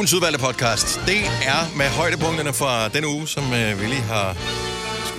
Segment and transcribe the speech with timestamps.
[0.00, 1.00] Ugens udvalgte podcast.
[1.06, 4.36] Det er med højdepunkterne fra den uge, som øh, vi lige har jeg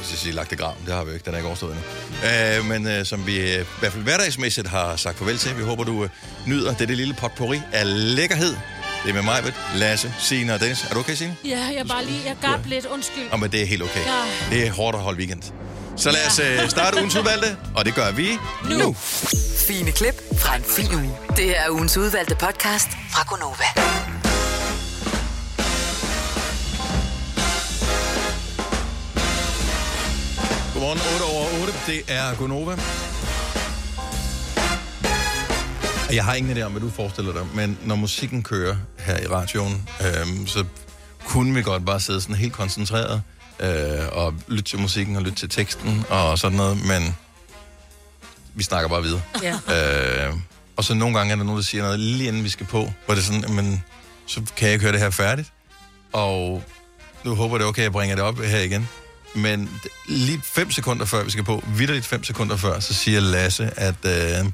[0.03, 0.77] skulle sige, lagt i graven.
[0.85, 2.29] Det har vi jo ikke, den er ikke overstået endnu.
[2.29, 5.57] Øh, men øh, som vi øh, i hvert fald hverdagsmæssigt har sagt farvel til.
[5.57, 6.09] Vi håber, du øh,
[6.45, 8.55] nyder det, det lille potpourri af lækkerhed.
[9.03, 10.83] Det er med mig, Lasse, Signe og Dennis.
[10.89, 11.35] Er du okay, Signe?
[11.45, 13.23] Ja, jeg er bare lige, jeg gab lidt, undskyld.
[13.31, 14.05] Jamen, det er helt okay.
[14.05, 14.55] Ja.
[14.55, 15.41] Det er hårdt at holde weekend.
[15.97, 18.29] Så lad os øh, starte ugens udvalgte, og det gør vi
[18.69, 18.77] nu.
[18.77, 18.93] nu.
[19.67, 21.17] Fine klip fra en fin uge.
[21.37, 24.10] Det er ugens udvalgte podcast fra Gonova.
[30.81, 31.73] Godmorgen, 8 over 8.
[31.87, 32.77] Det er Gonova.
[36.15, 39.27] Jeg har ingen idé om, hvad du forestiller dig, men når musikken kører her i
[39.27, 40.65] radioen, øhm, så
[41.25, 43.21] kunne vi godt bare sidde sådan helt koncentreret
[43.59, 47.15] øh, og lytte til musikken og lytte til teksten og sådan noget, men
[48.53, 49.21] vi snakker bare videre.
[49.43, 50.27] Ja.
[50.27, 50.33] Øh,
[50.77, 52.91] og så nogle gange er der nogen, der siger noget lige inden vi skal på,
[53.05, 53.83] hvor det er sådan, men
[54.25, 55.53] så kan jeg ikke høre det her færdigt.
[56.13, 56.63] Og
[57.23, 58.89] nu håber det okay, at jeg bringer det op her igen.
[59.35, 59.69] Men
[60.07, 63.95] lige fem sekunder før vi skal på, vidderligt fem sekunder før, så siger Lasse, at
[64.05, 64.45] øh,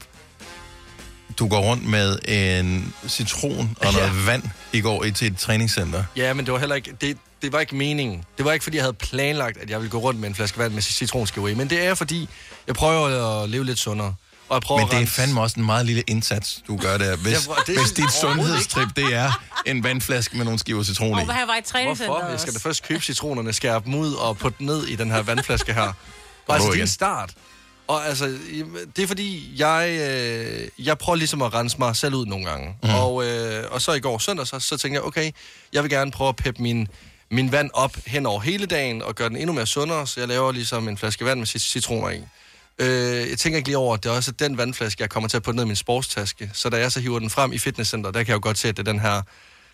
[1.39, 4.11] du går rundt med en citron og noget Ja.
[4.25, 6.03] vand i går i til et træningscenter.
[6.15, 6.91] Ja, men det var heller ikke...
[7.01, 8.23] Det, det var ikke meningen.
[8.37, 10.57] Det var ikke, fordi jeg havde planlagt, at jeg ville gå rundt med en flaske
[10.57, 11.53] vand med citronskiver i.
[11.53, 12.29] Men det er, fordi
[12.67, 14.13] jeg prøver at leve lidt sundere.
[14.49, 17.15] Og jeg prøver Men det er fandme også en meget lille indsats, du gør der.
[17.15, 19.31] Hvis, hvor- det er hvis dit sundhedstrip, det er
[19.65, 21.11] en vandflaske med nogle skiver citron i.
[21.13, 22.29] Og hvad her var i træningscenter Hvorfor?
[22.29, 25.11] Jeg skal da først købe citronerne, skære dem ud og putte dem ned i den
[25.11, 25.93] her vandflaske her.
[26.47, 27.33] Og altså, det er en start.
[27.87, 28.37] Og altså,
[28.95, 32.75] det er fordi, jeg, øh, jeg prøver ligesom at rense mig selv ud nogle gange.
[32.83, 32.89] Mm.
[32.89, 35.31] Og, øh, og så i går søndag, så, så tænkte jeg, okay,
[35.73, 36.87] jeg vil gerne prøve at peppe min,
[37.31, 40.27] min vand op hen over hele dagen, og gøre den endnu mere sundere, så jeg
[40.27, 42.21] laver ligesom en flaske vand med cit- citroner i.
[42.79, 45.37] Øh, jeg tænker ikke lige over, at det er også den vandflaske, jeg kommer til
[45.37, 46.49] at putte ned i min sportstaske.
[46.53, 48.67] Så da jeg så hiver den frem i fitnesscenter, der kan jeg jo godt se,
[48.67, 49.21] at det er den her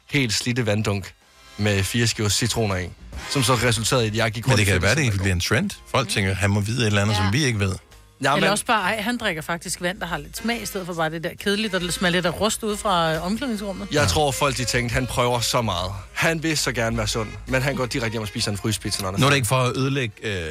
[0.09, 1.13] helt slidte vanddunk
[1.57, 2.89] med fire skiver citroner i.
[3.29, 5.31] Som så resulterede i, at jeg gik Men rundt det i kan være, det bliver
[5.33, 5.69] en trend.
[5.91, 7.19] Folk tænker, at han må vide et eller andet, Ja.
[7.19, 7.75] som vi ikke ved.
[8.23, 10.65] Ja, Eller men, også bare, ej, han drikker faktisk vand, der har lidt smag, i
[10.65, 13.87] stedet for bare det der kedelige, der smager lidt af rust ud fra øh, omklædningsrummet.
[13.91, 15.91] jeg tror, folk de tænkte, han prøver så meget.
[16.13, 19.01] Han vil så gerne være sund, men han går direkte hjem og spiser en frysepizza,
[19.01, 20.45] når han Nu er det ikke for at ødelægge øh,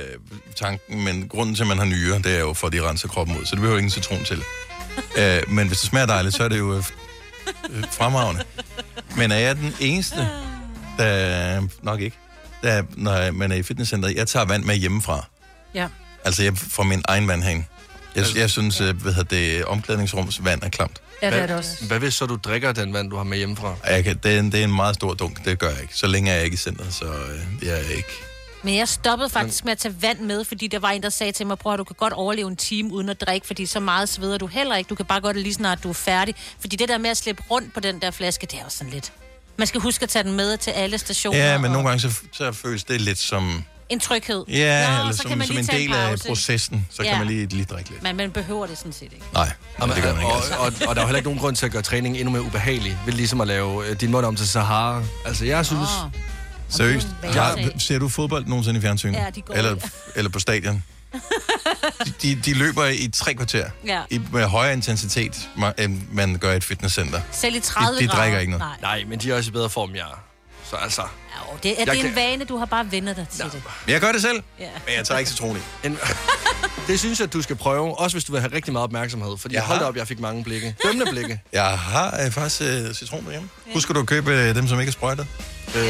[0.56, 3.08] tanken, men grunden til, at man har nyre, det er jo for, at de renser
[3.08, 3.44] kroppen ud.
[3.44, 4.42] Så det behøver ingen citron til.
[5.20, 6.84] øh, men hvis det smager dejligt, så er det jo øh,
[7.70, 8.42] øh, fremragende.
[9.16, 10.28] Men er jeg den eneste,
[10.98, 11.62] der...
[11.82, 12.16] Nok ikke.
[12.62, 15.26] Der, når man er i fitnesscenteret, jeg tager vand med hjemmefra.
[15.74, 15.88] Ja.
[16.24, 17.64] Altså jeg fra min egen vandhane.
[18.16, 21.00] Jeg, jeg synes, øh, hvad hedder det, omklædningsrums vand er klamt.
[21.22, 21.84] Ja, det er det også.
[21.84, 23.74] Hvad hvis så du drikker den vand, du har med hjemmefra?
[23.88, 25.96] Jeg kan, det, er en, det er en meget stor dunk, det gør jeg ikke.
[25.96, 28.12] Så længe er jeg ikke i centret, så øh, jeg er ikke...
[28.62, 31.32] Men jeg stoppede faktisk med at tage vand med, fordi der var en, der sagde
[31.32, 33.80] til mig, prøv at du kan godt overleve en time uden at drikke, fordi så
[33.80, 34.88] meget sveder du heller ikke.
[34.88, 36.34] Du kan bare godt lige snart, du er færdig.
[36.60, 38.92] Fordi det der med at slippe rundt på den der flaske, det er jo sådan
[38.92, 39.12] lidt...
[39.56, 41.38] Man skal huske at tage den med til alle stationer.
[41.38, 43.64] Ja, men og nogle gange så, så føles det lidt som...
[43.92, 44.44] En tryghed.
[44.48, 47.08] Ja, Nå, eller så som, kan man som lige en del af processen, så ja.
[47.08, 47.14] Ja.
[47.16, 48.02] kan man lige, lige drikke lidt.
[48.02, 49.24] Men man behøver det sådan set ikke.
[49.34, 50.32] Nej, Jamen, det gør man ikke.
[50.32, 50.54] og, Altså.
[50.84, 52.98] og, og, der er heller ikke nogen grund til at gøre træningen endnu mere ubehagelig,
[53.06, 55.02] ved ligesom at lave øh, din mund om til Sahara.
[55.26, 55.88] Altså, jeg synes...
[56.04, 56.10] Åh.
[56.68, 57.70] Seriøst, er hverdag.
[57.78, 59.14] ser du fodbold nogensinde i fjernsynet?
[59.14, 59.76] Ja, de går eller,
[60.16, 60.82] eller på stadion?
[62.04, 64.00] De, de, de løber i tre kvarter Ja.
[64.10, 65.48] i, med højere intensitet,
[65.78, 67.20] end man gør i et fitnesscenter.
[67.32, 68.38] Selv i 30 de drikker grader.
[68.38, 68.66] ikke noget.
[68.82, 68.96] Nej.
[68.98, 70.22] Nej, men de er også i bedre form, jeg er.
[70.70, 71.02] Så altså...
[71.38, 73.44] Jo, det er, Jeg det er en kan- vane, du har bare vendt dig til
[73.44, 73.52] det.
[73.86, 74.68] Men jeg gør det selv, Ja.
[74.86, 75.86] men jeg tager ikke citron i.
[75.86, 75.98] En,
[76.88, 79.38] det synes jeg, at du skal prøve, også hvis du vil have rigtig meget opmærksomhed.
[79.38, 80.76] Fordi Jeg hold da op, jeg fik mange blikke.
[80.84, 81.40] Dømmende blikke.
[81.52, 83.48] Jeg har øh, faktisk øh, citron derhjemme.
[83.72, 85.26] Husker du at købe øh, dem, som ikke er sprøjtet?
[85.76, 85.82] øh,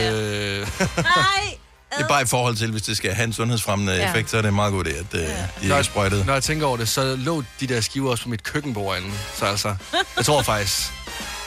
[0.96, 1.54] Nej!
[1.98, 4.08] Det er bare i forhold til, hvis det skal have en sundhedsfremmende Ja.
[4.08, 5.28] effekt, så er det en meget god idé, at øh, de
[5.62, 6.26] ikke er sprøjtet.
[6.26, 9.10] når jeg tænker over det, så lå de der skiver også på mit køkkenbord inde.
[9.34, 9.74] Så altså,
[10.16, 10.92] jeg tror faktisk...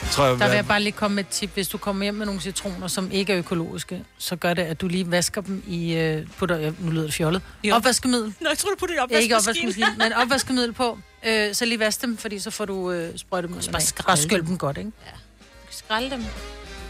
[0.06, 1.50] Jeg tror, jeg, Der vil jeg bare lige komme med et tip.
[1.54, 4.80] Hvis du kommer hjem med nogle citroner, som ikke er økologiske, så gør det, at
[4.80, 7.74] du lige vasker dem i, øh, putter, ja, nu lyder det fjollet, Jo.
[7.74, 8.34] opvaskemiddel.
[8.40, 9.10] Nå, jeg tror du putter det op.
[9.10, 10.98] Ja, ikke opvaskemaskine, men opvaskemiddel på.
[11.26, 13.72] Øh, så lige vask dem, fordi så får du øh, sprøjtemidler.
[13.72, 14.46] bare Bare skyld dem.
[14.46, 14.90] dem godt, ikke?
[15.70, 16.24] Skrald dem.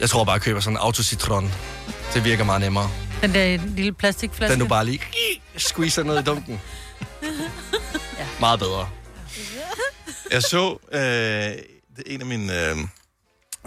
[0.01, 1.51] jeg tror bare, jeg køber sådan en autocitron.
[2.15, 2.91] Det virker meget nemmere.
[3.23, 4.53] Den der lille plastikflaske.
[4.53, 5.01] Den du bare lige
[5.57, 6.61] squeezer ned i dunken.
[8.19, 8.27] ja.
[8.41, 8.89] Meget bedre.
[10.33, 11.53] Jeg så øh,
[12.07, 12.69] en af mine...
[12.71, 12.77] Øh,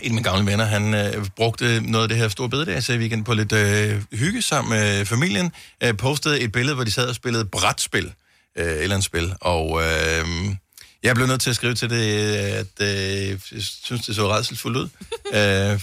[0.02, 3.26] en af mine gamle venner, han øh, brugte noget af det her store bededags weekend
[3.26, 5.52] på lidt øh, hygge sammen med familien.
[5.84, 8.14] Øh, postede et billede, hvor de sad og spillede brætspil,
[8.58, 9.34] øh, et eller andet spil.
[9.42, 10.56] Og øh,
[11.04, 14.78] jeg blev nødt til at skrive til det, at øh, jeg synes, det så redselsfuldt
[14.78, 14.90] ud.
[15.34, 15.82] øh,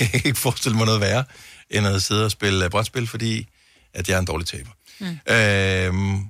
[0.00, 1.24] jeg kan ikke forestille mig noget værre,
[1.70, 3.48] end at sidde og spille øh, brætspil, fordi
[3.94, 4.70] at jeg er en dårlig taber.
[5.00, 5.18] Mm.
[5.34, 6.20] Øh,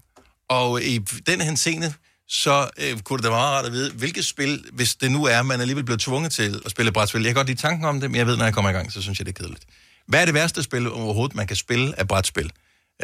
[0.48, 1.94] og i den her scene,
[2.28, 5.24] så øh, kunne det da være meget rart at vide, hvilket spil, hvis det nu
[5.24, 7.20] er, man alligevel bliver tvunget til at spille brætspil.
[7.22, 8.92] Jeg kan godt lide tanken om det, men jeg ved, når jeg kommer i gang,
[8.92, 9.64] så synes jeg, det er kedeligt.
[10.06, 12.52] Hvad er det værste spil overhovedet, man kan spille af brætspil?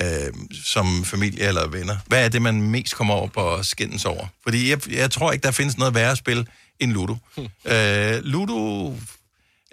[0.01, 0.33] Øh,
[0.65, 1.97] som familie eller venner.
[2.07, 4.27] Hvad er det, man mest kommer over og skændes over?
[4.43, 6.49] Fordi jeg, jeg tror ikke, der findes noget værre spil
[6.81, 7.17] end Ludo.
[7.65, 8.93] øh, Ludo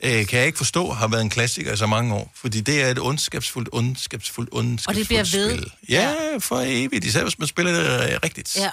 [0.04, 2.32] øh, kan jeg ikke forstå, har været en klassiker i så mange år.
[2.36, 5.58] Fordi det er et ondskabsfuldt, ondskabsfuldt, ondskabsfuldt Og det bliver ved.
[5.58, 5.72] spil.
[5.90, 7.06] Ja, for evigt.
[7.06, 8.56] Især hvis man spiller det øh, rigtigt.
[8.58, 8.70] Ja.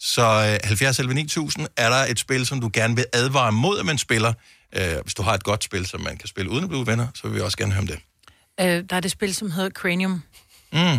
[0.00, 3.78] Så øh, 70 11 9000 er der et spil, som du gerne vil advare mod,
[3.78, 4.32] at man spiller.
[4.76, 7.06] Øh, hvis du har et godt spil, som man kan spille uden at blive venner,
[7.14, 7.98] så vil vi også gerne høre om det.
[8.60, 10.22] Øh, der er det spil, som hedder Cranium.
[10.72, 10.98] Mm.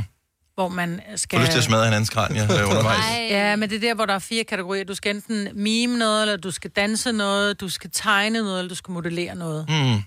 [0.55, 1.39] Hvor man skal...
[1.39, 2.99] Du lyst til at smadre hinandens kranie øh, undervejs?
[2.99, 3.27] Nej.
[3.29, 4.83] Ja, men det er der, hvor der er fire kategorier.
[4.83, 8.69] Du skal enten mime noget, eller du skal danse noget, du skal tegne noget, eller
[8.69, 9.65] du skal modellere noget.
[9.69, 10.01] Mm.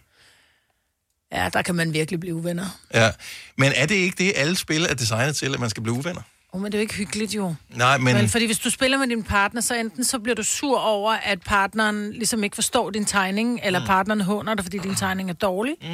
[1.32, 2.79] Ja, der kan man virkelig blive uvenner.
[2.94, 3.11] Ja.
[3.58, 6.23] Men er det ikke det, alle spil er designet til, at man skal blive uvenner?
[6.55, 7.55] Oh, men det er jo ikke hyggeligt, jo.
[7.71, 8.17] Nej, men...
[8.17, 11.12] Men fordi hvis du spiller med din partner, så enten så bliver du sur over,
[11.12, 13.87] at partneren ligesom ikke forstår din tegning, eller mm.
[13.87, 15.89] partneren håner dig, fordi din tegning er dårlig, mm.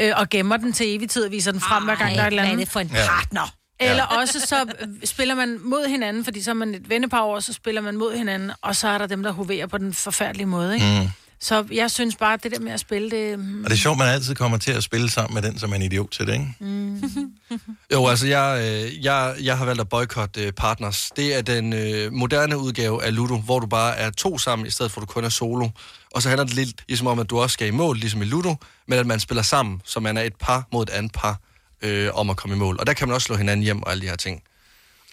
[0.00, 2.26] øh, og gemmer den til evig tid og viser den frem, hver gang der er
[2.26, 2.66] et eller Hvad er andet.
[2.66, 3.06] det for en Ja.
[3.06, 3.54] partner?
[3.80, 4.66] Eller også så
[5.04, 8.16] spiller man mod hinanden, fordi så er man et vennepar over, så spiller man mod
[8.16, 10.86] hinanden, og så er der dem, der hoverer på den forfærdelige måde, ikke?
[11.02, 11.08] Mm.
[11.42, 13.38] Så jeg synes bare, at det der med at spille, det...
[13.38, 15.72] mm, Og det er sjovt, man altid kommer til at spille sammen med den, som
[15.72, 16.46] er en idiot til det, ikke?
[17.92, 21.10] Jo, altså jeg, øh, jeg, jeg har valgt at boykotte øh, Partners.
[21.16, 24.70] Det er den øh, moderne udgave af Ludo, hvor du bare er to sammen, i
[24.70, 25.68] stedet for at du kun er solo.
[26.14, 28.24] Og så handler det lidt ligesom om, at du også skal i mål, ligesom i
[28.24, 28.54] Ludo,
[28.88, 31.40] men at man spiller sammen, så man er et par mod et andet par
[31.82, 32.76] øh, om at komme i mål.
[32.80, 34.42] Og der kan man også slå hinanden hjem og alle de her ting.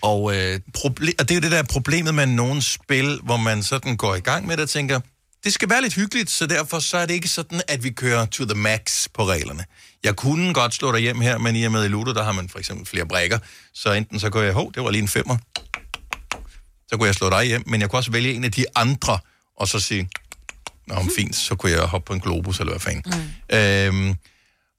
[0.02, 3.64] Og øh, Proble- og det er jo det der problemet med nogle spil, hvor man
[3.64, 5.00] sådan går i gang med det og tænker,
[5.48, 8.26] det skal være lidt hyggeligt, så derfor så er det ikke sådan, at vi kører
[8.26, 9.66] to the max på reglerne.
[10.04, 12.32] Jeg kunne godt slå dig hjem her, men i og med i Ludo, der har
[12.32, 13.40] man for eksempel flere brækker,
[13.74, 15.38] så enten så går jeg, hov, det var lige en femmer,
[16.88, 19.20] så kunne jeg slå dig hjem, men jeg kunne også vælge en af de andre,
[19.58, 20.10] og så sige,
[20.88, 23.14] Nå, men fint, så kunne jeg hoppe på en globus, eller hvad fanden.
[23.50, 23.58] Mm.
[23.58, 24.16] Øhm,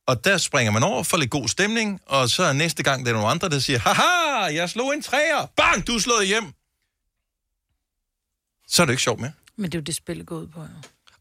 [0.06, 3.10] og der springer man over for lidt god stemning, og så er næste gang, der
[3.10, 6.44] er nogle andre, der siger, haha, jeg slog en træer, bang, du er slået hjem.
[8.68, 9.32] Så er det ikke sjovt mere.
[9.58, 10.66] Men det er jo det, spillet går ud på, jo.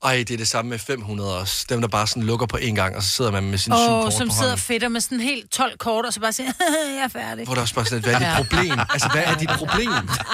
[0.04, 1.66] ej, det er det samme med 500 også.
[1.70, 3.92] Dem, der bare sådan lukker på en gang, og så sidder man med sin syv
[3.94, 4.58] Åh, kort som på sidder hånden.
[4.82, 6.52] fedt med sådan helt 12 kort, og så bare siger,
[6.98, 7.46] jeg er færdig.
[7.46, 8.80] Hvor der også bare sådan, hvad er dit problem?
[8.90, 9.92] Altså, hvad er dit problem?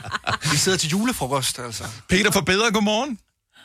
[0.52, 1.84] Vi sidder til julefrokost, altså.
[2.10, 3.20] Peter for bedre, godmorgen.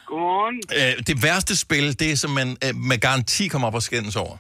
[0.07, 0.59] Godmorgen.
[0.99, 4.17] Øh, det værste spil, det er, som man øh, med garanti kommer op og skændes
[4.17, 4.37] over.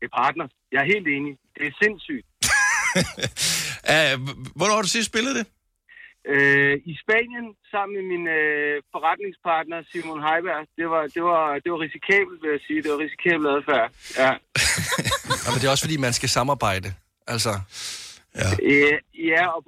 [0.00, 0.44] Det er partner.
[0.72, 1.32] Jeg er helt enig.
[1.58, 2.26] Det er sindssygt.
[3.90, 4.18] Øh,
[4.56, 5.46] hvornår har du sidst spillet det?
[6.32, 11.68] Øh, I Spanien, sammen med min øh, forretningspartner Simon Heiberg, det var, det, var, det
[11.72, 12.82] var risikabelt, vil jeg sige.
[12.82, 13.86] Det var risikabelt adfærd.
[14.22, 14.32] Ja.
[15.44, 16.88] Ja, men det er også, fordi man skal samarbejde.
[17.26, 17.52] Altså,
[18.72, 18.98] Øh,
[19.30, 19.60] ja, og,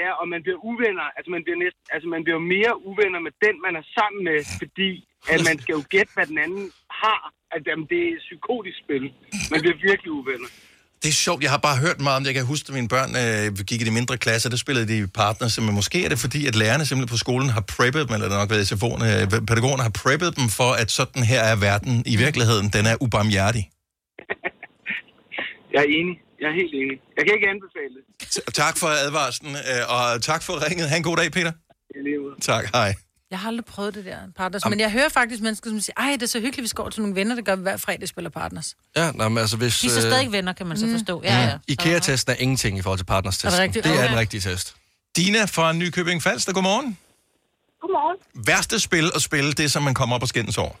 [0.00, 1.06] ja, og man bliver uvenner.
[1.16, 4.38] Altså man bliver, næsten, altså, man bliver mere uvenner med den, man er sammen med,
[4.62, 4.90] fordi
[5.34, 6.64] at man skal jo gætte, hvad den anden
[7.02, 7.22] har.
[7.54, 9.04] At jamen, det er et psykotisk spil.
[9.52, 10.50] Man bliver virkelig uvenner.
[11.02, 12.28] Det er sjovt, jeg har bare hørt meget om det.
[12.30, 15.06] Jeg kan huske, at mine børn øh, gik i de mindre klasser, der spillede de
[15.06, 18.28] partners, men måske er det fordi, at lærerne simpelthen på skolen har preppet dem, eller
[18.28, 22.02] det nok været SFO'erne, øh, pædagogerne har preppet dem for, at sådan her er verden
[22.06, 22.66] i virkeligheden.
[22.76, 23.64] Den er ubarmhjertig.
[25.74, 26.14] Jeg er enig.
[26.40, 26.96] Jeg er helt enig.
[27.16, 28.54] Jeg kan ikke anbefale det.
[28.54, 30.88] Tak for advarslen, øh, og tak for ringet.
[30.88, 31.52] Ha' en god dag, Peter.
[32.40, 32.94] Tak, hej.
[33.32, 34.62] Jeg har aldrig prøvet det der, partners.
[34.70, 36.90] Men jeg hører faktisk mennesker, som siger, ej, det er så hyggeligt, vi skal over
[36.90, 38.74] til nogle venner, der gør vi hver fredag spiller partners.
[38.96, 39.80] ja, nej, men altså hvis...
[39.80, 41.22] De er så stadig venner, kan man så forstå.
[41.24, 41.58] Ja, ja.
[41.68, 43.62] IKEA-testen er ingenting i forhold til partners-testen.
[43.62, 43.74] Er det?
[43.84, 44.08] Det er Okay.
[44.08, 44.74] den rigtige test.
[45.16, 46.98] Dina fra Nykøbing Falster, godmorgen.
[47.80, 48.46] Godmorgen.
[48.46, 50.72] Værste spil at spille, det som man kommer op og skændes over.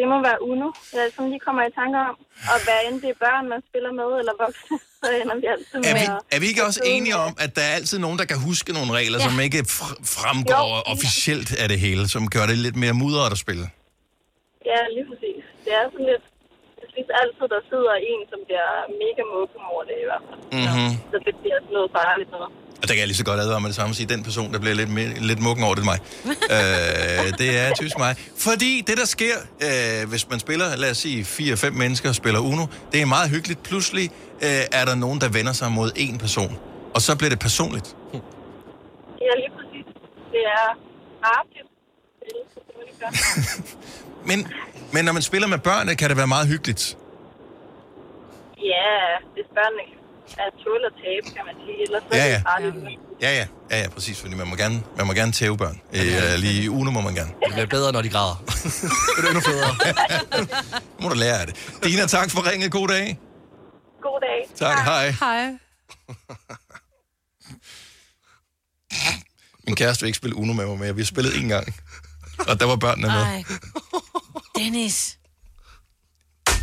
[0.00, 2.14] Det må være Uno, jeg som lige kommer i tanke om.
[2.52, 5.76] Og hvad end det er børn, man spiller med, eller voksne, så ender vi altid
[5.80, 8.18] med Er vi, at- er vi ikke også enige om, at der er altid nogen,
[8.20, 9.24] der kan huske nogle regler, ja.
[9.26, 10.82] Som ikke fr- fremgår Jo.
[10.94, 13.66] officielt af det hele, som gør det lidt mere mudret at spille?
[14.70, 15.42] Ja, lige præcis.
[15.64, 16.24] Det er sådan lidt...
[16.82, 18.68] Jeg synes altid, der sidder en, som bliver
[19.02, 20.40] mega mukken over det i hvert fald.
[20.58, 20.90] Mm-hmm.
[21.12, 22.50] Så det bliver sådan noget farligt noget.
[22.82, 24.52] Og der kan jeg lige så godt advare med det samme og sige, den person,
[24.52, 25.98] der bliver lidt, mere, lidt mukken over, det mig.
[26.54, 28.16] øh, det er typisk mig.
[28.36, 32.40] Fordi det, der sker, øh, hvis man spiller, lad os sige, fire-fem mennesker og spiller
[32.40, 33.62] Uno, det er meget hyggeligt.
[33.62, 34.10] Pludselig
[34.42, 36.58] øh, er der nogen, der vender sig mod en person.
[36.94, 37.96] Og så bliver det personligt.
[39.26, 39.86] Ja, lige præcis.
[40.32, 40.90] Det er
[43.00, 43.10] gør.
[44.30, 44.38] Men,
[44.94, 46.84] men når man spiller med børn, kan det være meget hyggeligt.
[48.72, 48.92] Ja,
[49.34, 49.82] hvis børnene
[50.38, 51.82] er tål at tabe, kan man sige.
[51.82, 52.34] Ellers så Ja, er ja.
[52.34, 53.00] det farligt.
[53.22, 55.80] Ja, ja, ja, ja præcis, fordi man må gerne, man må gerne tæve børn.
[55.92, 57.30] Øh, lige i Uno må man gerne.
[57.44, 58.44] Det bliver bedre, når de græder.
[59.16, 59.74] det er endnu federe.
[60.98, 61.56] Nu må du lære af det.
[61.84, 62.72] Dina, tak for ringet.
[62.72, 63.18] God dag.
[64.02, 64.48] God dag.
[64.56, 65.10] Tak, hej.
[65.10, 65.48] Hej.
[69.66, 70.94] Min kæreste vil ikke spille Uno med mig mere.
[70.94, 71.74] Vi har spillet en gang.
[72.48, 73.16] Og der var børnene med.
[73.16, 73.44] Ej.
[74.56, 75.18] Dennis.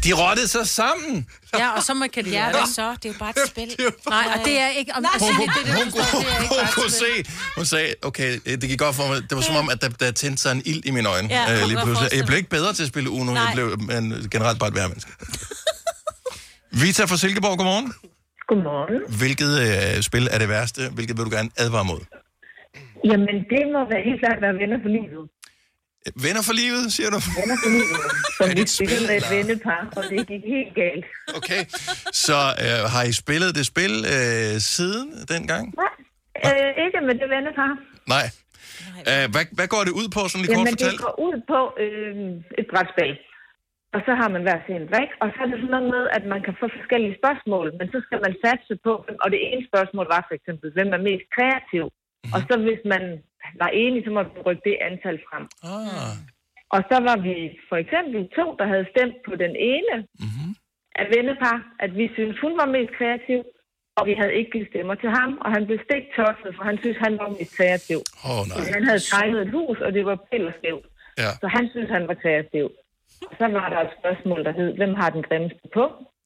[0.08, 1.28] De rottede sig sammen.
[1.62, 2.88] Ja, og så må kan de Ja, hvad så?
[2.92, 3.70] Det er jo bare et spil.
[4.10, 4.92] Nej, og det er ikke...
[4.96, 5.12] Om, Nej.
[5.20, 7.12] Hun, det, det, hun, det, hun, er hun bare kunne se,
[7.58, 9.18] hun sagde, okay, det gik godt for mig.
[9.30, 11.28] Det var som om, at der, der tændte sig en ild i mine øjne.
[11.30, 12.10] Ja, jeg øh, lige pludselig.
[12.20, 13.32] Jeg blev ikke bedre til at spille Uno.
[13.34, 13.54] Jeg Nej.
[13.58, 14.04] blev men,
[14.36, 15.12] generelt bare et værre menneske.
[16.82, 17.88] Vita fra Silkeborg, godmorgen.
[18.50, 18.98] Godmorgen.
[19.22, 20.82] Hvilket øh, spil er det værste?
[20.98, 22.02] Hvilket vil du gerne advare mod?
[23.10, 25.24] Jamen, det må være helt klart være venner for livet.
[26.26, 27.20] Venner for livet, siger du?
[27.40, 28.00] Venner for livet.
[28.38, 31.06] Som Er det vi et spil, spillede med et vennepar, og det gik helt galt.
[31.40, 31.62] Okay.
[32.26, 35.64] Så øh, har I spillet det spil øh, siden dengang?
[35.84, 35.94] Nej,
[36.48, 37.72] øh, ikke med det vennepar.
[38.16, 38.26] Nej.
[39.10, 41.02] Øh, hvad, hvad går det ud på, sådan lige kort Jamen, det fortalt?
[41.06, 42.16] går ud på øh,
[42.62, 43.14] et brætspil.
[43.96, 46.24] Og så har man hver sin drik, og så er det sådan noget med, at
[46.34, 50.06] man kan få forskellige spørgsmål, men så skal man satse på, og det ene spørgsmål
[50.16, 51.86] var for eksempel, hvem er mest kreativ?
[52.34, 53.04] Og så hvis man
[53.62, 55.46] var enig, så måtte man rykke det antal frem.
[55.74, 56.16] Ah.
[56.76, 57.36] Og så var vi
[57.70, 60.52] for eksempel to, der havde stemt på den ene Mm-hmm.
[61.02, 63.40] af vennepar, at vi synes hun var mest kreativ,
[63.98, 66.78] og vi havde ikke givet stemmer til ham, og han blev stigt tosset, for han
[66.84, 68.00] synes, han var mest kreativ.
[68.30, 68.58] Oh, nej.
[68.76, 70.86] Han havde tegnet et hus, og det var pillerskævt.
[71.24, 71.32] Ja.
[71.42, 72.66] Så han synes, han var kreativ.
[73.30, 75.84] Og så var der et spørgsmål, der hed, hvem har den grimmeste på?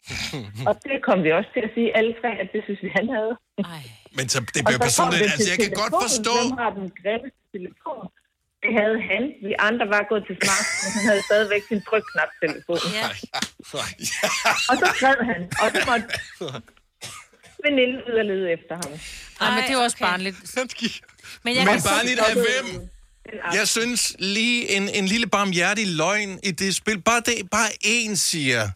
[0.67, 3.08] og det kom vi også til at sige alle tre, at det synes vi, han
[3.17, 3.34] havde.
[3.75, 3.84] Ej.
[4.17, 5.22] Men så, det kom personligt.
[5.34, 6.34] Altså, jeg kan godt forstå...
[6.41, 8.03] Hvem har den grimmeste telefon?
[8.63, 9.24] Det havde han.
[9.48, 12.81] Vi andre var gået til smartphone, men han havde stadigvæk sin trykknap-telefon.
[13.00, 13.08] Ja.
[14.70, 16.05] Og så skrev han, og så måtte
[17.65, 18.91] veninden ud og lede efter ham.
[19.41, 20.05] Nej, men det er jo også okay.
[20.05, 20.38] barnligt.
[21.43, 22.67] Men jeg Men kan barnligt af hvem?
[23.53, 27.01] Jeg synes lige en, en lille barmhjertig løgn i det spil.
[27.01, 28.70] Bare det, bare én siger,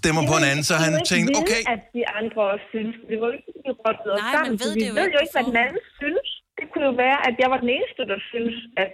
[0.00, 2.94] stemmer på en anden, så han tænkte, okay, at de andre også synes.
[3.10, 4.50] Det var jo ikke, vi rottede os Nej, sammen.
[4.52, 6.28] man ved vi det jo ved jo ikke, hvad den anden synes.
[6.58, 8.92] Det kunne jo være, at jeg var den eneste, der synes, at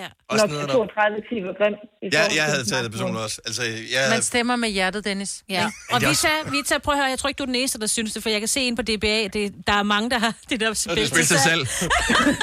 [0.00, 0.06] Ja.
[0.28, 0.68] Også nederen.
[0.68, 1.74] 32 10 var grim.
[2.02, 3.40] i ja, jeg havde taget det personligt også.
[3.46, 3.62] Altså,
[3.94, 5.32] jeg, Man stemmer med hjertet, Dennis.
[5.48, 5.64] Ja.
[5.92, 7.78] Og det er Vita, Vita, prøv at høre, jeg tror ikke, du er den eneste,
[7.80, 10.18] der synes det, for jeg kan se ind på DBA, det, der er mange, der
[10.18, 11.62] har det der spil, det spil til salg.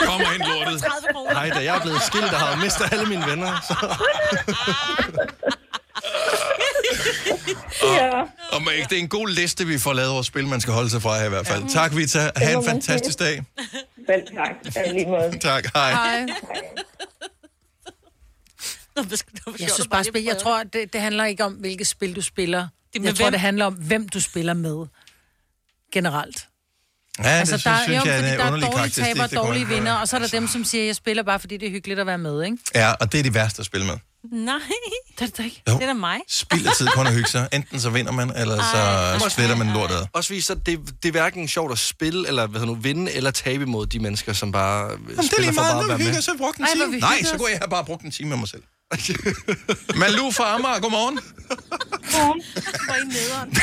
[0.10, 0.80] Kommer ind lortet.
[0.84, 1.34] 30 kroner.
[1.34, 3.76] Nej, da jeg er blevet skilt og har mistet alle mine venner, så...
[7.84, 10.74] Ja, Og man, det er en god liste, vi får lavet over spil, man skal
[10.74, 11.70] holde sig fra her i hvert fald.
[11.70, 12.32] Tak, Vita.
[12.36, 13.44] Ha' må en fantastisk dag.
[14.10, 14.76] selv tak.
[14.76, 15.40] Ja, lige måde.
[15.50, 15.92] Tak, hej.
[15.92, 16.26] Hej.
[19.60, 22.60] Jeg synes bare, spil, jeg tror, det, det handler ikke om, hvilket spil du spiller.
[22.60, 23.32] Det Det med jeg tror, hvem?
[23.32, 24.86] det handler om, hvem du spiller med.
[25.94, 26.48] Generelt.
[27.20, 28.66] Ja, det Altså, synes, der, synes jo, jeg er en der er dårlige
[29.28, 31.58] det kommer dårlige vinder, og så er der dem, som siger, jeg spiller bare, fordi
[31.58, 32.58] det er hyggeligt at være med, ikke?
[32.76, 33.98] Ja, og det er de værste at spille med.
[34.32, 34.60] Nej,
[35.20, 35.62] Det er det da ikke.
[35.70, 35.74] Jo.
[35.74, 36.20] det er da mig.
[36.28, 37.48] Spild af tid kun at hygge sig.
[37.54, 38.78] Enten så vinder man, eller så
[39.24, 39.96] ej, splitter man lortet.
[39.96, 40.06] ad.
[40.14, 43.32] Også viser, at det, det er hverken sjovt at spille, eller hvad nu, vinde eller
[43.32, 45.82] tabe imod de mennesker, som bare Jamen, det er spiller lige for bare meget, at
[45.84, 46.16] nu være hygger med.
[46.16, 46.94] jeg så brugt en Ej, hvor time.
[46.96, 48.64] vi Nej, hygger så kunne jeg have bare brugt en time med mig selv.
[50.02, 51.20] Malu fra Amager, godmorgen.
[52.12, 52.38] Hvor
[52.94, 53.58] er I nederen?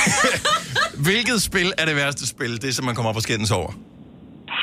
[1.06, 2.62] Hvilket spil er det værste spil?
[2.62, 3.72] Det, som man kommer op og skændes over.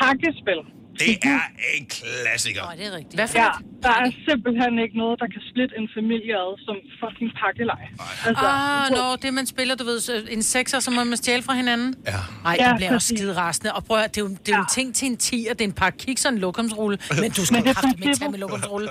[0.02, 0.60] Hakkespil.
[1.06, 1.40] Det er
[1.80, 2.62] en klassiker.
[2.70, 3.16] Nå, det er rigtigt.
[3.20, 3.50] Hvad for Ja,
[3.86, 7.84] der er simpelthen ikke noget, der kan splitte en familie ad som fucking pakkelej.
[8.28, 9.98] Altså, Ah, nå, det man spiller, du ved,
[10.36, 11.90] en sekser, så må man stjæle fra hinanden.
[12.06, 12.12] Ja.
[12.44, 13.70] Nej, Ja, det bliver også skide rasende.
[13.78, 15.60] Og prøv at, det er jo, det er jo en ting til en 10, og
[15.60, 16.98] det er en par kiks og en lokumsrulle.
[17.22, 18.88] Men du skal kraftigt med tage med lokumsrulle.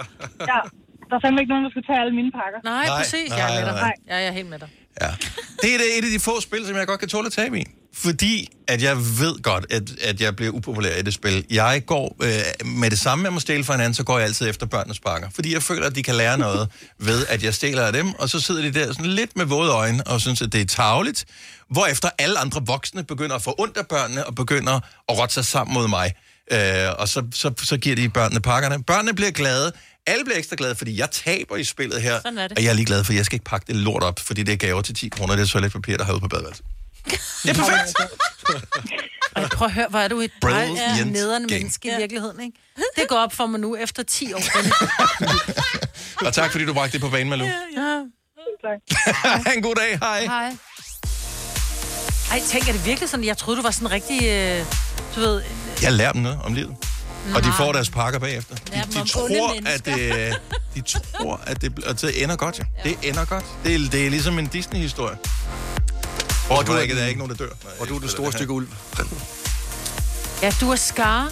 [0.52, 0.58] ja,
[1.08, 2.58] der er fandme ikke nogen, der skal tage alle mine pakker.
[2.64, 3.28] Nej, Nej, præcis.
[3.30, 3.80] nej, jeg er med dig.
[3.82, 3.94] nej.
[4.10, 4.68] Ja, jeg er helt med dig.
[5.02, 5.10] Ja.
[5.62, 7.60] Det er det- et af de få spil, som jeg godt kan tåle at tabe
[7.60, 7.64] i.
[7.94, 11.44] Fordi at jeg ved godt, at, at jeg bliver upopulær i det spil.
[11.50, 14.48] Jeg går øh, med det samme, jeg må stjæle fra hinanden, så går jeg altid
[14.50, 15.28] efter børnenes pakker.
[15.34, 18.12] Fordi jeg føler, at de kan lære noget ved, at jeg stjæler af dem.
[18.14, 20.64] Og så sidder de der sådan lidt med våde øjne og synes, at det er
[20.64, 21.24] tavligt.
[21.70, 24.74] Hvorefter alle andre voksne begynder at få ondt af børnene og begynder
[25.08, 26.12] at rotte sig sammen mod mig.
[26.52, 26.58] Øh,
[26.98, 28.82] og så, så, så giver de børnene pakkerne.
[28.84, 29.72] Børnene bliver glade.
[30.10, 32.20] Alle bliver ekstra glade, fordi jeg taber i spillet her.
[32.20, 32.58] Sådan er det.
[32.58, 34.52] Og jeg er lige glad, for jeg skal ikke pakke det lort op, fordi det
[34.52, 35.36] er gaver til 10 kroner.
[35.36, 36.64] Det er toiletpapir, der har ude på badeværelset.
[37.42, 37.94] Det er perfekt.
[39.36, 42.58] Ej, prøv at høre, hvor er du et ja, nederen menneske i virkeligheden, ikke?
[42.96, 44.42] Det går op for mig nu efter 10 år.
[46.26, 47.46] Og tak, fordi du bragte det på banen, Malou.
[47.46, 48.04] Ja,
[49.46, 49.98] Ha' en god dag.
[49.98, 50.24] Hej.
[50.24, 50.56] hej.
[52.30, 53.24] Ej, tænk, er det virkelig sådan?
[53.24, 54.64] Jeg troede, du var sådan rigtig, øh,
[55.14, 55.42] du ved...
[55.82, 56.76] Jeg lærer dem noget om livet.
[57.34, 58.54] Og de får deres pakker bagefter.
[58.56, 58.62] De,
[58.94, 60.34] dem de, tror, at det,
[60.74, 60.80] de
[61.14, 62.58] tror, at det, at det ender godt.
[62.58, 62.90] Ja.
[62.90, 63.44] Det ender godt.
[63.64, 65.16] Det er, det er ligesom en Disney-historie.
[66.50, 67.52] Og du er ikke, der er ikke nogen, der dør.
[67.80, 68.68] Og du er det store stykke ulv.
[70.42, 71.30] Ja, du er skar.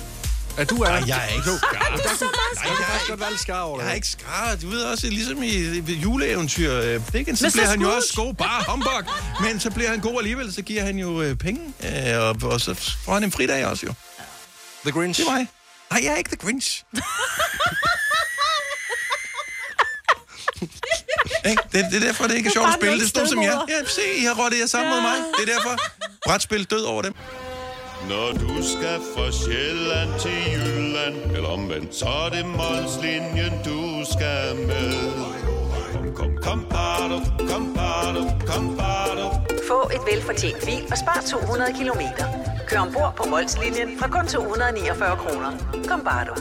[0.58, 0.88] Ja, du er.
[0.88, 1.72] Nej, jeg er ikke skar.
[1.72, 3.90] Nej, jeg kan faktisk godt lidt skar over Jeg det.
[3.90, 4.56] er ikke skar.
[4.62, 6.72] Du ved også, ligesom i, i juleeventyr.
[6.74, 8.34] øh, Dickens, så bliver han jo også god.
[8.34, 9.12] Bare humbug.
[9.40, 10.52] Men så bliver han god alligevel.
[10.54, 11.60] Så giver han jo øh, penge.
[11.84, 13.92] Øh, og, og så får han en fridag også jo.
[14.84, 15.20] The Grinch.
[15.20, 15.46] Det er mig.
[15.90, 16.84] Nej, jeg er ikke The Grinch.
[21.50, 21.62] Ikke?
[21.72, 22.98] det, det er derfor, det ikke er Det er sjovt at spille.
[22.98, 23.60] Det er sådan som jeg.
[23.68, 25.16] Ja, se, I har rådet jer sammen mod mig.
[25.38, 25.78] Det er derfor.
[26.26, 27.14] Brætspil død over dem.
[28.08, 34.56] Når du skal fra Sjælland til Jylland Eller omvendt, så er det Molslinjen, du skal
[34.56, 34.92] med
[35.92, 37.18] Kom, kom, kom, bado,
[37.50, 39.26] kom, bado, kom, bado.
[39.68, 42.24] Få et velfortjent bil og spar 200 kilometer.
[42.68, 45.50] Kør ombord på Molslinjen fra kun 249 kroner.
[45.88, 46.34] Kom bare du.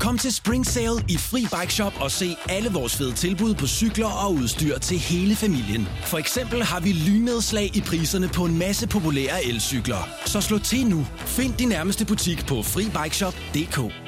[0.00, 3.66] Kom til Spring Sale i Fri Bike Shop og se alle vores fede tilbud på
[3.66, 5.88] cykler og udstyr til hele familien.
[6.04, 10.08] For eksempel har vi lynedslag i priserne på en masse populære elcykler.
[10.26, 11.06] Så slå til nu.
[11.16, 14.07] Find din nærmeste butik på FriBikeShop.dk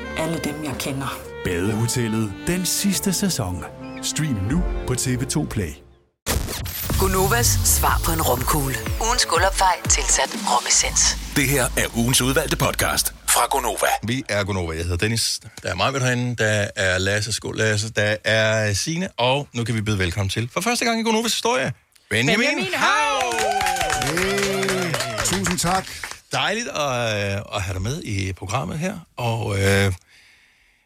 [0.17, 1.19] alle dem, jeg kender.
[1.43, 3.65] Badehotellet den sidste sæson.
[4.01, 5.73] Stream nu på TV2 Play.
[6.99, 8.75] Gunovas svar på en rumkugle.
[9.07, 11.17] Ugens guldopfej tilsat romessens.
[11.35, 13.87] Det her er ugens udvalgte podcast fra Gonova.
[14.03, 14.73] Vi er Gonova.
[14.73, 15.39] Jeg hedder Dennis.
[15.63, 16.35] Der er Marvind herinde.
[16.43, 17.89] Der er Lasse Skål Lasse.
[17.93, 21.33] Der er Sine Og nu kan vi byde velkommen til for første gang i Gonovas
[21.33, 21.73] historie.
[22.09, 23.33] Benjamin, Benjamin Hav!
[24.03, 24.93] Hey,
[25.25, 26.10] tusind tak.
[26.31, 28.97] Dejligt at, øh, at have dig med i programmet her.
[29.17, 29.93] Og øh,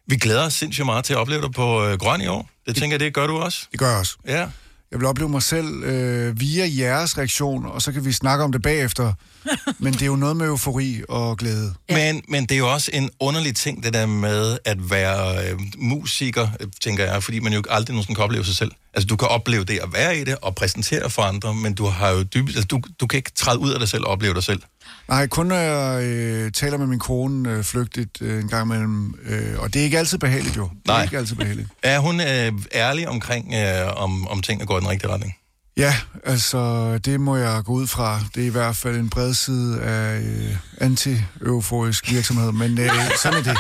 [0.08, 2.50] vi glæder os sindssygt meget til at opleve dig på øh, Grøn i år.
[2.68, 3.68] Det tænker jeg, det gør du også.
[3.72, 4.16] Det gør jeg også.
[4.28, 4.48] Ja.
[4.92, 8.52] Jeg vil opleve mig selv øh, via jeres reaktion, og så kan vi snakke om
[8.52, 9.14] det bagefter.
[9.80, 11.74] Men det er jo noget med eufori og glæde.
[11.90, 15.60] Men, men det er jo også en underlig ting, det der med at være øh,
[15.78, 18.72] musiker, øh, tænker jeg, fordi man jo aldrig nogensinde kan opleve sig selv.
[18.94, 21.86] Altså, du kan opleve det at være i det og præsentere for andre, men du
[21.86, 24.34] har jo dybest, altså, du, du kan ikke træde ud af dig selv og opleve
[24.34, 24.62] dig selv.
[25.08, 29.14] Nej, kun når jeg øh, taler med min kone øh, flygtigt øh, en gang imellem.
[29.26, 30.64] Øh, og det er ikke altid behageligt jo.
[30.64, 31.04] Det er Nej.
[31.04, 31.70] ikke altid behageligt.
[31.84, 35.36] Er hun øh, ærlig omkring, øh, om, om tingene går i den rigtige retning?
[35.78, 38.20] Ja, altså det må jeg gå ud fra.
[38.36, 42.90] Det er i hvert fald en bred side af øh, anti-euforisk virksomhed, men øh,
[43.24, 43.58] sådan er det.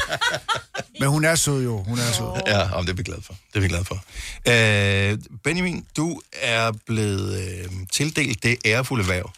[1.00, 2.42] Men hun er sød jo, hun er sød.
[2.48, 3.34] Ja, om det er vi glade for.
[3.34, 4.04] Det er vi glade for.
[4.48, 9.32] Øh, Benjamin, du er blevet øh, tildelt det ærefulde værv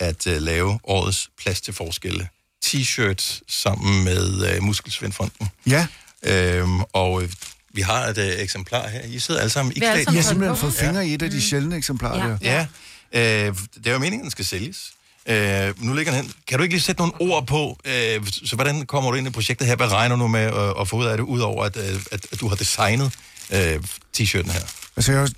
[0.00, 2.28] at øh, lave årets plads til forskelle
[2.66, 5.48] t-shirt sammen med øh, Muskelsvindfonden.
[5.66, 5.86] Ja.
[6.22, 7.32] Øhm, og øh,
[7.74, 9.02] vi har et øh, eksemplar her.
[9.02, 10.12] I sidder alle sammen i klædt.
[10.12, 12.38] I har simpelthen fået fingre i et af de sjældne eksemplarer der.
[12.42, 12.66] Ja.
[13.12, 13.48] ja.
[13.48, 14.92] Øh, det er jo meningen, den skal sælges.
[15.28, 16.32] Øh, nu ligger den hen.
[16.48, 19.30] Kan du ikke lige sætte nogle ord på, øh, så hvordan kommer du ind i
[19.30, 19.76] projektet her?
[19.76, 22.40] Hvad regner du med at, at få ud af det, udover at, øh, at, at
[22.40, 23.12] du har designet
[23.50, 23.80] øh,
[24.18, 24.60] t-shirten her?
[24.96, 25.28] Altså, jeg,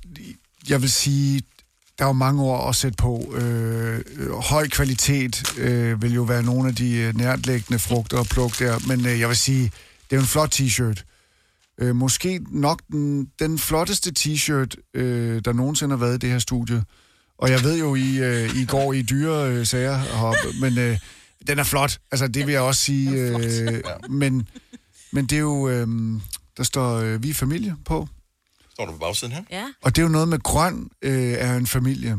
[0.68, 1.42] jeg vil sige,
[1.98, 3.34] der er jo mange ord at sætte på.
[3.36, 8.58] Øh, høj kvalitet øh, vil jo være nogle af de øh, nærtlæggende frugter og pluk
[8.58, 9.64] der, men øh, jeg vil sige,
[10.10, 11.04] det er jo en flot t-shirt.
[11.78, 16.38] Øh, måske nok den, den flotteste t-shirt, øh, der nogensinde har været i det her
[16.38, 16.82] studie.
[17.38, 20.98] Og jeg ved jo, I, øh, I går i dyre øh, sager heroppe, men øh,
[21.48, 21.98] den er flot.
[22.12, 23.10] Altså, det vil jeg også sige.
[23.10, 24.48] Øh, men,
[25.12, 25.68] men det er jo...
[25.68, 25.86] Øh,
[26.56, 28.08] der står øh, Vi er familie på.
[28.78, 29.42] Står du på bagsiden her?
[29.50, 29.64] Ja.
[29.82, 32.16] Og det er jo noget med grøn øh, er en familie.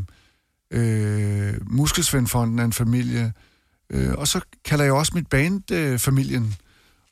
[0.72, 3.34] Øh, Muskelsvendfonden er en familie.
[3.90, 6.56] Øh, og så kalder jeg også mit band øh, familien.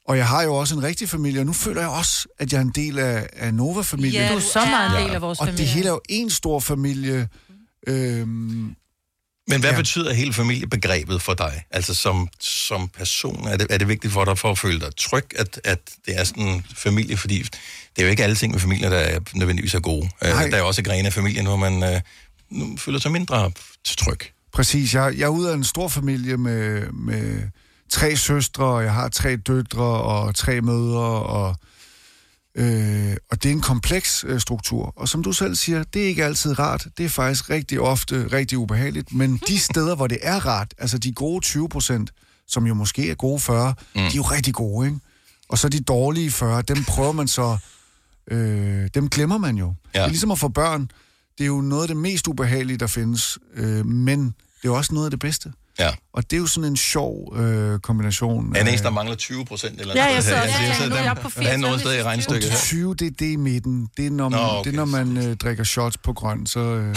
[0.07, 2.57] Og jeg har jo også en rigtig familie, og nu føler jeg også, at jeg
[2.57, 4.21] er en del af, af Nova-familien.
[4.21, 5.65] Ja, du er så meget en del af vores og familie.
[5.65, 7.29] det hele er jo en stor familie.
[7.87, 8.27] Øhm,
[9.47, 9.77] Men hvad ja.
[9.77, 11.63] betyder hele familiebegrebet for dig?
[11.71, 14.95] Altså som, som person, er det, er det vigtigt for dig for at føle dig
[14.97, 17.17] tryg, at, at det er sådan en familie?
[17.17, 17.45] Fordi
[17.97, 20.09] det er jo ikke alle ting med familier, der er nødvendigvis er gode.
[20.23, 20.47] Øh, Nej.
[20.47, 22.01] der er også grene af familien, hvor man øh,
[22.49, 23.51] nu føler sig mindre
[23.97, 24.19] tryg.
[24.53, 24.93] Præcis.
[24.93, 27.41] Jeg, jeg er ude af en stor familie med, med
[27.89, 31.55] tre søstre, og jeg har tre døtre og tre mødre, og,
[32.55, 34.93] øh, og det er en kompleks øh, struktur.
[34.95, 36.87] Og som du selv siger, det er ikke altid rart.
[36.97, 39.13] Det er faktisk rigtig ofte rigtig ubehageligt.
[39.13, 42.11] Men de steder, hvor det er rart, altså de gode 20 procent,
[42.47, 44.01] som jo måske er gode 40, mm.
[44.01, 44.99] de er jo rigtig gode, ikke?
[45.49, 47.57] Og så de dårlige 40, dem prøver man så...
[48.31, 49.65] Øh, dem glemmer man jo.
[49.93, 49.99] Ja.
[49.99, 50.91] Det er ligesom at få børn.
[51.37, 53.39] Det er jo noget af det mest ubehagelige, der findes.
[53.53, 55.51] Øh, men det er jo også noget af det bedste.
[55.79, 55.89] Ja.
[56.13, 58.55] Og det er jo sådan en sjov øh, kombination.
[58.55, 60.61] Er af- der mangler 20 procent eller Ja, noget jeg her.
[60.61, 62.57] ja, ja, Så nu er jeg på Der er 80, noget sted i regnestykket her.
[62.57, 63.87] 20, det er det i midten.
[63.97, 64.71] Det er, når man, Nå, okay.
[64.71, 66.95] det er, når man øh, drikker shots på grøn, så, øh,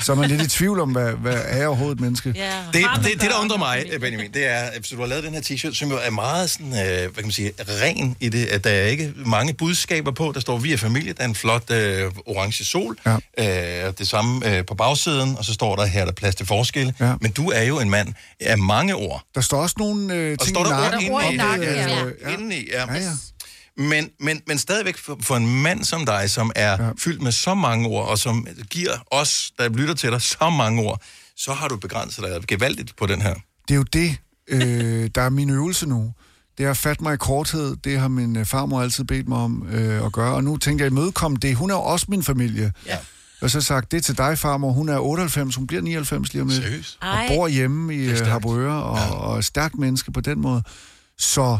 [0.00, 2.32] så er man lidt i tvivl om, hvad, hvad er jeg overhovedet et menneske.
[2.36, 2.52] Ja.
[2.72, 5.40] Det, det, det, der undrer mig, Benjamin, det er, at du har lavet den her
[5.40, 8.64] t-shirt, som jo er meget sådan, øh, hvad kan man sige, ren i det, at
[8.64, 10.32] der er ikke mange budskaber på.
[10.34, 12.96] Der står, vi er familie, der er en flot øh, orange sol.
[13.38, 13.86] Ja.
[13.86, 16.46] Øh, det samme øh, på bagsiden, og så står der, her er der plads til
[16.46, 16.92] forskel.
[17.00, 17.14] Ja.
[17.20, 19.24] Men du er jo en mand af mange ord.
[19.34, 21.36] Der står også nogle øh, Og ting står i der ord inde i?
[21.36, 22.28] nakken, Ja, øh, ja.
[22.28, 22.34] ja.
[22.34, 22.94] Indeni, ja.
[22.94, 23.10] Ja, ja.
[23.76, 26.90] Men, men, men stadigvæk for, for en mand som dig, som er ja.
[26.98, 30.82] fyldt med så mange ord, og som giver os, der lytter til dig, så mange
[30.82, 31.02] ord,
[31.36, 33.34] så har du begrænset dig gevaldigt på den her.
[33.68, 34.16] Det er jo det,
[34.48, 36.12] øh, der er min øvelse nu.
[36.58, 37.76] Det er at fatte mig i korthed.
[37.76, 40.34] Det har min øh, farmor altid bedt mig om øh, at gøre.
[40.34, 41.54] Og nu tænker jeg at imødekomme det.
[41.54, 42.72] Hun er jo også min familie.
[42.86, 42.96] Ja.
[43.40, 44.72] Og så sagt, det er til dig, farmor.
[44.72, 46.62] Hun er 98, hun bliver 99 lige om lidt.
[46.62, 46.98] Seriøst?
[47.00, 47.28] Og Ej.
[47.28, 49.14] bor hjemme i øh, Harboøre og, ja.
[49.14, 50.62] og er stærkt menneske på den måde.
[51.18, 51.58] Så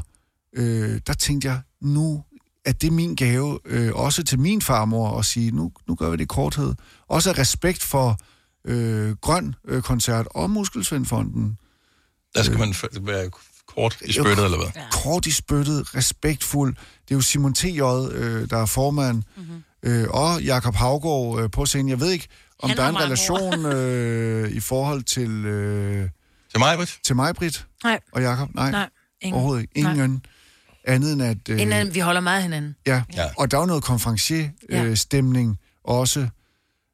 [0.57, 2.23] øh, der tænkte jeg, nu
[2.65, 6.17] er det min gave, øh, også til min farmor, at sige, nu, nu gør vi
[6.17, 6.75] det i korthed.
[7.09, 8.19] Også af respekt for
[8.65, 11.59] øh, Grøn øh, Koncert og Muskelsvindfonden.
[12.35, 13.31] Der skal man f- være
[13.67, 14.83] kort i spyttet, eller hvad?
[14.93, 16.75] Kort i spyttet, respektfuld.
[16.77, 17.81] Det er jo Simon T.J.,
[18.13, 19.63] øh, der er formand, mm-hmm.
[19.83, 21.89] Øh, og Jakob Havgård øh, på scenen.
[21.89, 25.31] Jeg ved ikke, om Han der er en relation øh, i forhold til...
[25.47, 26.09] Øh,
[26.51, 26.99] til mig, Britt?
[27.05, 27.67] Til mig, Britt.
[27.85, 28.01] Nej.
[28.13, 28.55] Og Jakob?
[28.55, 28.89] Nej, Nej,
[29.21, 29.35] ingen.
[29.35, 29.79] overhovedet ikke.
[29.91, 30.23] Ingen
[30.85, 31.49] andet end at...
[31.49, 31.61] Øh...
[31.61, 32.77] Inden, vi holder meget af hinanden.
[32.87, 33.03] Ja.
[33.17, 36.29] ja, og der er jo noget konferencier-stemning også.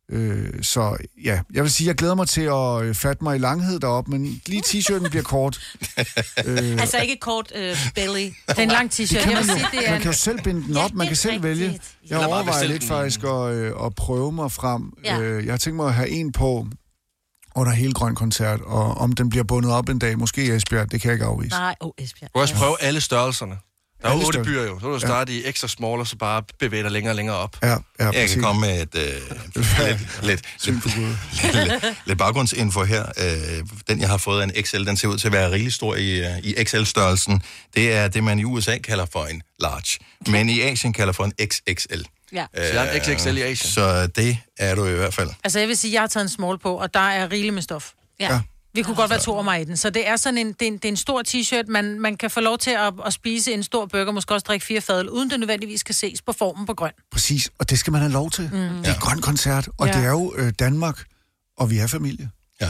[0.08, 3.38] Øh, så ja, jeg vil sige, jeg glæder mig til at øh, fatte mig i
[3.38, 5.60] langhed derop, men lige t-shirten bliver kort.
[6.46, 8.20] øh, Altså ikke kort øh, belly.
[8.20, 9.22] Det er en lang det t-shirt.
[9.22, 10.92] kan Jeg man, vil jo, sige, det er man kan jo selv binde den op,
[10.92, 11.80] man kan selv vælge.
[12.08, 12.88] Jeg overvejer lidt den.
[12.88, 14.92] faktisk at, øh, at prøve mig frem.
[15.04, 15.20] Ja.
[15.20, 16.66] Øh, jeg har tænkt mig at have en på
[17.56, 20.92] under hele Grøn Koncert, og om den bliver bundet op en dag, måske i Esbjerg,
[20.92, 21.50] det kan jeg ikke afvise.
[21.56, 22.28] Nej, åh, oh, Esbjerg.
[22.28, 23.56] Du kan også prøve alle størrelserne.
[24.04, 24.74] Der er otte byer jo.
[24.74, 27.36] Så kan du starte i ekstra small, og så bare bevæge dig længere og længere
[27.36, 27.56] op.
[27.62, 28.32] Ja, ja, Jeg præcis.
[28.32, 29.02] kan komme med et, øh,
[29.56, 30.96] lidt, lidt, lidt,
[31.54, 33.04] lidt, lidt baggrundsinfo her.
[33.18, 35.72] Øh, den, jeg har fået af en XL, den ser ud til at være rigtig
[35.72, 37.42] stor i, øh, i XL-størrelsen.
[37.76, 41.24] Det er det, man i USA kalder for en large, men i Asien kalder for
[41.24, 42.02] en XXL.
[42.32, 42.46] Ja.
[42.56, 43.70] Så jeg er en XXL i Asien.
[43.70, 45.30] Så det er du i hvert fald.
[45.44, 47.62] Altså, jeg vil sige, jeg har taget en small på, og der er rigeligt med
[47.62, 47.90] stof.
[48.20, 48.40] Ja.
[48.74, 49.76] Vi kunne godt være to mig i den.
[49.76, 51.64] Så det er sådan en, det er en, det er en stor t-shirt.
[51.68, 54.66] Man, man kan få lov til at, at spise en stor burger, måske også drikke
[54.66, 56.90] fire fadøl, uden det nødvendigvis skal ses på formen på grøn.
[57.12, 58.44] Præcis, og det skal man have lov til.
[58.52, 58.58] Mm.
[58.58, 59.92] Det er Grøn Koncert, og Ja.
[59.92, 61.04] det er jo øh, Danmark,
[61.56, 62.30] og vi er familie.
[62.60, 62.68] Ja.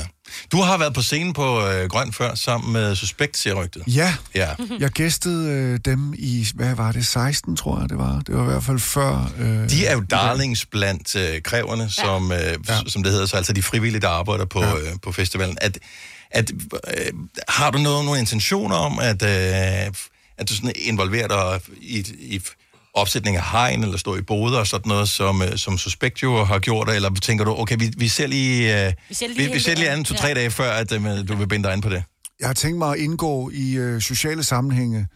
[0.52, 3.82] Du har været på scenen på øh, Grøn før, sammen med Suspekt, siger rygtet.
[3.86, 4.50] Ja, Ja.
[4.80, 8.20] jeg gæstede øh, dem i, hvad var det, 16, tror jeg det var.
[8.26, 9.32] Det var i hvert fald før...
[9.38, 12.78] Øh, De er jo darlings blandt øh, kræverne, som, øh, ja.
[12.86, 14.76] som det hedder, så altså de frivillige, der arbejder på, ja.
[14.76, 15.58] øh, på festivalen.
[15.60, 15.78] At,
[16.30, 16.52] at,
[16.96, 17.12] øh,
[17.48, 19.92] har du noget, nogle intentioner om, at, øh,
[20.38, 22.40] at du sådan involverer dig i, i
[22.94, 26.44] opsætning af hegn, eller stå i boder og sådan noget, som, øh, som Suspekt jo
[26.44, 29.52] har gjort, eller tænker du, okay, vi, vi ser lige, øh, Vi ser lige vi,
[29.52, 29.92] vi ser lige an.
[29.92, 30.34] anden to-tre Ja.
[30.34, 32.02] dage før, at øh, du vil binde dig ind på det.
[32.40, 35.06] Jeg har tænkt mig at indgå i øh, sociale sammenhænge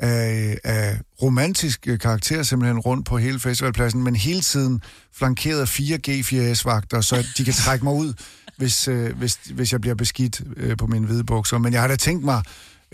[0.00, 4.82] af, af romantisk øh, karakter simpelthen rundt på hele festivalpladsen, men hele tiden
[5.18, 8.12] flankeret af fire G4S-vagter, så de kan trække mig ud,
[8.56, 11.58] hvis, øh, hvis, hvis jeg bliver beskidt øh, på mine hvide bukser.
[11.58, 12.42] Men jeg har da tænkt mig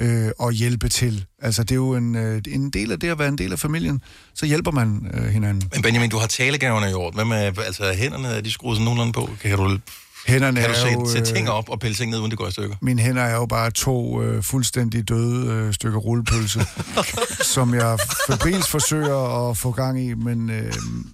[0.01, 1.25] øh, at hjælpe til.
[1.43, 3.59] Altså, det er jo en, øh, en del af det at være en del af
[3.59, 4.03] familien.
[4.35, 5.71] Så hjælper man øh, hinanden.
[5.75, 7.15] Men Benjamin, du har talegaverne i orden.
[7.15, 7.37] Hvad med,
[7.67, 9.31] altså hænderne, er de skruet sådan nogenlunde på?
[9.43, 9.79] Kan du,
[10.27, 12.39] Hænderne kan du sætte, jo, sætte øh, ting op og pille ting ned, uden det
[12.39, 12.77] går i stykker?
[12.83, 16.61] Mine hænder er jo bare to øh, fuldstændig døde øh, stykker rullepølse,
[17.55, 20.73] som jeg febrilsk forsøger at få gang i, men, øh,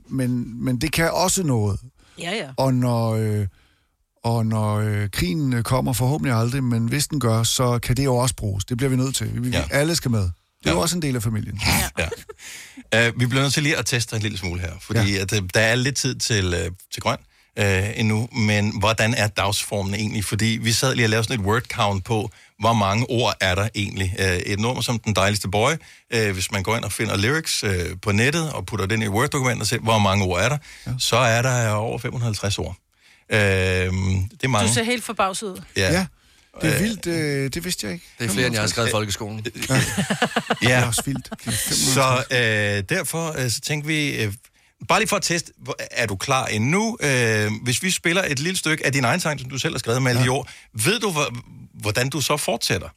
[0.08, 1.80] men, men det kan også noget.
[2.18, 2.46] Ja, ja.
[2.56, 3.46] Og når, øh,
[4.26, 8.04] og når øh, krigen øh, kommer, forhåbentlig aldrig, men hvis den gør, så kan det
[8.04, 8.64] jo også bruges.
[8.64, 9.44] Det bliver vi nødt til.
[9.44, 9.58] Vi, Ja.
[9.58, 9.64] ja.
[9.70, 10.20] Alle skal med.
[10.20, 11.60] Det er jo også en del af familien.
[11.98, 13.08] Ja.
[13.08, 15.22] Uh, vi bliver nødt til lige at teste en lille smule her, fordi ja.
[15.22, 17.16] at, uh, der er lidt tid til, uh, til grøn
[17.60, 20.24] uh, endnu, men hvordan er dagsformen egentlig?
[20.24, 23.54] Fordi vi sad lige og lavede sådan et word count på, hvor mange ord er
[23.54, 24.14] der egentlig.
[24.18, 25.72] Uh, et nummer som Den Dejligste Boy,
[26.16, 27.70] uh, hvis man går ind og finder lyrics uh,
[28.02, 30.92] på nettet og putter den i Word-dokument og ser, hvor mange ord er der, ja.
[30.98, 32.76] så er der over 550 ord.
[33.32, 34.68] Uh, det er mange.
[34.68, 35.62] Du ser helt forbavset ud.
[35.76, 35.92] Ja.
[35.92, 36.06] Ja,
[36.62, 37.06] det er Øh, vildt.
[37.06, 38.06] Øh, det vidste jeg ikke.
[38.18, 39.44] Det er flere, end jeg har skrevet i folkeskolen.
[39.44, 39.52] Det
[40.62, 40.70] Ja.
[40.80, 41.28] er også vildt.
[41.30, 41.78] Det 550.
[41.94, 44.32] Så øh, derfor øh, så tænkte vi, øh,
[44.88, 45.52] bare lige for at teste,
[45.90, 46.98] er du klar endnu?
[47.00, 49.78] Øh, hvis vi spiller et lille stykke af din egen sang, som du selv har
[49.78, 51.34] skrevet med alle de ord, ved du, hvor,
[51.80, 52.88] hvordan du så fortsætter?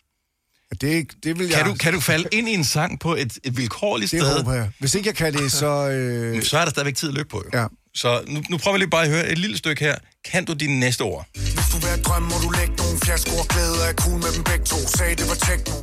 [0.81, 1.55] Det, det vil jeg...
[1.57, 4.37] Kan du, kan du falde ind i en sang på et, et vilkårligt Det sted?
[4.37, 4.69] håber jeg.
[4.79, 5.89] Hvis ikke jeg kan det, så...
[5.89, 7.59] Øh, Så er der stadigvæk tid at løbe på, jo.
[7.59, 7.65] Ja,
[7.95, 9.95] Så nu, nu prøver vi lige bare at høre et lille stykke her.
[10.31, 11.25] Kan du dine næste ord?
[11.33, 14.31] Hvis du vil have drøm, må du lægge nogle flasker og glæde af cool med
[14.35, 14.75] dem begge to.
[14.97, 15.73] Sagde, det var techno.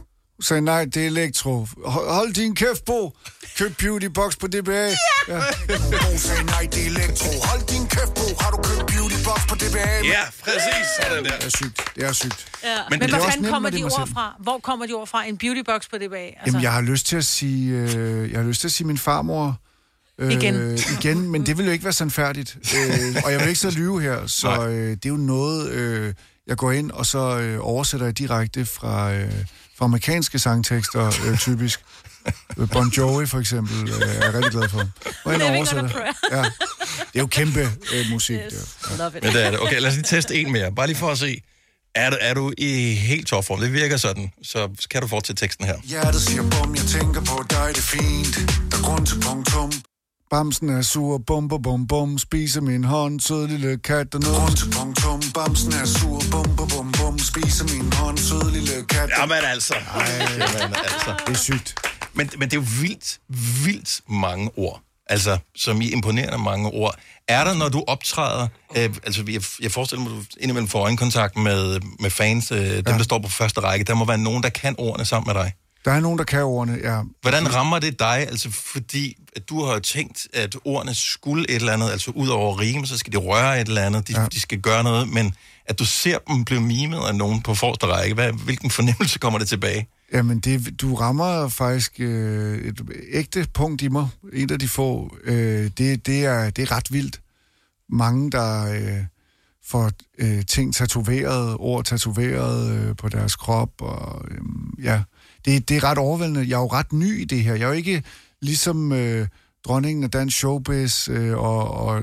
[0.42, 1.66] Sagde nej, det er elektro.
[1.84, 3.16] Hold, hold din kæft, Bo.
[3.58, 4.72] Køb Beauty Box på DBA.
[4.72, 4.94] Ja.
[5.28, 6.16] ja.
[6.16, 7.30] Sagde nej, det er elektro.
[7.48, 8.26] Hold din kæft, Bo.
[8.40, 9.88] Har du købt Beauty Box på DBA?
[10.14, 10.86] Ja, præcis.
[11.02, 11.30] Sådan der.
[11.36, 11.80] Det er sygt.
[11.96, 12.46] Det er sygt.
[12.64, 12.68] Ja.
[12.68, 14.34] Men, Men Men det hvor også fanden nemt, kommer de ord fra?
[14.42, 15.24] Hvor kommer de ord fra?
[15.24, 16.26] En beautybox på det bag?
[16.26, 18.86] Altså, Jamen, jeg har lyst til at sige, øh, jeg har lyst til at sige
[18.86, 19.60] min farmor.
[20.18, 20.78] Øh, Igen.
[21.00, 22.56] igen, men det vil jo ikke være sandfærdigt.
[22.76, 26.14] Øh, og jeg vil ikke så lyve her, så øh, det er jo noget, øh,
[26.46, 29.32] jeg går ind, og så øh, oversætter jeg direkte fra, øh,
[29.78, 31.80] fra amerikanske sangtekster, øh, typisk.
[32.58, 34.82] Øh, Bon Jovi for eksempel, øh, er jeg rigtig glad for.
[35.24, 35.90] Og jeg oversætter.
[36.32, 36.42] Ja.
[36.42, 36.48] Det
[37.14, 37.60] er jo kæmpe
[37.94, 38.38] øh, musik.
[38.46, 38.76] Yes.
[38.90, 38.96] Ja.
[38.96, 39.24] Love it.
[39.24, 39.60] Ja, det er det.
[39.60, 40.72] Okay, lad os lige teste en mere.
[40.72, 41.40] Bare lige for at se.
[41.94, 43.60] Er du, er du i helt topform?
[43.60, 44.30] Det virker sådan.
[44.42, 45.76] Så kan du fortsætte teksten her.
[45.84, 48.34] Hjertet siger bum, jeg tænker på dig, det er fint.
[48.70, 49.72] Der er grund til punktum.
[50.30, 54.38] Bamsen er sur, bum, bum, bum, bum, spiser min hånd, sød lille kat og noget.
[54.38, 58.84] Grund til punktum, bamsen er sur, bum, bum, bum, bum, spiser min hånd, sød lille
[58.88, 59.10] kat.
[59.18, 59.74] Jamen altså.
[59.94, 61.14] Jamen altså.
[61.26, 61.74] Det er sygt.
[62.14, 63.20] Men, men det er jo vildt,
[63.64, 64.80] vildt mange ord.
[65.06, 66.94] Altså, som i imponerende mange ord.
[67.28, 70.80] Er der, når du optræder, øh, altså jeg, jeg forestiller mig, at du indimellem får
[70.80, 72.98] øjenkontakt med, med fans, øh, dem ja.
[72.98, 75.52] der står på første række, der må være nogen, der kan ordene sammen med dig.
[75.86, 77.02] Der er nogen, der kan ordene, ja.
[77.22, 78.26] Hvordan rammer det dig?
[78.28, 82.28] Altså, fordi at du har jo tænkt, at ordene skulle et eller andet, altså ud
[82.28, 84.26] over at rime, så skal de røre et eller andet, de, ja.
[84.26, 85.34] de skal gøre noget, men
[85.66, 89.38] at du ser dem blive mimet af nogen på forreste række, hvad, hvilken fornemmelse kommer
[89.38, 89.88] det tilbage?
[90.12, 92.80] Jamen, det, du rammer faktisk øh, et
[93.12, 94.08] ægte punkt i mig.
[94.32, 95.16] En af de få.
[95.24, 97.20] Øh, det, det, er, det er ret vildt.
[97.90, 99.04] Mange, der øh,
[99.66, 103.70] får øh, ting tatoveret, ord tatoveret øh, på deres krop.
[103.78, 104.38] Og, øh,
[104.84, 105.02] ja,
[105.46, 106.40] det, det er ret overvældende.
[106.40, 107.54] Jeg er jo ret ny i det her.
[107.54, 108.02] Jeg er jo ikke
[108.42, 109.26] ligesom øh,
[109.66, 111.70] dronningen af dansk showbiz øh, og...
[111.70, 112.02] og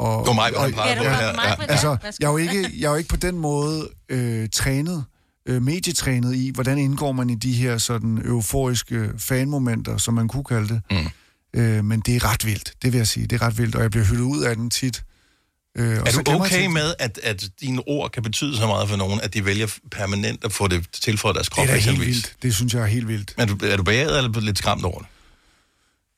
[0.00, 1.26] og, Det var mig, og- pegede på ja.
[1.26, 1.54] Ja.
[1.68, 5.04] Altså, jeg er jo ikke, jeg er jo ikke på den måde øh, trænet,
[5.48, 10.44] øh, medietrænet i, hvordan indgår man i de her sådan euforiske fanmomenter, som man kunne
[10.44, 10.80] kalde det.
[10.90, 11.60] Mm.
[11.60, 13.26] Øh, men det er ret vildt, det vil jeg sige.
[13.26, 15.02] Det er ret vildt, og jeg bliver hyldet ud af den tit.
[15.76, 18.88] Øh, Er du jeg okay tit- med, at, at dine ord kan betyde så meget
[18.88, 21.80] for nogen, at de vælger permanent at få det tilføjet deres krop, Det er da
[21.82, 22.34] helt vildt.
[22.42, 23.34] Det synes jeg er helt vildt.
[23.38, 25.06] Er du, er du beæret eller lidt skræmt over det?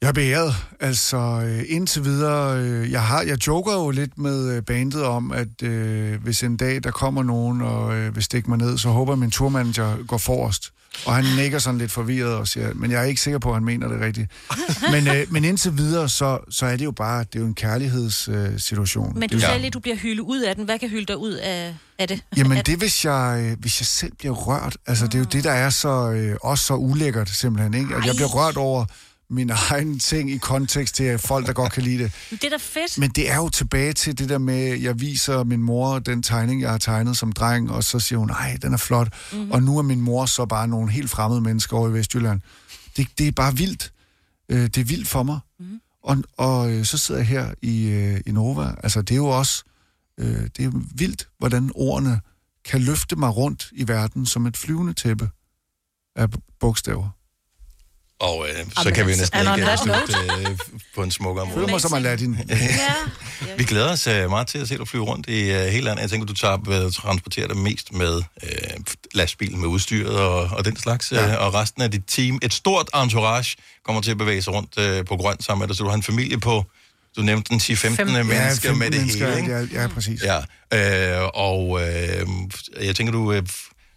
[0.02, 0.54] Jeg er beæret.
[0.80, 2.58] Altså, øh, indtil videre...
[2.58, 6.56] Øh, jeg, har, jeg joker jo lidt med øh, bandet om, at øh, hvis en
[6.56, 9.30] dag der kommer nogen og øh, vil stikke mig ned, så håber jeg, at min
[9.30, 10.70] turmanager går forrest.
[11.06, 13.54] Og han nikker sådan lidt forvirret og siger, men jeg er ikke sikker på, at
[13.54, 14.30] han mener det rigtigt.
[14.92, 17.54] Men, øh, men indtil videre, så, så er det jo bare, det er jo en
[17.54, 19.08] kærlighedssituation.
[19.10, 19.16] Øh.
[19.16, 20.64] Men du sagde lige, du bliver hyldet ud af den.
[20.64, 22.20] Hvad kan hylde dig ud af, af det?
[22.36, 25.24] Jamen At- det, hvis jeg, øh, hvis jeg selv bliver rørt, altså det er jo
[25.24, 27.94] det, der er så, øh, også så ulækkert simpelthen, ikke?
[27.94, 28.84] At jeg bliver rørt over
[29.30, 32.12] mine egne ting i kontekst til folk, der godt kan lide det.
[32.30, 32.98] Det er da fedt.
[32.98, 36.60] Men det er jo tilbage til det der med, jeg viser min mor den tegning,
[36.60, 39.08] jeg har tegnet som dreng, og så siger hun, nej, den er flot.
[39.32, 39.38] Mhm.
[39.38, 39.52] Mm-hmm.
[39.52, 42.40] Og nu er min mor så bare nogle helt fremmede mennesker over i Vestjylland.
[42.96, 43.92] Det, det er bare vildt.
[44.48, 45.38] Øh, det er vildt for mig.
[45.58, 45.68] Mhm.
[45.68, 45.80] Mm-hmm.
[46.02, 48.74] Og, og øh, så sidder jeg her i, øh, i Nova.
[48.82, 49.64] Altså, det er jo også
[50.56, 52.20] det er vildt, hvordan ordene
[52.64, 55.30] kan løfte mig rundt i verden som et flyvende tæppe
[56.16, 56.28] af
[56.60, 57.08] bogstaver.
[58.20, 60.56] Og øh, så Jamen, kan vi altså, næsten ikke that slutte øh,
[60.94, 61.54] på en smukkere måde.
[61.56, 62.38] føler mig som Aladdin.
[63.58, 66.02] Vi glæder os øh, meget til at se dig flyve rundt i øh, hele landet.
[66.02, 68.50] Jeg tænker, du tager, øh, transporterer dig mest med øh,
[69.14, 71.12] lastbil med udstyret og, og den slags.
[71.12, 71.32] Ja.
[71.32, 74.78] Øh, og resten af dit team, et stort entourage, kommer til at bevæge sig rundt
[74.78, 75.76] øh, på grøn sammen med dig.
[75.76, 76.64] Så du har en familie på,
[77.16, 79.40] du nævnte den 10-15 Fem- mennesker Ja, 15 med det mennesker, hele.
[79.40, 79.52] Ikke?
[79.74, 80.22] Ja, ja, præcis.
[80.22, 80.38] Ja,
[81.22, 82.26] øh, og øh,
[82.80, 83.42] jeg tænker, du, øh,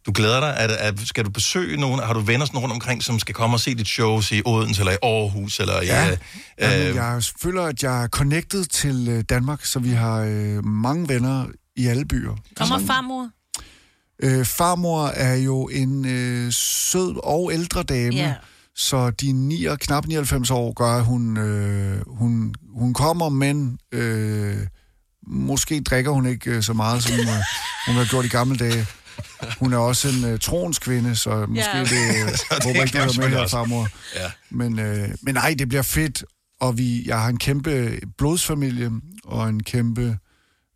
[0.05, 0.55] du glæder dig.
[0.57, 1.99] Er, er, skal du besøge nogen?
[2.03, 4.81] Har du venner sådan rundt omkring, som skal komme og se dit shows i Odense
[4.81, 5.59] eller i Aarhus?
[5.59, 6.07] Eller Ja.
[6.09, 6.17] i, øh,
[6.59, 11.09] Jamen, jeg føler, at jeg er connected til øh, Danmark, så vi har øh, mange
[11.09, 12.35] venner i alle byer.
[12.57, 13.29] Kommer farmor?
[14.23, 18.33] Øh, farmor er jo en øh, sød og ældre dame, Ja.
[18.75, 24.57] så de 9, knap 99 år gør, at hun, øh, hun, hun kommer, men øh,
[25.27, 27.27] måske drikker hun ikke øh, så meget, som øh,
[27.87, 28.85] hun har gjort i gamle dage.
[29.59, 31.79] Hun er også en øh, troens kvinde, så måske Ja.
[31.79, 33.87] det, øh, Så det håber ikke, du er med her, farmor.
[34.15, 34.31] Ja.
[34.49, 36.23] Men, øh, men nej, det bliver fedt,
[36.61, 38.91] og vi, jeg har en kæmpe blodsfamilie
[39.23, 40.17] og en kæmpe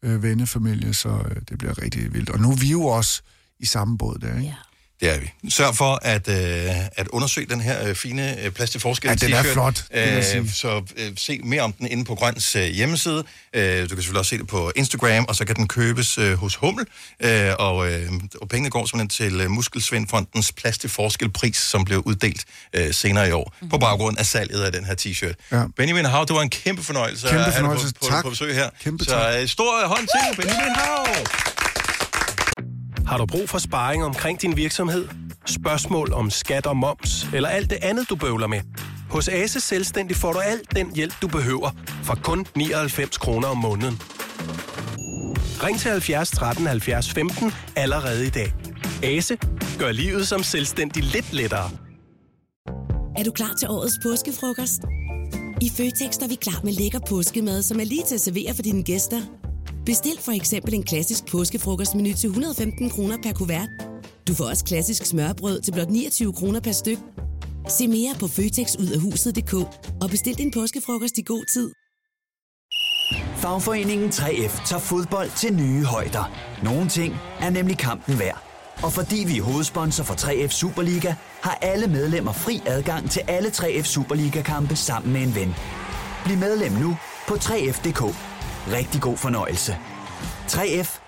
[0.04, 2.30] øh, vennefamilie, så øh, det bliver rigtig vildt.
[2.30, 3.22] Og nu er vi jo også
[3.60, 4.56] i samme båd der, ikke?
[5.00, 5.32] Det er vi.
[5.50, 9.16] Sørg for at, øh, at undersøge den her øh, fine øh, plads til forskel Ja,
[9.16, 9.84] den er flot.
[9.92, 13.24] Øh, så øh, se mere om den inde på Grøns øh, hjemmeside.
[13.54, 16.34] Øh, du kan selvfølgelig også se det på Instagram, og så kan den købes øh,
[16.34, 16.86] hos Hummel.
[17.20, 22.00] Øh, og, øh, og pengene går simpelthen til øh, Muskelsvindfondens plads til forskelpris, som blev
[22.06, 23.70] uddelt øh, senere i år, mm-hmm.
[23.70, 25.34] på baggrund af salget af den her t-shirt.
[25.52, 25.64] Ja.
[25.78, 27.94] Benjamin Hav, det var en kæmpe fornøjelse Kæmpe at have dig fornøjelse.
[27.94, 28.24] på, på, Tak.
[28.24, 28.70] på besøg her.
[28.84, 31.57] Kæmpe så øh, stor hånd til Benjamin Hav!
[33.08, 35.08] Har du brug for sparring omkring din virksomhed?
[35.46, 38.62] Spørgsmål om skat og moms, eller alt det andet, du bøvler med?
[39.10, 41.70] Hos Ase Selvstændig får du alt den hjælp, du behøver,
[42.04, 44.02] for kun 99 kroner om måneden.
[45.64, 48.54] Ring til 70 13 70 15 allerede i dag.
[49.04, 49.38] Ase
[49.80, 51.70] gør livet som selvstændig lidt lettere.
[53.18, 54.82] Er du klar til årets påskefrokost?
[55.62, 58.62] I Føtex er vi klar med lækker påskemad, som er lige til at servere for
[58.62, 59.22] dine gæster.
[59.88, 63.70] Bestil for eksempel en klassisk påskefrokostmenu til 115 kroner per kuvert.
[64.28, 66.98] Du får også klassisk smørbrød til blot 29 kroner per styk.
[67.70, 69.54] Se mere på føtexudafhuset.dk
[70.02, 71.72] og bestil din påskefrokost i god tid.
[73.38, 76.32] Fagforeningen 3F tager fodbold til nye højder.
[76.64, 78.44] Nogle ting er nemlig kampen værd.
[78.84, 83.50] Og fordi vi er hovedsponsor for 3F Superliga, har alle medlemmer fri adgang til alle
[83.50, 85.56] 3F Superliga-kampe sammen med en ven.
[86.26, 86.98] Bliv medlem nu
[87.28, 88.37] på 3F.dk.
[88.68, 89.78] Rigtig god fornøjelse.
[90.48, 91.00] 3F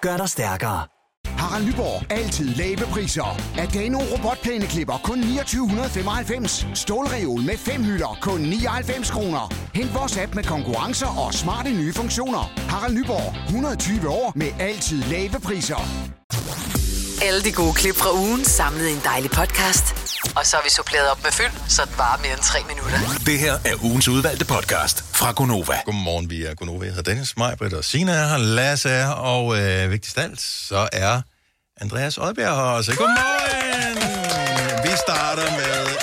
[0.00, 0.86] gør dig stærkere.
[1.26, 2.12] Harald Nyborg.
[2.12, 3.40] Altid lave priser.
[3.58, 6.66] Adano robotplæneklipper kun 2995.
[6.74, 9.54] Stålreol med fem hylder kun 99 kroner.
[9.74, 12.52] Hent vores app med konkurrencer og smarte nye funktioner.
[12.68, 13.44] Harald Nyborg.
[13.46, 15.80] 120 år med altid lave priser.
[17.22, 19.84] Alle de gode klip fra ugen samlet i en dejlig podcast.
[20.36, 22.98] Og så har vi suppleret op med fyld, så det varer mere end tre minutter.
[23.26, 25.80] Det her er ugens udvalgte podcast fra Gonova.
[25.84, 26.84] Godmorgen, vi er Gonova.
[26.84, 30.22] Jeg hedder Dennis, Majbrit og Sina er her, Lasse er her, og øh, vigtigst af
[30.22, 31.20] alt, så er
[31.80, 32.94] Andreas Oddbjerg her også.
[32.96, 33.96] Godmorgen!
[34.84, 35.95] Vi starter med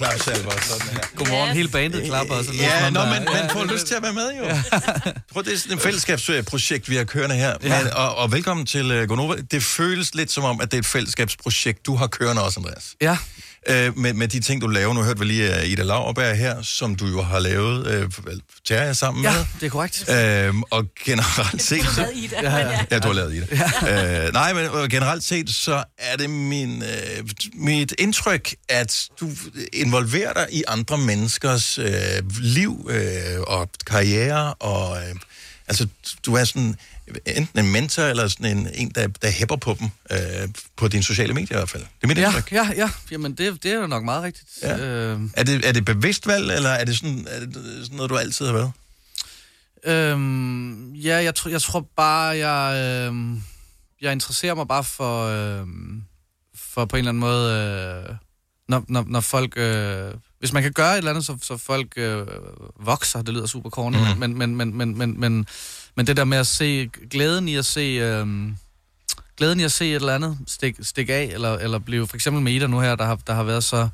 [0.00, 1.00] klapsalver og sådan her.
[1.16, 2.34] Godmorgen, hele bandet klapper.
[2.34, 4.44] Og så lyder Ja, som nå, men man får lyst til at være med, jo.
[5.32, 7.54] Prøv, det er sådan et fællesskabsprojekt, vi har kørende her.
[7.62, 7.82] Ja.
[7.82, 9.34] Men, og, og velkommen til uh, Gonova.
[9.50, 12.94] Det føles lidt som om, at det er et fællesskabsprojekt, du har kørende også, Andreas.
[13.00, 13.16] Ja.
[13.68, 14.94] Øh, med, med de ting, du laver.
[14.94, 18.10] Nu hørte vi lige uh, Ida Lauerberg her, som du jo har lavet øh,
[18.64, 19.44] Terje sammen Ja, med.
[19.60, 20.10] det er korrekt.
[20.10, 21.84] Øhm, og generelt set...
[21.84, 22.84] Så, lavet Ida, Ja, ja.
[22.90, 23.46] ja, du har lavet Ida.
[23.86, 24.26] Ja.
[24.26, 29.30] Øh, nej, men øh, generelt set, så er det min, øh, mit indtryk, at du
[29.72, 31.86] involverer dig i andre menneskers øh,
[32.40, 35.14] liv øh, og karriere, og øh,
[35.68, 35.86] altså,
[36.26, 36.76] du er sådan
[37.26, 40.18] enten en mentor, eller sådan en, en der, der hæpper på dem, øh,
[40.76, 41.82] på dine sociale medier i hvert fald.
[41.82, 42.52] Det er mit Ja, indtryk.
[42.52, 42.90] ja, ja.
[43.10, 44.48] Jamen, det, det er jo nok meget rigtigt.
[44.62, 44.78] Ja.
[44.78, 48.10] Øh, Er det, er det bevidst valg, eller er det, sådan, er det sådan noget,
[48.10, 48.72] du altid har været?
[49.84, 53.42] Øhm, ja, jeg, tror, jeg tror bare, jeg, øhm,
[54.00, 56.02] jeg interesserer mig bare for, øhm,
[56.56, 57.52] for på en eller anden måde,
[58.08, 58.14] øh,
[58.68, 59.52] når, når, når folk...
[59.56, 62.26] Øh, hvis man kan gøre et eller andet, så, så folk øh,
[62.80, 64.18] vokser, det lyder super corny, mm.
[64.18, 65.46] men, men, men, men, men, men,
[65.96, 67.80] men det der med at se glæden i at se...
[67.80, 68.26] Øh,
[69.36, 72.42] glæden i at se et eller andet stikke stik af, eller, eller blive for eksempel
[72.42, 73.88] med Ida nu her, der har, der har været så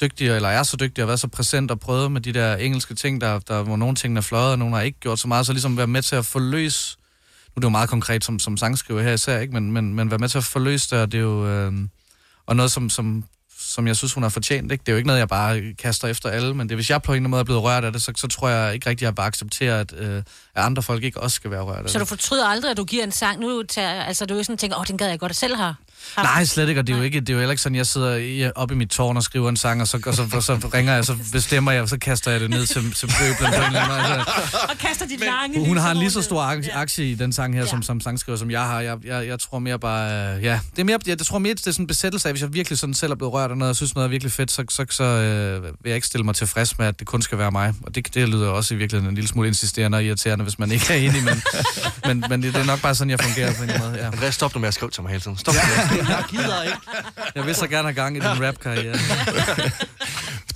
[0.00, 2.94] dygtig, eller er så dygtig, og været så præsent og prøvet med de der engelske
[2.94, 5.46] ting, der, der hvor nogle ting er fløjet, og nogle har ikke gjort så meget,
[5.46, 6.96] så ligesom være med til at forløse,
[7.48, 9.52] nu er det jo meget konkret som, som sangskriver her især, ikke?
[9.52, 11.72] Men, men, men være med til at forløse det, og det er jo, øh,
[12.46, 13.24] og noget som, som,
[13.74, 14.82] som jeg synes, hun har fortjent, ikke?
[14.82, 17.12] Det er jo ikke noget, jeg bare kaster efter alle, men det, hvis jeg på
[17.12, 19.04] en eller anden måde er blevet rørt af det, så, så tror jeg ikke rigtig,
[19.04, 21.90] at jeg bare accepterer, at, øh, at andre folk ikke også skal være rørt af
[21.90, 22.08] Så du det.
[22.08, 23.40] fortryder aldrig, at du giver en sang?
[23.40, 25.74] Nu tager, altså, du er jo sådan tænker, åh, den gad jeg godt selv har.
[26.16, 27.86] Nej, slet ikke, og det er jo ikke, det er jo heller ikke sådan, jeg
[27.86, 30.70] sidder oppe i mit tårn og skriver en sang, og så, og så, og så
[30.74, 33.44] ringer jeg, så bestemmer jeg, og så kaster jeg det ned til, til pøblen på
[33.60, 34.00] en eller anden måde.
[34.18, 37.32] Altså, Og kaster dit lange hun har en lige så stor ak- aktie i den
[37.32, 37.66] sang her, ja.
[37.66, 38.80] som, som sangskriver, som jeg har.
[38.80, 40.02] Jeg, jeg, jeg tror mere bare,
[40.42, 42.42] ja, det er mere, jeg, jeg tror mere, det er sådan en besættelse af, hvis
[42.42, 44.50] jeg virkelig sådan selv er blevet rørt af noget, og synes noget er virkelig fedt,
[44.50, 47.38] så, så, så øh, vil jeg ikke stille mig tilfreds med, at det kun skal
[47.38, 47.74] være mig.
[47.82, 50.72] Og det, det lyder også i virkeligheden en lille smule insisterende og irriterende, hvis man
[50.72, 51.42] ikke er enig, men,
[52.06, 53.92] men, men det, det er nok bare sådan, jeg fungerer på en måde.
[53.98, 54.06] Ja.
[54.06, 55.36] Andreas, stop nu med at skrive til mig hele tiden.
[55.38, 55.93] Stop ja.
[55.96, 56.76] Jeg gider ikke.
[57.34, 58.98] Jeg vil så gerne have gang i din rap-karriere.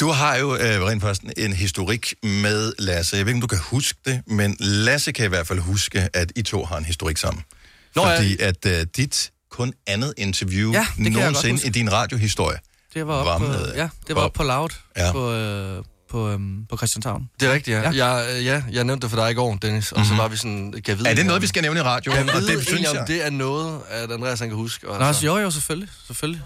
[0.00, 3.16] Du har jo øh, rent faktisk en historik med Lasse.
[3.16, 6.08] Jeg ved ikke, om du kan huske det, men Lasse kan i hvert fald huske,
[6.14, 7.44] at I to har en historik sammen.
[7.96, 8.16] Nå, ja.
[8.16, 12.58] Fordi at øh, dit kun andet interview Ja, nogensinde i din radiohistorie
[12.94, 13.46] Det var op, på,
[13.76, 15.06] ja, det var op på Loud Ja.
[15.06, 15.12] ja.
[15.12, 17.28] på, øh, på, øhm, på Christianshavn.
[17.40, 17.82] Det er rigtigt, ja.
[17.82, 17.90] Ja.
[17.90, 18.06] ja.
[18.14, 20.18] Jeg, ja, jeg nævnte det for dig i går, Dennis, og så Mhm.
[20.18, 21.08] var vi sådan, kan vide...
[21.08, 22.16] Er det noget, vi skal nævne i radioen?
[22.18, 23.00] Jeg Og ved det det, synes egentlig, jeg.
[23.00, 24.88] om det er noget, at Andreas han kan huske.
[24.88, 25.88] Og Nå, altså, jo, jo, selvfølgelig.
[26.06, 26.42] selvfølgelig.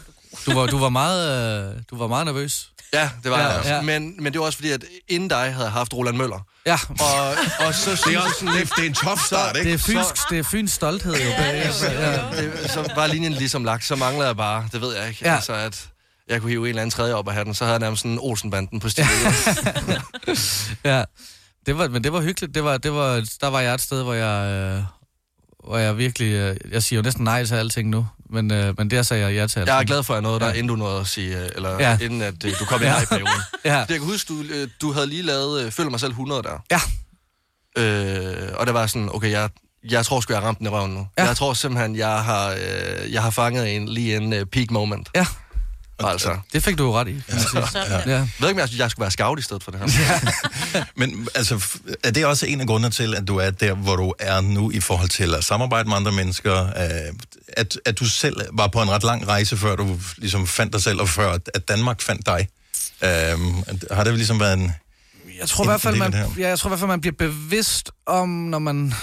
[0.46, 2.68] Du var, du var, meget, øh, du var meget nervøs.
[2.94, 3.70] Ja, det var Ja, ja, jeg også.
[3.70, 3.77] ja.
[3.77, 3.83] Ja.
[3.83, 6.46] Men, men det var også fordi, at inden dig havde jeg haft Roland Møller.
[6.66, 6.79] Ja.
[7.01, 7.29] Og,
[7.66, 9.68] og så Det er, også, det, det er en tough start, ikke?
[9.68, 11.31] Det er fynsk, det er fyns stolthed jo.
[11.38, 12.13] bagefter, ja.
[12.42, 15.29] det, så var linjen ligesom lagt, så manglede jeg bare, det ved jeg ikke, Ja.
[15.31, 15.35] ja.
[15.37, 15.88] altså at
[16.29, 18.10] jeg kunne hive en eller anden tredje op af hatten, så havde jeg nærmest sådan
[18.12, 19.10] en Olsenbanden på stilen.
[20.85, 21.04] ja.
[21.66, 22.54] Det var, men det var hyggeligt.
[22.54, 24.83] Det var, det var, der var jeg et sted, hvor jeg, øh,
[25.64, 26.33] hvor jeg virkelig...
[26.33, 29.35] Øh, jeg siger jo næsten nej til alting nu, men, øh, men der sagde jeg
[29.35, 29.66] ja til alting.
[29.75, 31.70] Jeg er glad for, at jeg nåede der, inden du nåede at sige, øh, eller
[31.70, 31.90] Ja.
[31.90, 31.98] ja.
[32.04, 32.94] inden at øh, du kom ind Ja.
[32.96, 33.40] her i perioden.
[33.64, 33.81] Ja.
[33.81, 36.42] Det, jeg kan huske, du, øh, du havde lige lavet øh, Følg mig selv 100
[36.42, 36.58] der.
[36.70, 36.81] Ja.
[37.79, 39.50] Øh, og det var sådan, okay, jeg,
[39.90, 41.06] jeg tror sgu, jeg har ramt den i røven nu.
[41.18, 41.25] Ja.
[41.25, 45.08] Jeg tror simpelthen, jeg har, øh, jeg har fanget en lige en øh, peak moment.
[45.16, 45.27] Ja.
[46.09, 46.38] Altså.
[46.53, 47.23] Det fik du jo ret i.
[47.29, 47.63] sige.
[47.75, 47.98] Ja.
[48.07, 48.13] Ja.
[48.13, 50.85] Jeg ved ikke, om jeg, jeg skulle være scout i stedet for det her.
[51.00, 51.65] Men altså,
[52.05, 54.71] er det også en af grundene til, at du er der, hvor du er nu
[54.71, 56.67] i forhold til at samarbejde med andre mennesker?
[56.67, 57.15] Øh,
[57.57, 60.83] At, at du selv var på en ret lang rejse, før du ligesom fandt dig
[60.83, 62.48] selv, og før at- Danmark fandt dig?
[63.05, 63.55] Øhm,
[63.90, 64.73] har det ligesom været en...
[65.40, 67.90] Jeg tror i hvert fald, man, ja, jeg tror i hvert fald, man bliver bevidst
[68.07, 68.94] om, når man...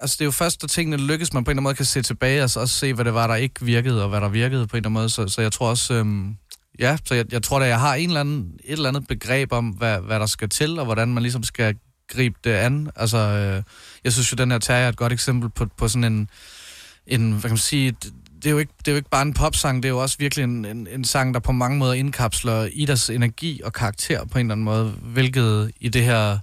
[0.00, 1.84] Altså, det er jo først, da tingene lykkes, man på en eller anden måde kan
[1.84, 4.28] se tilbage, og så også se, hvad det var, der ikke virkede, og hvad der
[4.28, 5.10] virkede på en eller anden måde.
[5.10, 5.94] Så, så jeg tror også...
[5.94, 6.36] Øhm,
[6.78, 9.52] ja, så jeg, jeg tror da, jeg har en eller anden, et eller andet begreb
[9.52, 11.76] om, hvad, hvad der skal til, og hvordan man ligesom skal
[12.08, 12.90] gribe det an.
[12.96, 13.62] Altså, øh,
[14.04, 16.28] jeg synes jo, den her tager er et godt eksempel på, på sådan en,
[17.06, 19.22] en, hvad kan man sige, det, det er, jo ikke, det er jo ikke bare
[19.22, 21.92] en popsang, det er jo også virkelig en, en, en sang, der på mange måder
[21.92, 26.38] indkapsler Idas energi og karakter på en eller anden måde, hvilket i det her,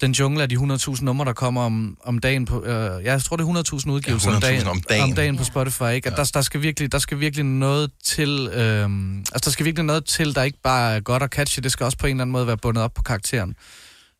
[0.00, 3.22] den jungle af de 100.000 numre, der kommer om, om dagen på, øh, ja, jeg
[3.22, 5.02] tror det er 100.000 udgivelser Ja, om 100.000 dagen, om dagen.
[5.02, 6.10] om dagen på Spotify, ikke?
[6.10, 9.84] At der, der, skal virkelig, der skal virkelig noget til, øh, altså der skal virkelig
[9.84, 12.22] noget til, der ikke bare er godt og catchy, det skal også på en eller
[12.22, 13.54] anden måde være bundet op på karakteren.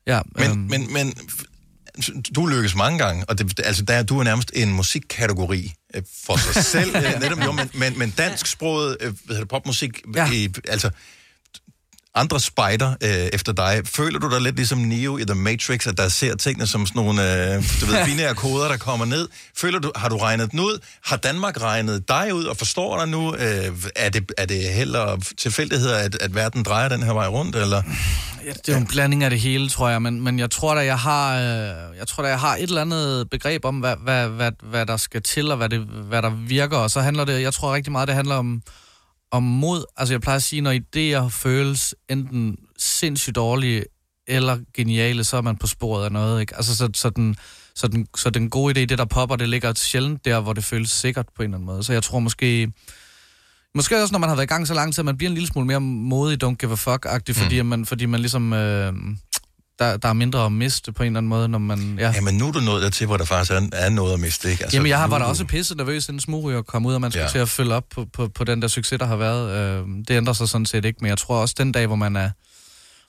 [0.06, 1.14] Ja, Men, øhm, men, men
[2.36, 6.52] du lykkes mange gange, og det, altså der, du er nærmest en musikkategori øh, for
[6.52, 6.96] sig selv.
[6.96, 10.32] øh, netop, jo, men, men, men dansksproget øh, hvad hedder det, popmusik, ja.
[10.32, 10.90] i, altså
[12.14, 13.82] andre spejder øh, efter dig.
[13.84, 17.02] Føler du dig lidt ligesom Neo i The Matrix, at der ser tingene som sådan
[17.02, 19.28] nogle øh, du ved, binære koder, der kommer ned?
[19.56, 20.78] Føler du, har du regnet den ud?
[21.04, 23.34] Har Danmark regnet dig ud og forstår dig nu?
[23.34, 27.26] Øh, er, det, er det held og tilfældigheder, at, at verden drejer den her vej
[27.26, 27.82] rundt, eller?
[28.44, 30.74] Ja, det er jo en blanding af det hele, tror jeg, men, men jeg tror
[30.74, 33.96] da, jeg har, øh, jeg tror da, jeg har et eller andet begreb om, hvad,
[34.02, 37.24] hvad, hvad, hvad der skal til, og hvad, det, hvad der virker, og så handler
[37.24, 38.62] det, jeg tror rigtig meget, det handler om,
[39.30, 39.84] om mod.
[39.96, 43.84] Altså jeg plejer at sige, når idéer føles enten sindssygt dårlige
[44.26, 46.56] eller geniale, så er man på sporet af noget, ikke?
[46.56, 47.36] Altså så, så, den,
[47.74, 50.64] så, den, så den gode idé, det der popper, det ligger sjældent der, hvor det
[50.64, 51.82] føles sikkert på en eller anden måde.
[51.82, 52.72] Så jeg tror måske,
[53.76, 55.34] Måske også, når man har været i gang så lang tid, at man bliver en
[55.34, 57.68] lille smule mere modig, don't give a fuck-agtig, fordi, mm.
[57.68, 58.52] man, fordi man ligesom...
[58.52, 58.92] Øh,
[59.78, 61.96] der, der er mindre at miste på en eller anden måde, når man...
[61.98, 62.12] Ja.
[62.14, 64.64] Jamen nu er du nået dertil, hvor der faktisk er, er noget at miste, ikke?
[64.64, 67.10] Altså, Jamen, jeg har, var da også pisse nervøs, inden smugryger kom ud, og man
[67.10, 67.28] skulle Ja.
[67.30, 69.50] til at følge op på, på, på den der succes, der har været.
[69.50, 72.16] Øh, det ændrer sig sådan set ikke, men jeg tror også, den dag, hvor man
[72.16, 72.30] er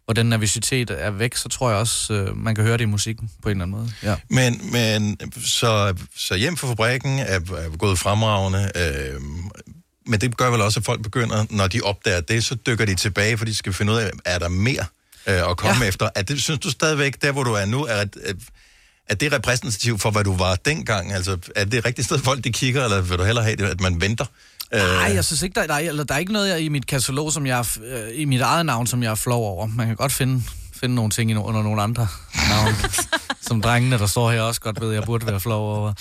[0.06, 2.86] hvor den nervøsitet er væk, så tror jeg også, øh, man kan høre det i
[2.86, 3.92] musikken på en eller anden måde.
[4.04, 4.16] Ja.
[4.30, 9.22] Men, men så, så hjem fra fabrikken er, er gået fremragende, øh,
[10.08, 12.96] men det gør vel også, at folk begynder, når de opdager det, så dykker de
[12.96, 14.86] tilbage, for de skal finde ud af, er der mere
[15.28, 15.88] øh, at komme ja.
[15.88, 16.10] efter.
[16.16, 18.06] Er det, synes du stadigvæk, der hvor du er nu, er, er,
[19.10, 21.14] er det repræsentativt for, hvad du var dengang?
[21.14, 23.66] Altså, er det et rigtigt sted, folk de kigger, eller vil du hellere have det,
[23.66, 24.26] at man venter?
[24.74, 26.70] Øh, Nej, jeg synes ikke, der, der, er, eller, der er ikke noget jeg, i
[26.70, 29.68] mit katalog, som jeg, øh, i mit eget navn, som jeg er flov over.
[29.68, 30.44] Man kan godt finde,
[30.86, 32.08] finde nogle ting under nogle andre
[32.50, 32.76] navne,
[33.48, 35.94] som drengene, der står her, også godt ved, jeg burde være flov over.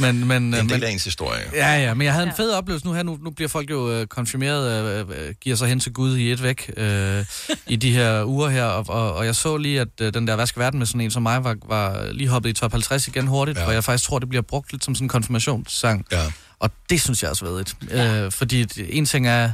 [0.00, 1.40] Men, men, det er en men, del af ens historie.
[1.52, 3.02] Ja, ja, men jeg havde en fed oplevelse nu her.
[3.02, 6.32] Nu, nu bliver folk jo øh, konfirmeret, øh, øh, giver sig hen til Gud i
[6.32, 7.24] et væk øh,
[7.66, 8.64] i de her uger her.
[8.64, 11.00] Og, og, og jeg så lige, at øh, den der Hvad skal verden med sådan
[11.00, 13.64] en som mig, var, var lige hoppet i top 50 igen hurtigt, ja.
[13.64, 16.04] hvor jeg faktisk tror, det bliver brugt lidt som sådan en konfirmationssang.
[16.12, 16.22] Ja.
[16.58, 17.76] Og det synes jeg også er vedigt.
[17.90, 18.24] Ja.
[18.24, 19.50] Øh, fordi det- en ting er...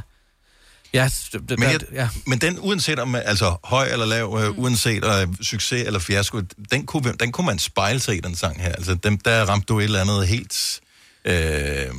[0.95, 2.09] Ja, d- d- Men, jeg, ja.
[2.27, 6.41] men den, uanset om altså høj eller lav, øh, uanset øh, succes eller fiasko,
[6.71, 8.71] den kunne, den kunne man spejle sig i, den sang her.
[8.71, 10.79] Altså, dem, der ramte du et eller andet helt...
[11.25, 11.95] Øh,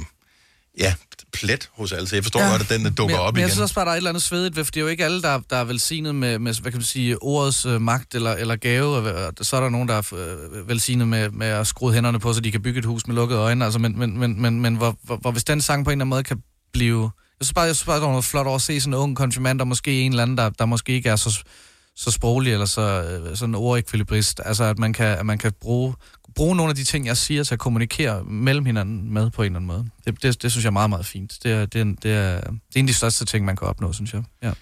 [0.79, 0.95] ja,
[1.33, 2.09] plet hos alle.
[2.09, 2.51] Så jeg forstår ja.
[2.51, 3.51] godt, at den dukker men, op men jeg igen.
[3.51, 5.05] synes også bare, der er et eller andet svedigt ved, for det er jo ikke
[5.05, 8.33] alle, der, der er velsignet med, med, hvad kan man sige, ordets øh, magt eller,
[8.33, 8.87] eller gave.
[8.97, 12.33] Og så er der nogen, der er øh, velsignet med, med at skrue hænderne på,
[12.33, 13.65] så de kan bygge et hus med lukkede øjne.
[13.65, 16.03] Altså, men, men, men, men, men hvor, hvor, hvor, hvis den sang på en eller
[16.03, 16.43] anden måde kan
[16.73, 17.11] blive...
[17.41, 18.99] Jeg synes bare, jeg synes bare det var noget flot over at se sådan en
[18.99, 21.43] ung konfirmand, der måske en eller anden, der, der måske ikke er så,
[21.97, 24.41] så sproglig eller så øh, sådan ordekvilibrist.
[24.45, 25.95] Altså, at man kan, at man kan bruge,
[26.35, 29.47] bruge nogle af de ting, jeg siger, til at kommunikere mellem hinanden med på en
[29.47, 29.87] eller anden måde.
[30.05, 31.39] Det, det, det synes jeg er meget, meget fint.
[31.43, 33.69] Det er, det, er, det, er, det er en af de største ting, man kan
[33.69, 34.23] opnå, synes jeg.
[34.43, 34.53] Ja.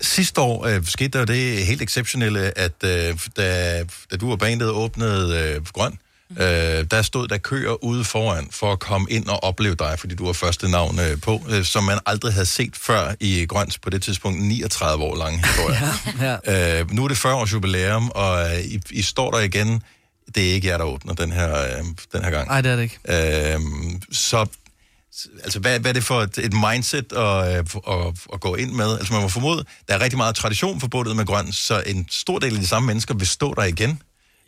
[0.00, 3.78] Sidste år øh, skete der det helt exceptionelle, at øh, da,
[4.10, 6.09] da du og bandet åbnede øh, Grøn, Øh,
[6.90, 10.26] der stod der køer ude foran for at komme ind og opleve dig, fordi du
[10.26, 13.90] var første navn øh, på, øh, som man aldrig havde set før i Grøns på
[13.90, 15.78] det tidspunkt 39 år lange historie.
[16.46, 16.80] ja.
[16.80, 19.82] Øh, nu er det 40 års jubilæum, og øh, I, I står der igen.
[20.34, 22.48] Det er ikke jer, der åbner den her, øh, den her gang.
[22.48, 23.54] Nej, det er det ikke.
[23.54, 23.60] Øh,
[24.12, 24.46] så
[25.44, 28.72] altså, hvad, hvad er det for et, et mindset at, øh, at, at gå ind
[28.72, 28.98] med?
[28.98, 32.38] Altså, man må formode, der er rigtig meget tradition forbundet med grøn, så en stor
[32.38, 34.02] del af de samme mennesker vil stå der igen.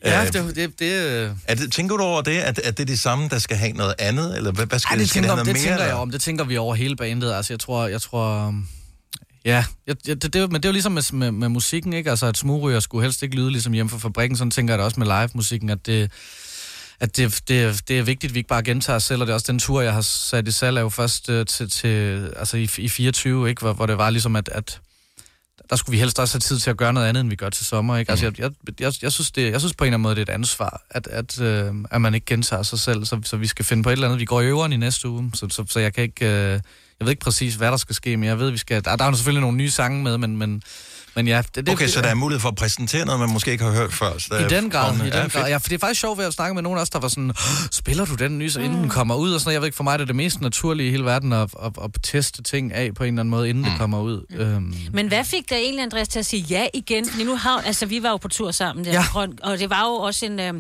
[0.05, 2.87] Ja, det, det, det, øh, er det, tænker du over det, at, at det er
[2.87, 4.37] de samme, der skal have noget andet?
[4.37, 6.01] Eller hvad, hvad skal Ej, det, skal tænker, have det noget tænker mere, jeg eller?
[6.01, 6.11] om.
[6.11, 7.33] Det tænker vi over hele bandet.
[7.33, 7.87] Altså, jeg tror...
[7.87, 8.69] Jeg tror um,
[9.45, 12.11] ja, jeg, jeg, det, det, men det er jo ligesom med, med, med musikken, ikke?
[12.11, 14.37] Altså, at smugryger skulle helst ikke lyde ligesom hjemme fra fabrikken.
[14.37, 16.11] Sådan tænker jeg det også med live-musikken, at det
[17.03, 19.33] at det, det, det er vigtigt, at vi ikke bare gentager os selv, og det
[19.33, 22.29] er også den tur, jeg har sat i salg, er jo først øh, til, til,
[22.37, 23.61] altså i, i 24, ikke?
[23.61, 24.81] Hvor, hvor det var ligesom, at, at
[25.71, 27.51] der skulle vi helst også have tid til at gøre noget andet, end vi gør
[27.51, 27.97] til sommer.
[27.97, 28.11] Ikke?
[28.11, 28.51] Altså, jeg, jeg,
[28.81, 30.83] jeg, jeg, synes det, jeg synes på en eller anden måde, det er et ansvar,
[30.91, 33.89] at, at, øh, at man ikke gentager sig selv, så, så vi skal finde på
[33.89, 34.21] et eller andet.
[34.21, 36.27] Vi går i øveren i næste uge, så, så, så jeg kan ikke...
[36.27, 36.61] Øh,
[37.01, 38.85] jeg ved ikke præcis, hvad der skal ske, men jeg ved, vi skal...
[38.85, 40.63] Der, der er jo selvfølgelig nogle nye sange med, men, men,
[41.15, 41.43] men ja...
[41.55, 43.73] Det, det, Okay, så der er mulighed for at præsentere noget, man måske ikke har
[43.73, 44.19] hørt før.
[44.19, 45.49] Så i den grad, i den ja, grad.
[45.49, 47.33] Ja, for det er faktisk sjovt ved at snakke med nogen også, der var sådan,
[47.71, 49.33] spiller du den nye, så inden den kommer ud?
[49.33, 49.53] Og sådan.
[49.53, 51.73] Jeg ved ikke, for mig er det det mest naturlige i hele verden at, at,
[51.85, 53.71] at teste ting af på en eller anden måde, inden mm.
[53.71, 54.27] det kommer ud.
[54.31, 57.11] Øhm, Men hvad fik der egentlig Andreas til at sige ja igen?
[57.11, 59.05] Fordi nu har, altså vi var jo på tur sammen, der, ja.
[59.43, 60.41] og det var jo også en...
[60.41, 60.55] Øh,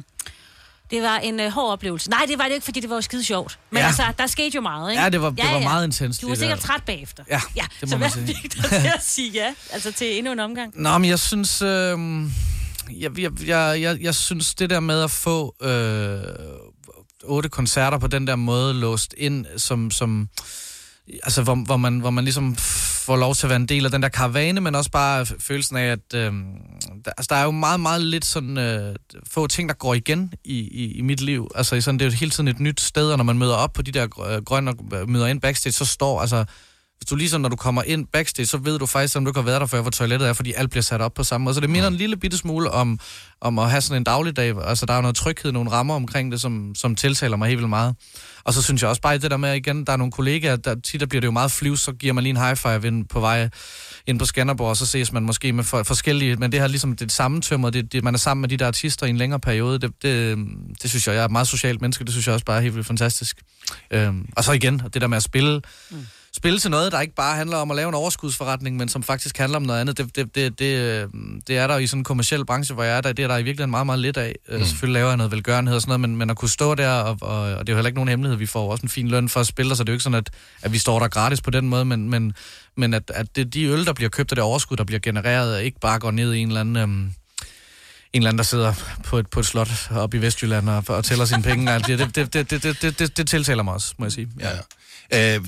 [0.92, 2.10] det var en øh, hård oplevelse.
[2.10, 3.58] Nej, det var det ikke, fordi det var jo skide sjovt.
[3.70, 3.82] Men Ja.
[3.82, 3.86] ja.
[3.86, 5.02] altså, der skete jo meget, ikke?
[5.02, 6.66] Ja, det var- det var meget intenst, Du var sikkert der.
[6.66, 7.24] træt bagefter.
[7.30, 7.62] Ja, ja.
[7.80, 8.36] det må så man hvad sige.
[8.42, 9.54] fik dig til at sige ja?
[9.72, 10.72] Altså til endnu en omgang?
[10.82, 11.62] Nå, men jeg synes...
[11.62, 11.98] Øh,
[13.00, 16.18] jeg, jeg, jeg, jeg, jeg synes, det der med at få øh,
[17.24, 19.90] otte koncerter på den der måde låst ind, som...
[19.90, 20.28] som
[21.22, 23.90] altså, hvor, hvor, man, hvor man ligesom får lov til at være en del af
[23.90, 26.32] den der karavane, men også bare følelsen af, at øh,
[27.04, 28.96] der, altså, der er jo meget, meget lidt sådan øh,
[29.30, 31.50] få ting, der går igen i, i, i mit liv.
[31.54, 33.72] Altså, sådan, det er jo hele tiden et nyt sted, og når man møder op
[33.72, 36.44] på de der øh, grønne og øh, møder ind backstage, så står, altså,
[37.02, 39.40] hvis du ligesom, når du kommer ind backstage, så ved du faktisk, om du ikke
[39.40, 41.54] har været der før, hvor toilettet er, fordi alt bliver sat op på samme måde.
[41.54, 42.98] Så det minder en lille bitte smule om,
[43.40, 44.54] om at have sådan en dagligdag.
[44.64, 47.70] Altså, der er noget tryghed, nogle rammer omkring det, som, som tiltaler mig helt vildt
[47.70, 47.94] meget.
[48.44, 50.74] Og så synes jeg også bare, det der med, igen, der er nogle kollegaer, der
[50.74, 53.06] tit der bliver det jo meget flyv, så giver man lige en high five ind
[53.06, 53.48] på vej
[54.06, 56.96] ind på Skanderborg, og så ses man måske med for, forskellige, men det her ligesom
[56.96, 59.40] det samme tømmer, det, det, man er sammen med de der artister i en længere
[59.40, 60.38] periode, det, det,
[60.82, 62.60] det synes jeg, jeg er et meget socialt menneske, det synes jeg også bare er
[62.60, 63.42] helt vildt fantastisk.
[63.90, 66.06] Øhm, og så igen, det der med at spille, mm.
[66.36, 69.38] Spille til noget, der ikke bare handler om at lave en overskudsforretning, men som faktisk
[69.38, 71.08] handler om noget andet, det, det, det, det, øh,
[71.46, 73.36] det er der i sådan en kommersiel branche, hvor jeg er der, det er der
[73.36, 74.34] i virkeligheden meget, meget lidt af.
[74.48, 74.64] Mm.
[74.64, 77.18] Selvfølgelig laver jeg noget velgørenhed og sådan noget, men, men at kunne stå der, og,
[77.20, 79.28] og, og det er jo heller ikke nogen hemmelighed, vi får også en fin løn
[79.28, 80.30] for at spille, så det er jo ikke sådan, at,
[80.62, 82.32] at vi står der gratis på den måde, men, men,
[82.76, 85.62] men at, at det, de øl, der bliver købt, og det overskud, der bliver genereret,
[85.62, 86.76] ikke bare går ned i en eller anden...
[86.76, 87.12] Øhm,
[88.12, 88.74] en eller anden, der sidder
[89.04, 91.74] på et, på et slot oppe i Vestjylland og, og tæller sine penge.
[91.74, 94.28] Det, det, det, det, det, det, det, det tiltaler mig også, må jeg sige.
[94.40, 94.50] Ja.
[95.12, 95.36] ja.
[95.36, 95.44] Øh,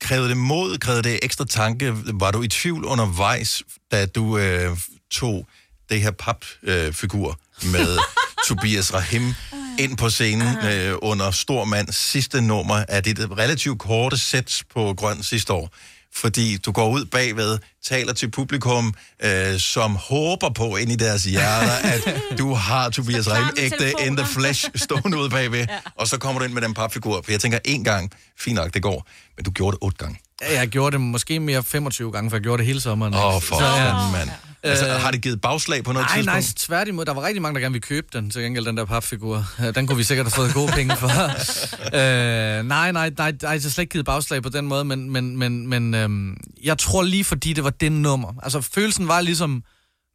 [0.00, 1.94] krævede det mod, krævede det ekstra tanke?
[2.14, 4.76] Var du i tvivl undervejs, da du øh,
[5.10, 5.46] tog
[5.88, 7.98] det her papfigur øh, med
[8.48, 9.34] Tobias Rahim
[9.78, 14.94] ind på scenen øh, under Stor Mand sidste nummer af dit relativt korte sæt på
[14.94, 15.70] Grøn sidste år?
[16.16, 18.94] Fordi du går ud bagved, taler til publikum,
[19.24, 24.16] øh, som håber på ind i deres hjerter, at du har Tobias Rahim ægte in
[24.16, 25.78] the flesh stående ude bagved, ja.
[25.96, 27.22] og så kommer du ind med den papfigur.
[27.24, 30.18] For jeg tænker, en gang, fint nok, det går, men du gjorde det otte gange.
[30.42, 33.14] Ja, jeg gjorde det måske mere 25 gange, for jeg gjorde det hele sommeren.
[33.14, 33.46] Åh, ikke?
[33.46, 34.10] for Så, ja.
[34.12, 34.30] mand.
[34.70, 36.34] Altså, Øh, har det givet bagslag på noget nej, tidspunkt?
[36.34, 37.04] nej, tværtimod.
[37.04, 39.44] Der var rigtig mange, der gerne ville købe den, til gengæld den der papfigur.
[39.60, 41.08] Øh, Den kunne vi sikkert have fået gode penge for.
[41.98, 45.36] øh, nej, nej, nej, nej, har slet ikke givet bagslag på den måde, men, men,
[45.36, 48.32] men, men øhm, jeg tror lige, fordi det var det nummer.
[48.42, 49.62] Altså, følelsen var ligesom,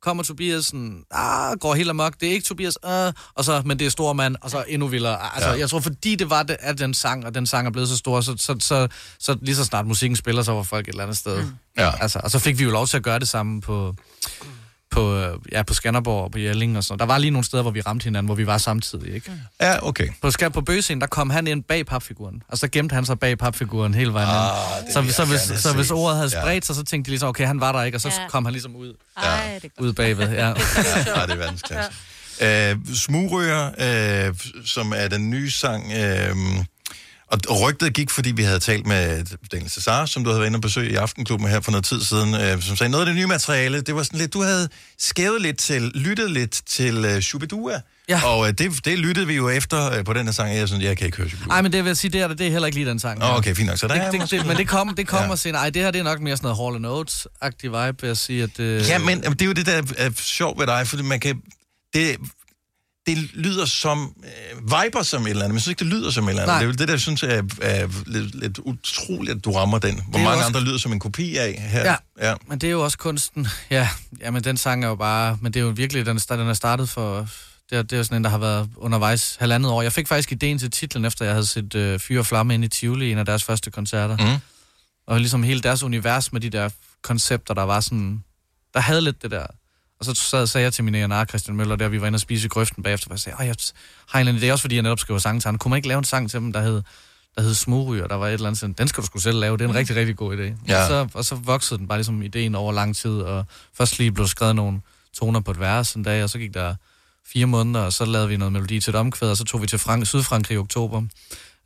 [0.02, 3.86] kommer Tobiasen, ah, går helt amok, det er ikke Tobias, ah, og så, men det
[3.86, 5.36] er stor mand, og så endnu vildere.
[5.36, 5.60] Altså, ja.
[5.60, 7.97] jeg tror, fordi det var det, at den sang, og den sang er blevet så
[7.97, 8.88] stor, så, så, så,
[9.20, 11.43] så lige så snart musikken spiller, så var folk et eller andet sted.
[11.43, 11.52] Mm.
[11.78, 12.02] Ja.
[12.02, 13.95] Altså, og så fik vi jo lov til at gøre det samme på,
[14.91, 16.99] på, øh, ja, på Skanderborg og på Jelling og sådan.
[16.99, 19.31] Der var lige nogle steder, hvor vi ramte hinanden, hvor vi var samtidig, ikke?
[19.61, 20.07] Ja, okay.
[20.21, 22.43] På, på Bøgescenen, der kom han ind bag papfiguren.
[22.47, 24.93] Og så gemte han sig bag papfiguren hele vejen Ah, ind.
[24.93, 26.41] Så, jeg så, hvis, gerne så hvis ordet havde Ja.
[26.41, 28.27] spredt sig, så tænkte de ligesom, okay, han var der ikke, og så Ja.
[28.29, 30.29] kom han ligesom ud, er ud bagved.
[30.31, 30.47] Ja.
[30.47, 31.91] Ja, det er verdensklasse.
[32.41, 32.71] Ja.
[32.71, 33.65] Øh, Smugryger,
[34.27, 34.35] øh,
[34.65, 36.35] som er den nye sang, øh,
[37.49, 40.57] og rygtet gik, fordi vi havde talt med Daniel Cesar, som du havde været inde
[40.57, 43.15] og besøge i Aftenklubben her for noget tid siden, øh, som sagde, noget af det
[43.15, 44.69] nye materiale, det var sådan lidt, du havde
[44.99, 48.21] skævet lidt til, lyttet lidt til øh, Shubidua, Ja.
[48.25, 50.84] og øh, det, det lyttede vi jo efter øh, på den her sang, jeg synes,
[50.84, 51.53] jeg kan ikke høre Shubidua.
[51.55, 53.19] Ej, men det vil jeg sige, det er, det er heller ikke lige den sang.
[53.19, 53.77] Nå, okay, fint nok.
[53.77, 55.29] Så der er det, det, måske- det, men det kom, det kom Ja.
[55.29, 55.61] og senere.
[55.61, 58.43] Ej, det her det er nok mere sådan noget Hall Notes-agtig vibe, vil jeg sige.
[58.43, 61.19] At, øh, Ja, men det er jo det, der er sjovt ved dig, fordi man
[61.19, 61.41] kan...
[61.93, 62.17] Det,
[63.08, 66.12] det lyder som, øh, viber som et eller andet, men jeg synes ikke, det lyder
[66.12, 66.54] som et eller andet.
[66.54, 66.60] Nej.
[66.60, 69.80] Det er jo det, der jeg synes er, er lidt, lidt utroligt, at du rammer
[69.80, 70.02] den.
[70.08, 71.86] Hvor mange også- andre lyder som en kopi af her.
[71.86, 71.95] Ja.
[72.30, 72.36] ja.
[72.47, 73.47] Men det er jo også kunsten.
[73.70, 73.89] Ja,
[74.22, 75.38] ja men den sang er jo bare...
[75.41, 77.28] Men det er jo virkelig, den, den er startet for...
[77.70, 79.82] Det er, det er sådan en, der har været undervejs halvandet år.
[79.82, 82.64] Jeg fik faktisk ideen til titlen, efter jeg havde set øh, Fyre og Flamme ind
[82.66, 84.18] i Tivoli, en af deres første koncerter.
[84.18, 84.41] Mm.
[85.08, 86.70] Og ligesom hele deres univers med de der
[87.02, 88.24] koncepter, der var sådan...
[88.74, 89.45] Der havde lidt det der...
[90.02, 92.20] Og så sad, sagde jeg til min A&R, Christian Møller, der vi var inde og
[92.20, 93.56] spise i grøften bagefter, og jeg sagde, "Åh, jeg
[94.10, 95.58] har en idé, også fordi jeg netop skriver sang til ham.
[95.58, 96.82] Kunne man ikke lave en sang til dem, der hed,
[97.36, 98.08] der hed Smugryger?
[98.08, 99.76] Der var et eller andet sådan, den skal du sgu selv lave, det er en
[99.76, 100.41] rigtig, rigtig god idé.
[100.68, 100.82] Ja.
[100.82, 103.45] Og, så, og så voksede den bare ligesom ideen over lang tid, og
[103.78, 104.82] først lige blev skrevet nogle
[105.14, 106.76] toner på et vers en dag, og så gik der
[107.34, 109.68] fire måneder, og så lavede vi noget melodi til et omkvæd, og så tog vi
[109.68, 111.04] til Frank- Sydfrankrig i oktober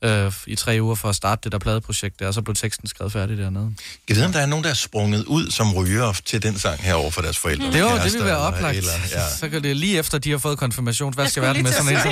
[0.03, 2.87] øh, i tre uger for at starte det der pladeprojekt der, og så blev teksten
[2.87, 3.73] skrevet færdig dernede.
[4.09, 6.79] Jeg ved, om der er nogen, der er sprunget ud som ryger til den sang
[6.79, 7.71] her over for deres forældre.
[7.71, 8.77] Det, var, det Kærester vil være eller oplagt.
[8.77, 9.29] eller Ja.
[9.39, 11.97] Så kan det lige efter, de har fået konfirmation, hvad skal verden med sådan en.
[11.99, 12.09] Så,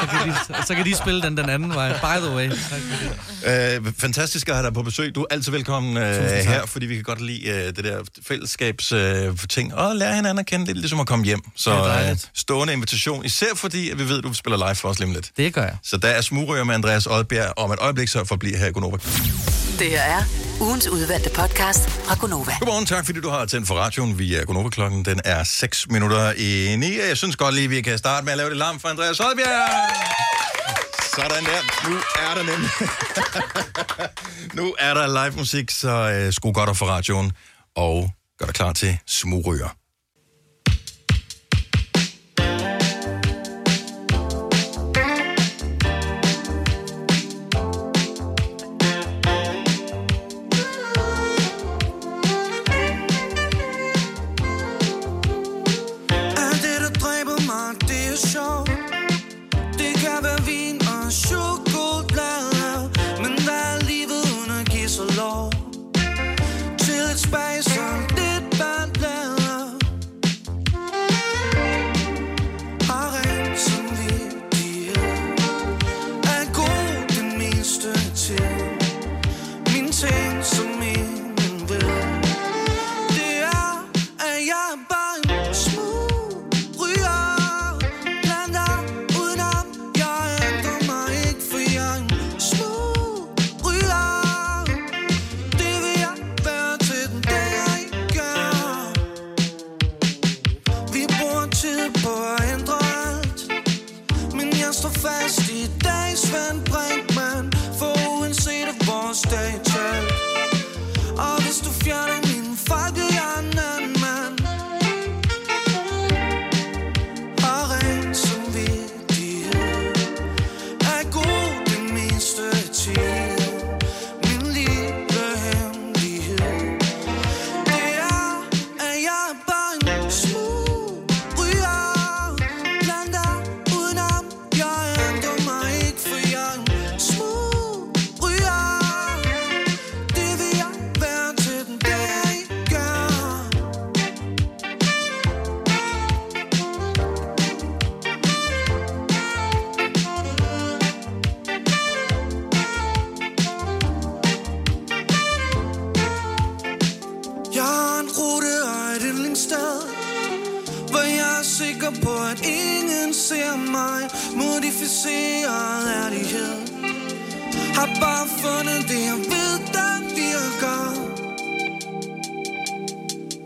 [0.00, 1.92] så, kan de, så kan de spille den den anden vej.
[1.92, 2.50] By the way.
[3.46, 5.14] Øh, fantastisk at have dig på besøg.
[5.14, 8.92] Du er altid velkommen øh, her, fordi vi kan godt lide øh, det der fællesskabs
[8.92, 11.40] øh, ting, og lære hinanden at kende lidt, ligesom at komme hjem.
[11.54, 14.88] Så er øh, stående invitation, især fordi at vi ved, at du spiller live for
[14.88, 15.30] os lige lidt.
[15.36, 15.76] Det gør jeg.
[15.82, 18.96] Så der er smugryger med Andreas Oddbjerg om et øjeblik, så forbliver her i Gunova.
[19.78, 20.22] Det her er
[20.60, 22.52] ugens udvalgte podcast fra Gonova.
[22.58, 24.18] Godmorgen, tak fordi du har tændt for radioen.
[24.18, 25.04] Vi er Gunova klokken.
[25.04, 26.98] Den er 6 minutter i 9.
[27.08, 29.68] Jeg synes godt lige, vi kan starte med at lave det larm for Andreas Oddbjerg.
[31.16, 31.88] Sådan der.
[31.88, 32.70] Nu er der nemlig.
[34.58, 37.32] nu er der live musik, så øh, skru godt op for radioen.
[37.76, 39.68] Og gør dig klar til smugryger.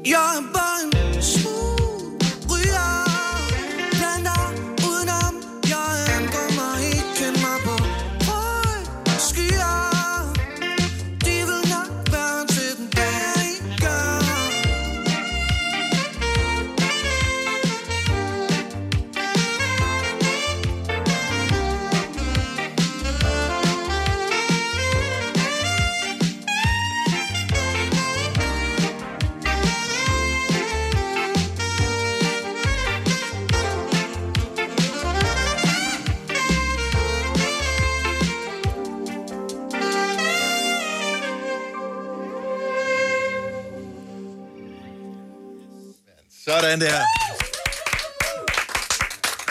[0.05, 0.45] Jeg
[46.81, 47.05] Sådan der.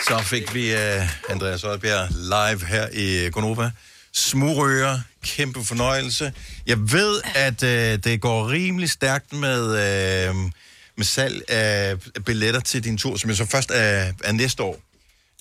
[0.08, 3.70] Så fik vi uh, Andreas Oddbjerg live her i Gonova.
[4.12, 6.32] Smurøger, kæmpe fornøjelse.
[6.66, 10.36] Jeg ved, at uh, det går rimelig stærkt med, uh,
[10.96, 14.89] med salg af billetter til din tur, som jo så først er, er næste år.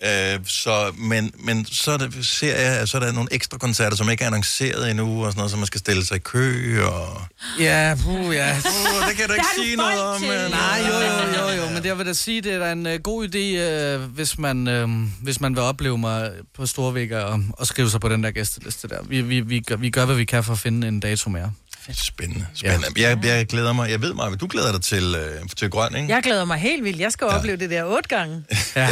[0.05, 3.57] Øh, så, men, men så er det, ser jeg, at så er der nogle ekstra
[3.57, 6.19] koncerter, som ikke er annonceret endnu, og sådan noget, så man skal stille sig i
[6.19, 7.21] kø, og...
[7.59, 8.57] Ja, puh, ja.
[8.57, 10.29] Uh, det kan du ikke sige noget om, men...
[10.29, 12.93] Nej, jo, jo, jo, jo, men jeg vil da sige, det er da en uh,
[12.93, 13.61] god idé,
[13.97, 18.01] uh, hvis, man, uh, hvis man vil opleve mig på Storvæk og, og skrive sig
[18.01, 19.03] på den der gæsteliste der.
[19.03, 21.51] Vi, vi, vi, gør, vi gør, hvad vi kan for at finde en dato mere.
[21.93, 22.87] Spændende, spændende.
[22.97, 23.09] Ja.
[23.09, 23.89] Jeg, jeg glæder mig.
[23.89, 26.13] Jeg ved mig, du glæder dig til, øh, til grøn, ikke?
[26.13, 26.99] Jeg glæder mig helt vildt.
[26.99, 27.37] Jeg skal ja.
[27.37, 28.43] opleve det der otte gange.
[28.75, 28.87] Ja.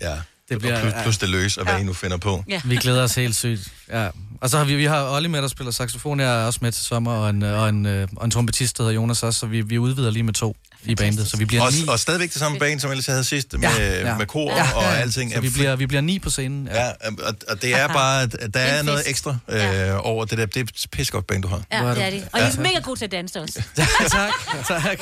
[0.00, 0.16] ja.
[0.48, 1.80] Det bliver, plus, plus det løs, og hvad Ja.
[1.80, 2.44] I nu finder på.
[2.48, 2.60] Ja.
[2.64, 3.60] Vi glæder os helt sygt.
[3.92, 4.08] Ja.
[4.40, 6.20] Og så har vi, vi har Olli med, der spiller saxofon.
[6.20, 8.82] Jeg er også med til sommer, og en, og en, øh, og en trompetist, der
[8.84, 11.28] hedder Jonas også, så vi, vi udvider lige med to i bandet.
[11.28, 11.88] Så vi bliver Og, ni.
[11.88, 14.16] og stadigvæk det samme band, som ellers havde sidst, med, ja, ja.
[14.18, 15.32] med kor ja, og alting.
[15.34, 16.68] Så vi bliver, vi bliver ni på scenen.
[16.74, 20.46] Ja, og, og det er bare, at der er noget ekstra øh, over det der.
[20.46, 21.62] Det er et pissegodt band, du har.
[21.72, 22.22] Ja, det er de.
[22.32, 23.62] Og I er mega gode til at danse også.
[24.10, 24.30] tak,
[24.68, 24.98] tak.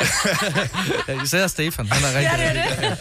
[1.09, 2.99] Ja, især Stefan, han er rigtig, Ja, det er det.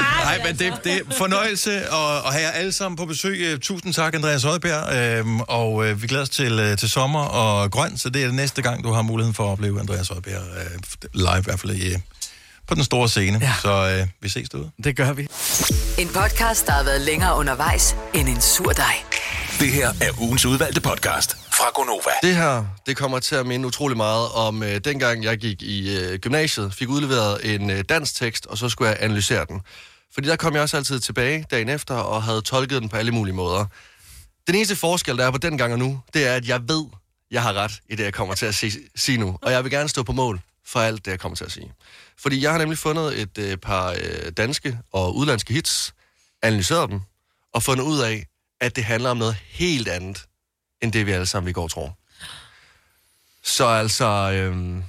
[0.24, 3.38] Nej, men det, det er fornøjelse at, at have jer alle sammen på besøg.
[3.40, 5.18] Øh, Tusind tak, Andreas Højbjerg.
[5.18, 8.26] Øhm, og øh, vi glæder os til, øh, til sommer og grøn, så det er
[8.26, 10.80] det næste gang, du har muligheden for at opleve Andreas Højbjerg øh,
[11.14, 11.98] live, i hvert fald i, øh,
[12.68, 13.38] på den store scene.
[13.42, 13.52] Ja.
[13.62, 14.70] Så øh, vi ses derude.
[14.84, 15.28] Det gør vi.
[15.98, 18.94] En podcast, der har været længere undervejs end en sur dej.
[19.60, 22.10] Det her er ugens udvalgte podcast fra Gonova.
[22.22, 25.98] Det her, det kommer til at minde utrolig meget om øh, dengang, jeg gik i
[25.98, 29.60] øh, gymnasiet, fik udleveret en øh, dansk tekst, og så skulle jeg analysere den.
[30.16, 33.12] Fordi der kom jeg også altid tilbage dagen efter, og havde tolket den på alle
[33.12, 33.66] mulige måder.
[34.46, 36.84] Den eneste forskel, der er på den gang og nu, det er, at jeg ved,
[37.30, 39.38] jeg har ret i det, jeg kommer til at sige, sige nu.
[39.42, 41.72] Og jeg vil gerne stå på mål for alt det, jeg kommer til at sige.
[42.18, 45.94] Fordi jeg har nemlig fundet et øh, par øh, danske og udlandske hits,
[46.42, 47.00] analyseret dem,
[47.52, 48.26] og fundet ud af,
[48.60, 50.24] at det handler om noget helt andet,
[50.82, 51.98] end det vi alle sammen i går tror.
[53.42, 54.84] Så altså, øhm,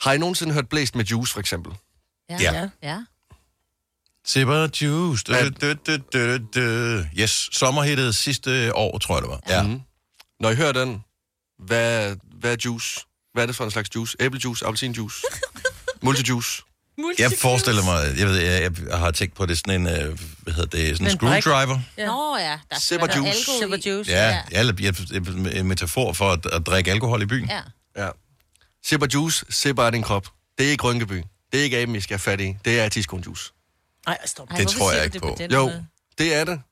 [0.00, 1.72] har I nogensinde hørt Blæst med Juice, for eksempel?
[2.30, 2.68] Ja.
[2.82, 3.04] ja.
[4.26, 5.24] Sipper Juice.
[5.24, 7.04] Du, du, du, du, du.
[7.18, 9.40] Yes, sommerhittet sidste år, tror jeg det var.
[9.48, 9.62] Ja.
[9.62, 9.80] Mm.
[10.40, 11.04] Når I hører den,
[11.58, 13.00] hvad, hvad er juice?
[13.32, 14.16] Hvad er det for en slags juice?
[14.20, 15.22] Æblejuice, appelsinjuice,
[16.02, 16.62] multijuice?
[17.18, 20.54] Jeg forestiller mig, jeg ved, jeg, jeg har tænkt på det sådan en, øh, hvad
[20.54, 21.80] hedder det, sådan en screwdriver.
[21.98, 22.06] Ja.
[22.06, 23.50] Nå ja, der Sipper der er juice.
[23.60, 24.10] Sipper juice.
[24.10, 24.42] Ja, ja.
[24.50, 27.48] Eller, jeg, en metafor for at, at drikke alkohol i byen.
[27.48, 27.60] Ja.
[27.96, 28.08] Ja.
[28.84, 30.26] Sipper juice, sipper af din krop.
[30.58, 31.22] Det er ikke Rynkeby.
[31.52, 32.56] Det er ikke aben, I skal have fat i.
[32.64, 33.61] Det er tiskon-juice.
[34.06, 34.48] Nej, stop.
[34.56, 35.36] Det tror jeg ikke på.
[35.52, 35.72] Jo,
[36.18, 36.62] det er det.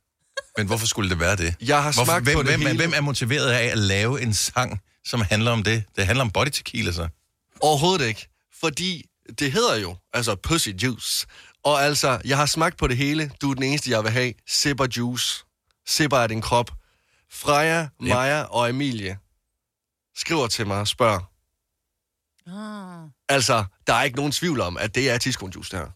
[0.57, 1.55] Men hvorfor skulle det være det?
[1.61, 2.76] Jeg har hvorfor, smagt hvem, på det hvem, hele.
[2.76, 5.85] hvem er motiveret af at lave en sang, som handler om det?
[5.97, 7.09] Det handler om body tequila, så.
[7.61, 8.28] Overhovedet ikke.
[8.61, 9.05] Fordi
[9.39, 11.26] det hedder jo, altså pussy juice.
[11.64, 13.33] Og altså, jeg har smagt på det hele.
[13.41, 14.35] Du er den eneste, jeg vil have.
[14.49, 15.45] Sipper juice.
[15.87, 16.70] Sipper af din krop.
[17.33, 19.18] Freja, Maja og Emilie
[20.16, 21.20] skriver til mig og spørger.
[22.47, 23.09] Ah.
[23.28, 25.91] Altså, der er ikke nogen tvivl om, at det er tiskonjuice, det her.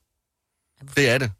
[0.96, 1.32] Det er det.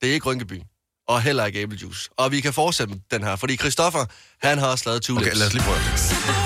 [0.00, 0.60] Det er ikke Rynkeby.
[1.08, 2.10] Og heller ikke æblejuice.
[2.16, 4.06] Og vi kan fortsætte den her, fordi Christoffer,
[4.46, 5.26] han har også lavet tulips.
[5.26, 6.41] Okay, lad os lige prøve.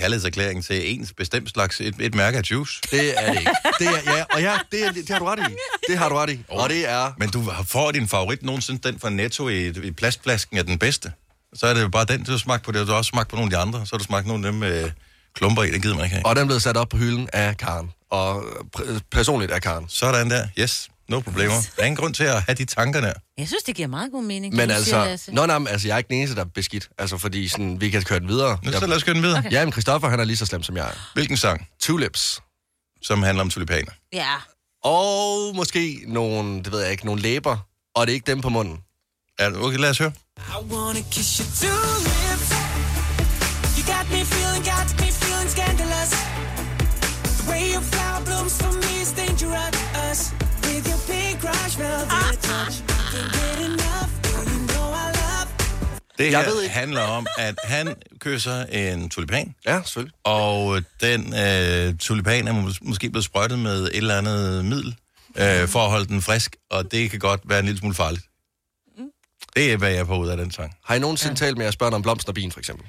[0.00, 2.80] Kærlighedserklæring til ens bestemt slags, et, et mærke af juice.
[2.90, 3.52] Det er det ikke.
[3.78, 5.54] Det er, ja, og ja, det, er, det har du ret i.
[5.88, 6.44] Det har du ret i.
[6.48, 7.12] Og det er...
[7.18, 11.12] Men du får din favorit nogensinde, den fra Netto i, i plastflasken er den bedste.
[11.54, 13.08] Så er det jo bare den, du har smagt på det, og du har også
[13.08, 13.86] smagt på nogle af de andre.
[13.86, 14.90] Så har du smagt nogle af dem med
[15.34, 16.26] klumper i, den gider man ikke have.
[16.26, 17.90] Og den blev sat op på hylden af Karen.
[18.10, 18.42] Og
[18.76, 19.84] pr- personligt af Karen.
[19.88, 21.54] Sådan der, yes, no problemer.
[21.76, 23.12] Der er ingen grund til at have de tanker der.
[23.38, 24.54] Jeg synes, det giver meget god mening.
[24.54, 26.88] Men det, altså, nå, nej, altså, jeg er ikke den eneste, der er beskidt.
[26.98, 28.58] Altså, fordi sådan, vi kan køre den videre.
[28.62, 29.38] Nå, så lad os køre den videre.
[29.38, 29.52] Okay.
[29.52, 31.10] Ja, men Christoffer, han er lige så slem som jeg er.
[31.14, 31.66] Hvilken sang?
[31.80, 32.40] Tulips.
[33.02, 33.92] Som handler om tulipaner.
[34.12, 34.34] Ja.
[34.84, 37.58] Og måske nogle, det ved jeg ikke, nogle læber.
[37.94, 38.78] Og det er ikke dem på munden.
[39.40, 40.12] Ja, okay, lad os høre.
[40.38, 42.50] I wanna kiss your tulips.
[43.76, 46.10] You got me feeling, got me feeling scandalous.
[47.38, 50.39] The way your flower blooms for me is dangerous.
[51.80, 52.06] Love.
[56.18, 56.74] Det Jeg her ved ikke.
[56.74, 59.54] handler om, at han kysser en tulipan.
[59.66, 60.14] Ja, selvfølgelig.
[60.24, 64.96] Og den øh, tulipan er mås- måske blevet sprøjtet med et eller andet middel,
[65.36, 68.24] øh, for at holde den frisk, og det kan godt være en lille smule farligt.
[69.56, 70.72] Det er, hvad jeg får ud af den sang.
[70.84, 72.86] Har I nogensinde talt med jeres børn om blomsten og bien, for eksempel?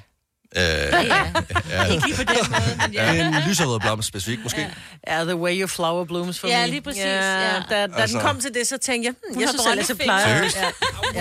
[0.56, 0.92] Øh, Ja.
[1.70, 1.84] ja.
[1.86, 3.28] Ikke lige på den måde, men ja.
[3.28, 4.70] En lyserød blomst specifikt, måske?
[5.08, 6.68] Ja, the way your flower blooms for Ja, me.
[6.68, 7.62] lige præcis, Ja, ja.
[7.70, 9.90] da, da Altså- den kom til det, så tænkte jeg, Hun jeg har synes ellers,
[9.90, 10.38] jeg plejer.
[10.38, 10.58] Seriøst?
[10.58, 10.68] Ja.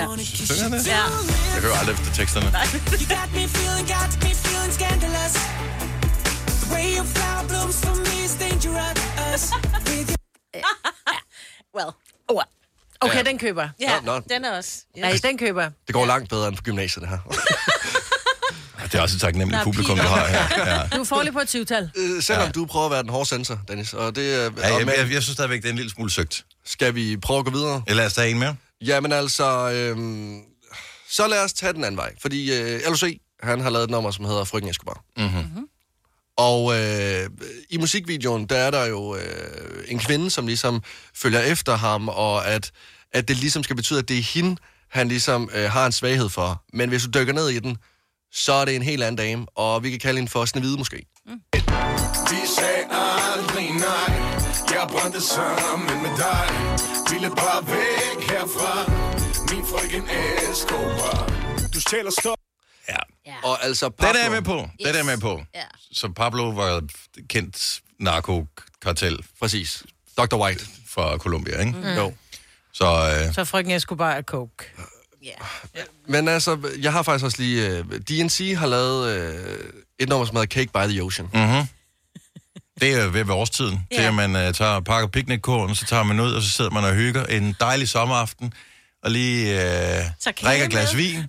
[0.01, 0.07] ja.
[0.25, 0.87] Synger han det?
[0.87, 0.97] Ja.
[1.55, 2.47] Jeg hører aldrig efter teksterne.
[2.47, 5.35] You got me feeling, got me feeling scandalous.
[6.63, 9.43] The way your flower blooms for me is dangerous.
[11.77, 11.91] Well.
[12.29, 12.43] Oh,
[13.03, 13.23] Okay, Ja.
[13.23, 13.69] den køber.
[13.81, 14.21] Ja, Nå, nå.
[14.31, 14.71] den er også.
[14.97, 15.71] Nej, den køber.
[15.87, 17.19] Det går langt bedre end på gymnasiet, det her.
[18.93, 20.49] Det er også et taknemmeligt publikum, du har her.
[20.93, 20.97] Ja.
[20.99, 21.91] Du får lige på et syvtal.
[21.97, 22.51] Øh, selvom ja.
[22.53, 23.93] du prøver at være den hårde sensor, Dennis.
[23.95, 26.11] Og det, er- Ja, og jeg, jeg, jeg synes stadigvæk, det er en lille smule
[26.11, 26.45] søgt.
[26.65, 27.83] Skal vi prøve at gå videre?
[27.87, 28.57] Eller lad os tage en mere.
[28.81, 30.41] Jamen altså, øhm,
[31.11, 32.13] så lad os tage den anden vej.
[32.23, 33.03] Fordi øh, LOC,
[33.43, 35.03] han har lavet et nummer, som hedder Frygten Escobar.
[35.17, 35.67] Mm-hmm.
[36.37, 37.31] Og øh,
[37.71, 39.23] i musikvideoen, der er der jo øh,
[39.89, 40.83] en kvinde, som ligesom
[41.17, 42.71] følger efter ham, og at,
[43.13, 44.57] at det ligesom skal betyde, at det er hende,
[44.89, 46.63] han ligesom øh, har en svaghed for.
[46.73, 47.77] Men hvis du dykker ned i den,
[48.33, 51.07] så er det en helt anden dame, og vi kan kalde hende for Snevide måske.
[52.31, 54.13] De sagde aldrig nej
[54.71, 56.47] Jeg brændte sammen med dig
[57.11, 58.93] Ville bare væk herfra
[59.55, 60.09] Min frøken
[60.51, 61.33] Escobar
[61.75, 62.37] Du stjæler stop
[63.27, 63.35] Ja.
[63.45, 64.57] Og altså, Den Pablo, er jeg med på.
[64.79, 65.43] Den er jeg med på.
[65.55, 65.63] Ja.
[65.93, 66.83] Så Pablo var
[67.29, 69.19] kendt narkokartel.
[69.41, 69.83] Præcis.
[70.19, 70.37] Dr.
[70.37, 70.65] White.
[70.89, 71.73] Fra Colombia, ikke?
[71.73, 71.85] Mm.
[71.85, 72.13] Jo.
[72.73, 72.85] Så,
[73.27, 74.65] øh, Så frygten Escobar er coke.
[76.07, 77.69] Men altså, jeg har faktisk også lige...
[77.69, 79.59] Øh, DNC har lavet øh,
[79.99, 81.29] et nummer, som hedder Cake by the Ocean.
[81.35, 81.67] Mm-hmm.
[82.81, 83.97] Det er ved årstiden, ja.
[83.97, 86.85] til at man uh, tager, pakker piknikkorn, så tager man ud, og så sidder man
[86.85, 88.53] og hygger en dejlig sommeraften,
[89.03, 91.27] og lige uh, drikker et glas vin,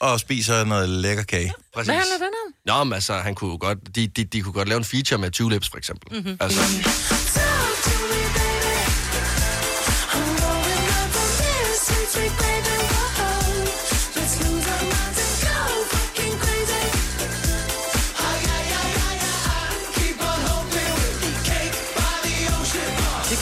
[0.00, 1.52] og spiser noget lækker kage.
[1.74, 1.86] Præcis.
[1.86, 2.76] Hvad handler den om?
[2.78, 5.18] Nå, men altså, han kunne jo godt, de, de, de kunne godt lave en feature
[5.18, 6.22] med tulips, for eksempel.
[6.22, 6.36] Mhm.
[6.40, 6.86] Altså, Det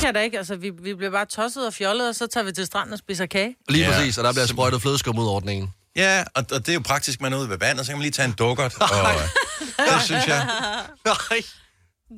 [0.08, 0.38] kan da ikke.
[0.38, 2.98] Altså, vi, vi bliver bare tosset og fjollet, og så tager vi til stranden og
[2.98, 3.56] spiser kage.
[3.68, 3.92] lige Ja.
[3.92, 5.68] præcis, og der bliver sprøjtet flødeskum ud over den ene.
[5.96, 8.02] Ja, og, og det er jo praktisk, man er ude ved vandet, så kan man
[8.02, 8.88] lige tage en dukkert, og
[9.78, 10.46] det synes jeg.
[11.06, 11.42] Nej.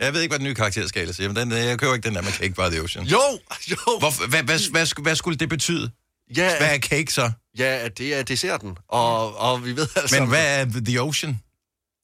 [0.01, 1.21] Jeg ved ikke, hvad den nye karakter skal ellers.
[1.21, 3.07] Jamen, den, jeg køber ikke den der med Cake by the Ocean.
[3.07, 3.21] Jo,
[3.71, 3.77] jo.
[3.99, 5.91] Hvad, hvad, hvad, hvad, hvad skulle det betyde?
[6.37, 7.31] Ja, Hvad er cake så?
[7.59, 8.77] Ja, det er desserten.
[8.89, 10.21] Og, og vi ved altså...
[10.21, 11.41] Men hvad er The Ocean?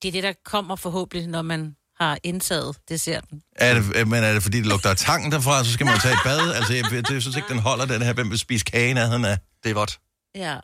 [0.03, 3.43] Det er det, der kommer forhåbentlig, når man har indtaget desserten.
[3.57, 6.15] Er det, men er det fordi, det lugter af tangen derfra, så skal man tage
[6.15, 6.55] et bad?
[6.55, 8.13] Altså, jeg, jeg, jeg synes ikke, den holder, den her.
[8.13, 9.39] Hvem vil spise kage i nærheden af?
[9.65, 9.99] Det er vådt.
[10.35, 10.57] Ja.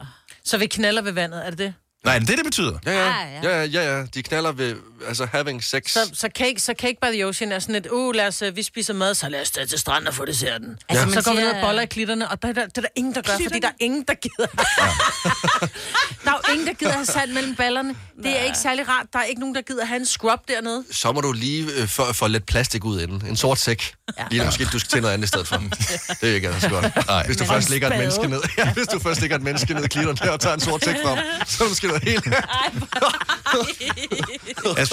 [0.44, 1.74] Så vi knaller ved vandet, er det det?
[2.04, 2.78] Nej, det er det, det betyder.
[2.86, 3.08] Ja, ja.
[3.08, 3.50] Ah, ja.
[3.50, 4.04] ja, ja, ja.
[4.14, 4.76] De knaller ved,
[5.08, 5.90] altså, having sex.
[5.90, 8.56] Så, så, cake, så Cake by the Ocean er sådan et, uh, lad os, øh,
[8.56, 10.68] vi spiser mad, så lad os tage til stranden og få desserten.
[10.70, 12.66] Altså, Altså, man så går vi ned og boller i klitterne, og der, er der,
[12.66, 14.46] det er der ingen, der gør, fordi der er ingen, der gider.
[16.24, 17.94] der er jo ingen, der gider have sand mellem ballerne.
[18.22, 19.06] Det er ikke særlig rart.
[19.12, 20.84] Der er ikke nogen, der gider have en scrub dernede.
[20.90, 23.26] Så må du lige øh, få, få lidt plastik ud inden.
[23.26, 23.94] En sort sæk.
[24.18, 24.24] Ja.
[24.30, 25.56] Lige måske du skal til noget andet i stedet for.
[26.20, 27.06] Det er ikke altså godt.
[27.06, 27.26] Nej.
[27.26, 29.74] Hvis du Men først ligger et menneske ned, ja, hvis du først ligger et menneske
[29.74, 32.02] ned i klitteren der og tager en sort sæk frem, så er det måske noget
[32.02, 32.24] helt...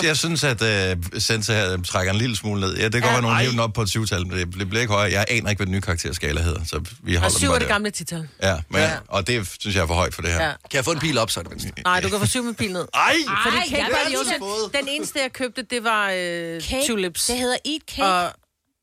[0.04, 2.78] jeg synes, at uh, Sense her trækker en lille smule ned.
[2.78, 4.70] Ja, det kan godt være, nogen hiver den op på et syvtal, men det, det
[4.70, 5.12] bliver ikke højere.
[5.14, 7.60] Jeg aner ikke, hvad den nye karakterskala hedder, så vi Og holder syv den er
[7.60, 8.28] det gamle titel.
[8.43, 8.88] Ja, men, Ja.
[8.88, 10.41] ja, og det synes jeg er for højt for det her.
[10.41, 10.47] Ja.
[10.47, 10.52] Ja.
[10.72, 11.68] Kan jeg få en pil op, så er det mindst?
[11.86, 12.86] Nej, du kan få syv med pil ned.
[12.93, 13.14] Ej!
[13.43, 14.41] Fordi Ej, Cake jeg lige Ocean,
[14.82, 16.88] den eneste, jeg købte, det var øh, Cake.
[16.88, 17.26] tulips.
[17.26, 18.06] Det hedder eat cake.
[18.08, 18.34] Og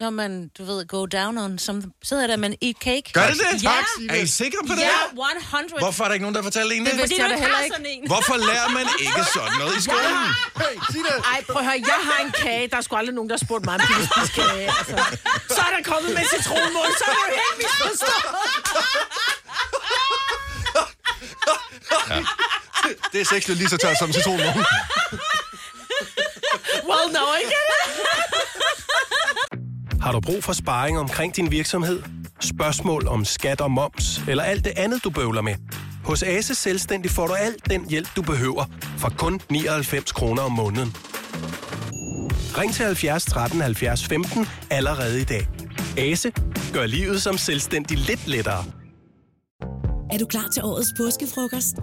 [0.01, 1.93] Når man, du ved, go down on something.
[2.09, 3.07] Så hedder det, man eat cake.
[3.19, 3.63] Gør det det?
[3.63, 3.69] Ja.
[3.69, 3.85] Tak.
[4.11, 4.81] Er I sikre på det?
[4.81, 5.79] Ja, 100.
[5.85, 6.99] Hvorfor er der ikke nogen, der fortæller en Det det?
[7.01, 7.77] vidste Fordi jeg du da ikke heller har ikke.
[7.77, 8.03] sådan en.
[8.13, 10.15] Hvorfor lærer man ikke sådan noget i skolen?
[10.63, 11.17] Hey, sig det!
[11.33, 12.65] Ej, prøv at høre, jeg har en kage.
[12.73, 14.67] Der er sgu aldrig nogen, der har spurgt mig, om de vil spise kage.
[14.79, 14.97] Altså.
[15.57, 18.25] Så er der kommet med citronmål, så er det jo helt misforstået.
[23.13, 24.65] Det er sexligt lige så tørt som citronmål.
[26.91, 27.55] Well, no, ikke?
[30.07, 32.03] Har du brug for sparring omkring din virksomhed?
[32.41, 35.55] Spørgsmål om skat og moms, eller alt det andet, du bøvler med?
[36.05, 38.65] Hos Ase Selvstændig får du alt den hjælp, du behøver,
[38.99, 40.97] for kun 99 kroner om måneden.
[42.59, 45.49] Ring til 70 13 70 15 allerede i dag.
[45.99, 46.33] Ase
[46.73, 48.65] gør livet som selvstændig lidt lettere.
[50.11, 51.77] Er du klar til årets påskefrokost?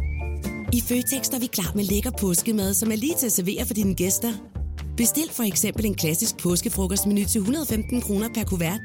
[0.74, 3.74] I Føtex er vi klar med lækker påskemad, som er lige til at servere for
[3.74, 4.53] dine gæster.
[4.98, 8.80] Bestil for eksempel en klassisk påskefrokostmenu til 115 kroner per kuvert.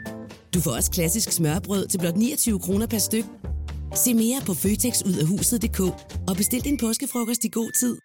[0.55, 3.25] Du får også klassisk smørbrød til blot 29 kroner per styk.
[3.95, 5.81] Se mere på føtexudafhuset.dk
[6.29, 7.97] og bestil din påskefrokost i god tid.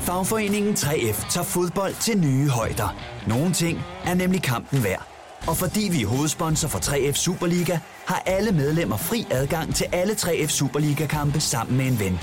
[0.00, 2.96] Fagforeningen 3F tager fodbold til nye højder.
[3.28, 5.08] Nogle ting er nemlig kampen værd.
[5.48, 10.12] Og fordi vi er hovedsponsor for 3F Superliga, har alle medlemmer fri adgang til alle
[10.12, 12.18] 3F Superliga-kampe sammen med en ven.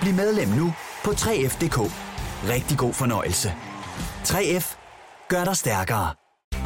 [0.00, 0.72] Bliv medlem nu
[1.04, 2.07] på 3F.dk.
[2.44, 3.54] Rigtig god fornøjelse.
[4.24, 4.76] 3F
[5.28, 6.14] gør dig stærkere.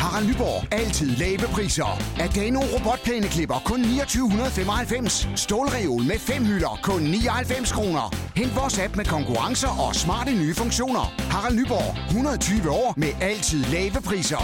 [0.02, 0.72] Harald Nyborg.
[0.72, 1.98] Altid lave priser.
[2.20, 5.28] Adano robotplæneklipper kun 2995.
[5.36, 8.14] Stålreol med fem hylder kun 99 kroner.
[8.36, 11.14] Hent vores app med konkurrencer og smarte nye funktioner.
[11.30, 12.06] Harald Nyborg.
[12.08, 14.42] 120 år med altid lave priser.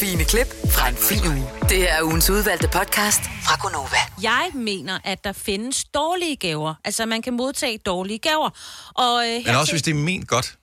[0.00, 1.48] Fine klip fra en fin uge.
[1.68, 3.96] Det her er ugens udvalgte podcast fra Gonova.
[4.22, 6.74] Jeg mener, at der findes dårlige gaver.
[6.84, 8.50] Altså, man kan modtage dårlige gaver.
[8.94, 10.58] Og, øh, Men også til- hvis det er ment godt.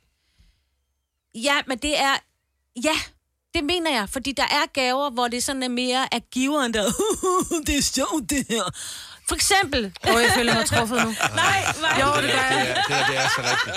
[1.36, 2.14] Ja, men det er...
[2.84, 2.96] Ja,
[3.54, 6.84] det mener jeg, fordi der er gaver, hvor det sådan er mere af giveren, der...
[7.68, 8.64] det er sjovt, det her.
[9.30, 9.94] For eksempel...
[10.10, 11.10] Åh, jeg føler mig truffet nu.
[11.36, 12.02] Nej, nej.
[12.02, 12.84] Jo, det gør jeg.
[12.88, 13.76] Det, er, det, er, det er så rigtigt.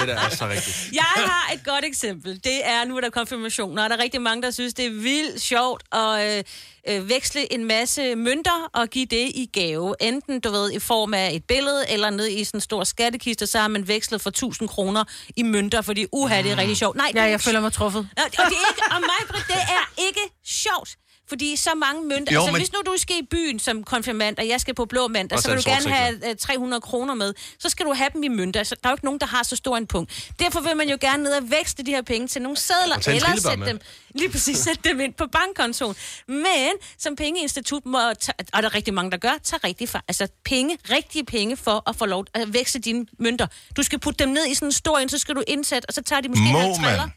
[0.00, 0.88] Det der er så rigtigt.
[0.92, 2.40] Jeg har et godt eksempel.
[2.44, 4.90] Det er, nu er der konfirmationer, og der er rigtig mange, der synes, det er
[4.90, 6.44] vildt sjovt at øh,
[6.88, 9.94] øh, veksle en masse mønter og give det i gave.
[10.00, 13.46] Enten, du ved, i form af et billede, eller ned i sådan en stor skattekiste,
[13.46, 15.04] så har man vekslet for 1000 kroner
[15.36, 16.96] i mønter, fordi uha, det er rigtig sjovt.
[16.96, 18.08] Nej, Ja, jeg føler mig truffet.
[18.16, 20.96] Og det er ikke, og mig, det er ikke sjovt.
[21.28, 22.32] Fordi så mange mønter...
[22.34, 24.84] Jo, altså, men- hvis nu du skal i byen som konfirmand, og jeg skal på
[24.84, 27.34] blå mandag, Og så vil du gerne have øh, 300 kroner med.
[27.58, 28.62] Så skal du have dem i mønter.
[28.62, 30.30] Så der er jo ikke nogen, der har så stor en punkt.
[30.38, 33.28] Derfor vil man jo gerne ned og vækste de her penge til nogle sædler, eller
[33.40, 33.80] sætte dem,
[34.14, 35.96] lige præcis sætte dem ind på bankkontoen.
[36.28, 40.00] Men som pengeinstitut må, tage, og der er rigtig mange, der gør, tage rigtig for,
[40.08, 43.46] altså penge, rigtige penge for at få lov at vækste dine mønter.
[43.76, 45.94] Du skal putte dem ned i sådan en stor en, så skal du indsætte, og
[45.94, 47.10] så tager de måske Må man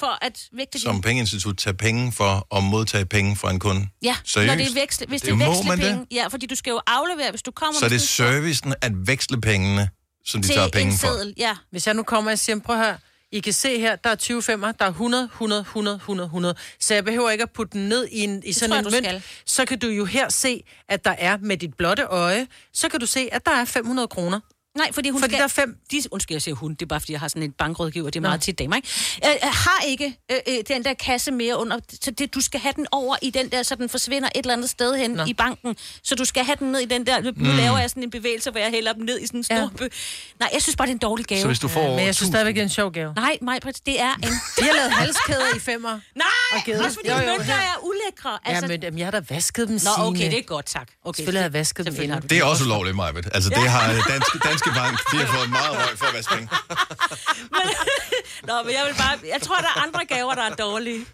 [0.00, 3.86] for at vægte som dine pengeinstitut tage penge for at modtage penge fra en kunde?
[4.02, 4.46] Ja, Seriøst?
[4.48, 6.06] når det er veksle, hvis det, Det er vekslepenge.
[6.10, 9.40] Ja, fordi du skal jo aflevere, hvis du kommer Så er det servicen at veksle
[9.40, 9.88] pengene,
[10.24, 11.06] som de tager en penge for?
[11.08, 11.34] seddel.
[11.36, 11.56] Ja.
[11.70, 12.96] Hvis jeg nu kommer og siger, prøv her,
[13.32, 16.54] I kan se her, der er 20 femmer, der er 100, 100, 100, 100, 100.
[16.80, 19.04] Så jeg behøver ikke at putte den ned i, en, i sådan en mønt.
[19.06, 19.22] skal.
[19.46, 23.00] Så kan du jo her se, at der er med dit blotte øje, så kan
[23.00, 24.40] du se, at der er 500 kroner.
[24.76, 25.38] Nej, fordi hun Fordi skal...
[25.38, 25.76] der er fem...
[25.90, 28.16] De, undskyld, jeg siger hun, det er bare, fordi jeg har sådan en bankrådgiver, det
[28.16, 28.88] er meget tit damer, ikke?
[29.22, 32.60] Jeg, jeg har ikke øh, øh, den der kasse mere under, så det, du skal
[32.60, 35.24] have den over i den der, så den forsvinder et eller andet sted hen Nå.
[35.24, 35.76] i banken.
[36.02, 37.56] Så du skal have den ned i den der, nu Mm.
[37.56, 39.68] laver jeg sådan en bevægelse, hvor jeg hælder dem ned i sådan en stor ja.
[39.78, 39.88] bø.
[40.40, 41.40] Nej, jeg synes bare, det er en dårlig gave.
[41.40, 43.14] Så hvis du får Men jeg synes stadigvæk, det er en sjov gave.
[43.14, 44.22] Nej, mig, det er en...
[44.58, 45.90] De har lavet halskæder i femmer.
[46.16, 46.84] Nej, og givet.
[46.84, 48.38] også fordi jo, jo, mønter er ulækre.
[48.44, 48.64] Altså...
[48.66, 50.88] Ja, men jamen, jeg har da vasket dem, Nå, okay, det er godt, tak.
[51.04, 52.22] Okay, Selvfølgelig har jeg vasket dem.
[52.22, 53.28] Det er også ulovligt, Majbet.
[53.34, 56.48] Altså, det har Danske, Danske Bank, de har fået meget røg for at vaske penge.
[58.48, 59.18] Nå, men jeg vil bare...
[59.28, 61.06] Jeg tror, der er andre gaver, der er dårlige.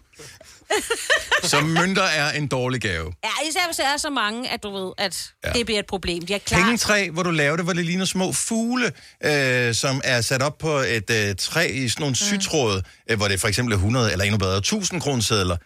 [1.43, 3.13] Så mønter er en dårlig gave.
[3.23, 5.51] Ja, især hvis der er så mange, at du ved, at ja.
[5.51, 6.25] det bliver et problem.
[6.25, 6.59] De er klar.
[6.59, 8.91] Pengetræ, hvor du laver det, hvor det ligner små fugle,
[9.23, 13.27] øh, som er sat op på et øh, træ i sådan nogle sytråd, øh, hvor
[13.27, 15.57] det for eksempel er 100 eller endnu bedre 1000 kronesedler.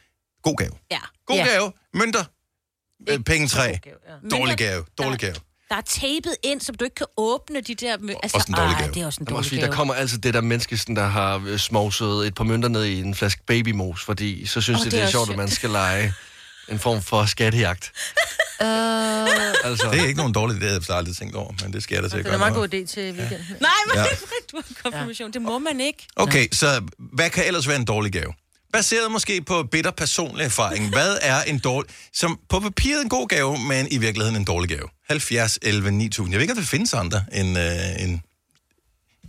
[0.44, 0.72] God gave.
[0.92, 1.00] Ja.
[1.26, 1.48] God ja.
[1.48, 1.72] gave.
[1.94, 2.24] Mønter.
[3.10, 3.76] Øh, pengetræ.
[4.32, 4.86] Dårlig gave.
[4.98, 5.36] Dårlig gave.
[5.74, 7.98] Der er tapet ind, så du ikke kan åbne de der...
[7.98, 8.94] mø- Altså, Også en dårlig ej, gave.
[8.94, 9.70] det er også en Jeg dårlig sige, gave.
[9.72, 12.84] der kommer altid det der menneske, sådan, der har øh, smovset et par mønter ned
[12.86, 15.30] i en flaske babymos, fordi så synes oh, de, det det er er også sjovt,
[15.30, 16.14] at man skal lege
[16.70, 17.92] en form for skattejagt.
[18.62, 18.68] Uh,
[19.70, 19.90] Altså.
[19.92, 22.02] Det er ikke nogen dårlig idé, jeg har aldrig tænkt over, men det sker der
[22.02, 22.30] det sikkert.
[22.32, 23.46] er en meget god idé til weekenden.
[23.60, 24.02] Nej, men Ja.
[24.02, 24.08] ja.
[24.52, 25.32] du har konfirmation.
[25.34, 26.08] Det må man ikke.
[26.16, 28.34] Okay, så hvad kan ellers være en dårlig gave?
[28.74, 30.90] Baseret måske på bitter personlig erfaring.
[30.90, 31.92] Hvad er en dårlig...
[32.14, 34.88] Som på papiret en god gave, men i virkeligheden en dårlig gave.
[35.10, 36.32] 70, 11, 9000.
[36.34, 38.22] Jeg ved ikke, om der findes andre end øh, en,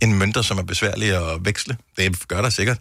[0.01, 1.77] en mønter, som er besværlig at veksle.
[1.97, 2.77] Det gør der sikkert.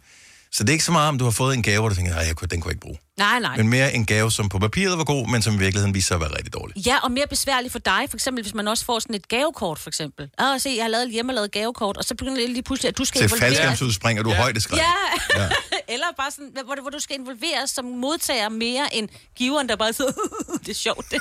[0.52, 2.12] Så det er ikke så meget, om du har fået en gave, hvor du tænker,
[2.12, 2.98] nej, den kunne jeg ikke bruge.
[3.18, 3.56] Nej, nej.
[3.56, 6.14] Men mere en gave, som på papiret var god, men som i virkeligheden viser sig
[6.14, 6.76] at være rigtig dårlig.
[6.86, 9.78] Ja, og mere besværligt for dig, for eksempel, hvis man også får sådan et gavekort,
[9.78, 10.28] for eksempel.
[10.38, 12.98] Ah, se, jeg har lavet et hjemmelavet gavekort, og så begynder det lige pludselig, at
[12.98, 13.42] du skal Til involveres.
[13.58, 14.78] faldskærmsudspring, og du er højdeskræk.
[14.80, 15.40] Ja.
[15.42, 15.48] Ja.
[15.94, 19.92] Eller bare sådan, hvor, hvor du skal involveres som modtager mere end giveren, der bare
[19.92, 20.12] sidder,
[20.64, 21.20] det er sjovt, det.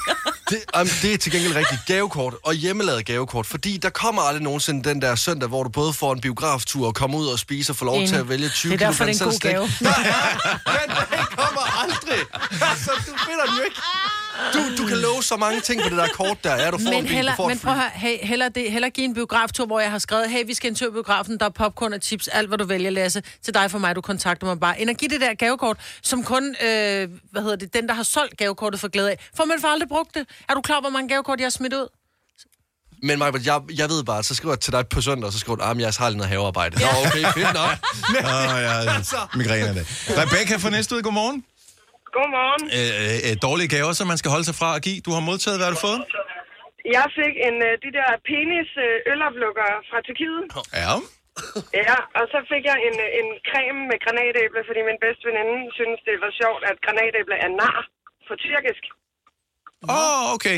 [0.50, 4.44] Det, um, det er til gengæld rigtigt gavekort og hjemmelavet gavekort, fordi der kommer aldrig
[4.44, 7.74] nogensinde den der søndag, hvor du både får en biograftur og kommer ud og spiser
[7.74, 8.10] og får lov Enig.
[8.10, 9.68] til at vælge 20 Det er derfor, det er en god gave.
[9.70, 9.88] slik.
[9.88, 12.20] Men den kommer aldrig.
[12.72, 13.82] Altså, du finder den jo ikke.
[14.54, 16.56] Du, du kan love så mange ting på det der kort der.
[16.56, 18.72] Ja, du får Men, en bil, du heller, får men prøv at hey, heller, det,
[18.72, 21.40] heller give en biograftur, hvor jeg har skrevet, hey, vi skal en tur i biografen,
[21.40, 23.24] der er popcorn og chips, alt hvad du vælger, Lasse.
[23.44, 24.82] Til dig for mig, du kontakter mig bare.
[24.82, 28.04] End at give det der gavekort, som kun, øh, hvad hedder det, den, der har
[28.04, 29.30] solgt gavekortet for glæde af.
[29.38, 30.26] For man får aldrig brugt det.
[30.50, 31.88] Er du klar, hvor mange gavekort jeg har smidt ud?
[33.04, 35.40] Men Michael, jeg, jeg ved bare, så skriver jeg til dig på søndag, og så
[35.40, 36.80] skriver du, at jeg har lidt noget havearbejde.
[36.80, 37.76] Nå, okay, fedt nok.
[38.24, 39.02] Åh, oh, ja,
[39.36, 39.86] migræne af det.
[40.10, 41.44] Rebecca fra Næstved, godmorgen.
[42.18, 42.64] Godmorgen.
[42.78, 45.00] Øh, øh, dårlige gaver, som man skal holde sig fra at give.
[45.08, 46.02] Du har modtaget, hvad har du fået?
[46.98, 50.42] Jeg fik en, øh, de der penis øh, øloplukker fra Tyrkiet.
[50.84, 50.94] Ja.
[51.90, 55.58] Ja, og så fik jeg en, øh, en creme med granatæble, fordi min bedste veninde
[55.80, 57.80] synes, det var sjovt, at granatæble er nar
[58.28, 58.84] på tyrkisk.
[59.90, 60.58] Åh, oh, okay.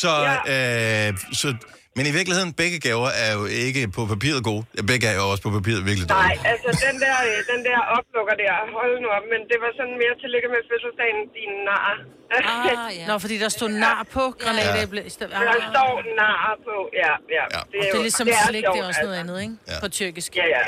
[0.00, 0.36] Så, Ja.
[0.54, 1.10] øh,
[1.40, 1.48] så
[1.96, 4.62] Men i virkeligheden, begge gaver er jo ikke på papiret gode.
[4.76, 6.40] Ja, Begge er jo også på papiret virkelig Nej, dårlige.
[6.52, 9.96] altså den der, øh, den der oplukker der, hold nu op, men det var sådan
[10.02, 11.90] mere til lykke med fødselsdagen, din nar.
[12.30, 13.06] Ah, ja.
[13.10, 15.00] Nå, fordi der stod nar på granatæble.
[15.00, 15.08] Ja.
[15.50, 17.44] Der står nar på, ja, ja.
[17.58, 19.22] Og det er ligesom slik, det er også noget altså.
[19.22, 19.54] andet, ikke?
[19.70, 19.76] Ja.
[19.84, 20.30] På tyrkisk.
[20.40, 20.62] Ja, ja.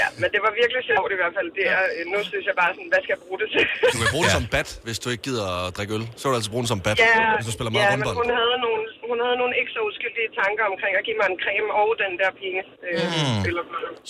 [0.00, 1.48] Ja, men det var virkelig sjovt i hvert fald.
[1.58, 3.64] Det er, nu synes jeg bare sådan, hvad skal jeg bruge det til?
[3.94, 6.04] Du kan bruge det som bat, hvis du ikke gider at drikke øl.
[6.18, 7.06] Så vil du altså bruge den som bat, Ja,
[7.38, 8.16] hvis du spiller meget ja men rundbold.
[8.22, 8.80] hun havde, nogle,
[9.10, 12.12] hun havde nogle ikke så uskyldige tanker omkring at give mig en creme og den
[12.20, 12.68] der penis.
[12.88, 13.44] Øh, Mm.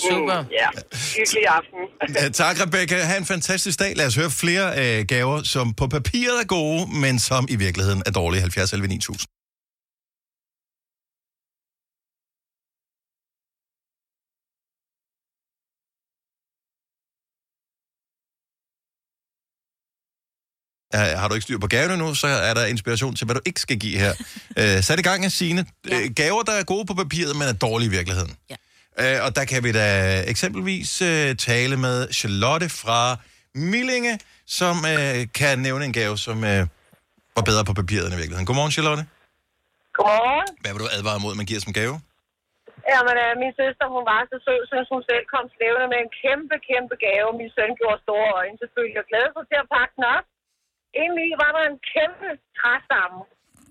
[0.08, 0.38] Super.
[0.42, 0.68] Mm, ja,
[1.16, 1.80] hyggelig aften.
[2.20, 2.96] Ja, tak, Rebecca.
[3.10, 3.90] Ha' en fantastisk dag.
[3.96, 8.02] Lad os høre flere øh, gaver, som på papiret er gode, men som i virkeligheden
[8.06, 8.40] er dårlige.
[8.40, 9.37] 70 11 9000.
[20.94, 23.40] Uh, har du ikke styr på gaverne nu, så er der inspiration til, hvad du
[23.46, 24.12] ikke skal give her.
[24.60, 25.96] uh, sat i gang af sine ja.
[25.96, 28.36] uh, gaver, der er gode på papiret, men er dårlige i virkeligheden.
[28.50, 28.56] Ja.
[29.02, 29.86] Uh, og der kan vi da
[30.32, 33.16] eksempelvis uh, tale med Charlotte fra
[33.54, 36.62] Millinge, som uh, kan nævne en gave, som uh,
[37.36, 38.46] var bedre på papiret end i virkeligheden.
[38.46, 39.02] Godmorgen, Charlotte.
[39.96, 40.48] Godmorgen.
[40.62, 41.94] Hvad vil du advare mod, man giver som gave?
[42.92, 46.12] Jamen, øh, min søster, hun var så sød, så hun selv kom slævende med en
[46.22, 47.28] kæmpe, kæmpe gave.
[47.40, 50.26] Min søn gjorde store øjne selvfølgelig og glædede sig til at pakke den op.
[51.00, 52.28] Indeni var der en kæmpe
[52.58, 53.20] træstamme,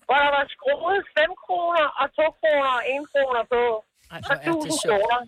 [0.07, 3.63] hvor der var skruet 5 kroner og 2 kroner og 1 kroner på.
[4.31, 5.19] Og 1000 kroner.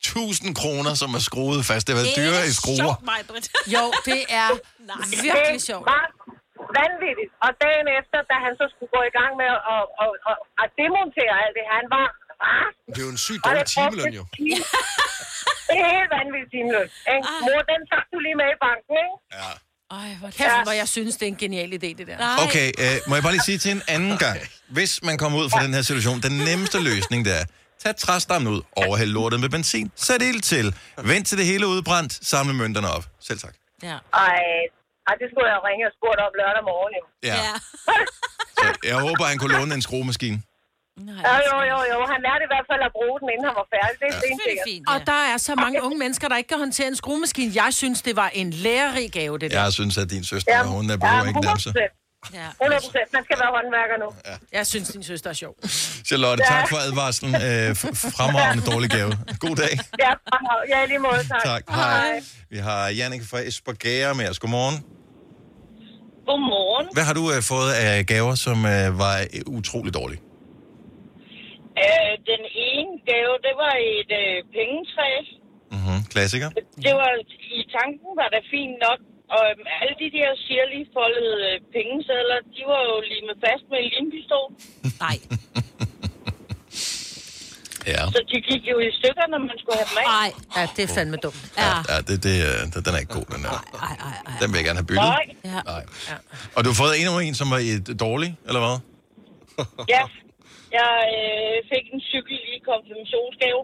[0.00, 1.82] 1000 kroner, som er skruet fast.
[1.86, 2.94] Det har været dyrere i skruer.
[3.76, 4.48] Jo, det er
[5.28, 5.84] virkelig sjovt.
[5.86, 6.06] Det var
[6.80, 7.30] vanvittigt.
[7.44, 10.68] Og dagen efter, da han så skulle gå i gang med at, at, at, at,
[10.82, 12.06] demontere alt det, han var
[12.44, 12.90] rasende.
[12.94, 14.24] Det er jo en sygt dårlig timeløn, jo.
[15.68, 16.88] Det er helt vanvittigt timeløn.
[17.46, 19.16] Mor, den tager du lige med i banken, ikke?
[19.38, 19.50] Ja.
[19.90, 22.16] Ej, hvor kæft, hvor jeg synes, det er en genial idé, det der.
[22.46, 24.38] Okay, øh, må jeg bare lige sige til en anden gang.
[24.68, 27.44] Hvis man kommer ud fra den her situation, den nemmeste løsning, det er,
[27.82, 32.26] tag træstammen ud, overhæld lortet med benzin, sæt ild til, vent til det hele udbrændt,
[32.26, 33.04] samle mønterne op.
[33.20, 33.54] Selv tak.
[33.82, 33.96] Ja.
[34.24, 34.38] Ej,
[35.08, 37.04] ej, det skulle jeg ringe og spurgt om lørdag morgen, jo.
[37.30, 37.36] Ja.
[38.58, 40.42] Så jeg håber, han kunne låne en skruemaskine.
[41.00, 41.98] Jo, jo, jo, jo.
[42.12, 43.94] Han lærte i hvert fald at bruge den, inden han var færdig.
[44.00, 44.88] Det er stensikkert.
[44.92, 47.50] Og der er så mange unge mennesker, der ikke kan håndtere en skruemaskine.
[47.62, 49.62] Jeg synes, det var en lærerig gave, det der.
[49.62, 51.66] Jeg synes, at din søster, Ja, hun er ja, behøver ikke nærmest.
[51.66, 52.32] 100%.
[52.34, 52.48] Ja.
[52.62, 53.08] 100 procent.
[53.12, 54.08] Man skal være håndværker nu.
[54.52, 55.54] Jeg synes, din søster er sjov.
[56.06, 56.54] Charlotte, Ja.
[56.54, 57.34] tak for advarslen.
[57.34, 57.76] Øh,
[58.16, 59.12] fremragende dårlig gave.
[59.40, 59.78] God dag.
[59.98, 60.12] Ja,
[60.68, 61.42] ja, lige måde, tak.
[61.44, 61.62] Tak.
[61.68, 62.22] Hej.
[62.50, 64.38] Vi har Jannik fra Esbjerg med os.
[64.38, 64.84] Godmorgen.
[66.26, 66.88] Godmorgen.
[66.92, 70.20] Hvad har du øh, fået af gaver, som øh, var øh, utrolig dårlige?
[71.84, 75.10] Øh, den ene gave, det var et øh, pengetræ.
[75.74, 75.98] Mm-hmm.
[76.14, 76.48] Klassiker.
[76.86, 77.10] Det var,
[77.58, 79.00] I tanken var det fint nok,
[79.36, 83.64] og øhm, alle de der sirlige foldede øh, pengesedler, de var jo lige med fast
[83.72, 84.48] med en limpistol.
[85.04, 85.16] Nej.
[87.94, 88.04] Ja.
[88.14, 90.06] Så de gik jo i stykker, når man skulle have dem af.
[90.20, 90.30] Nej.
[90.56, 91.42] Ja, det er fandme dumt.
[91.58, 93.56] Ja, ja det, det, øh, den- er ikke god, den der.
[94.40, 95.10] Den vil jeg gerne have byttet.
[95.18, 95.26] Nej.
[95.44, 95.60] Ja.
[95.72, 95.84] Nej.
[96.56, 98.76] Og du har fået endnu en, som var et dårlig, eller hvad?
[99.88, 100.02] Ja,
[100.80, 103.60] jeg øh, fik en cykel i konfirmationsgave.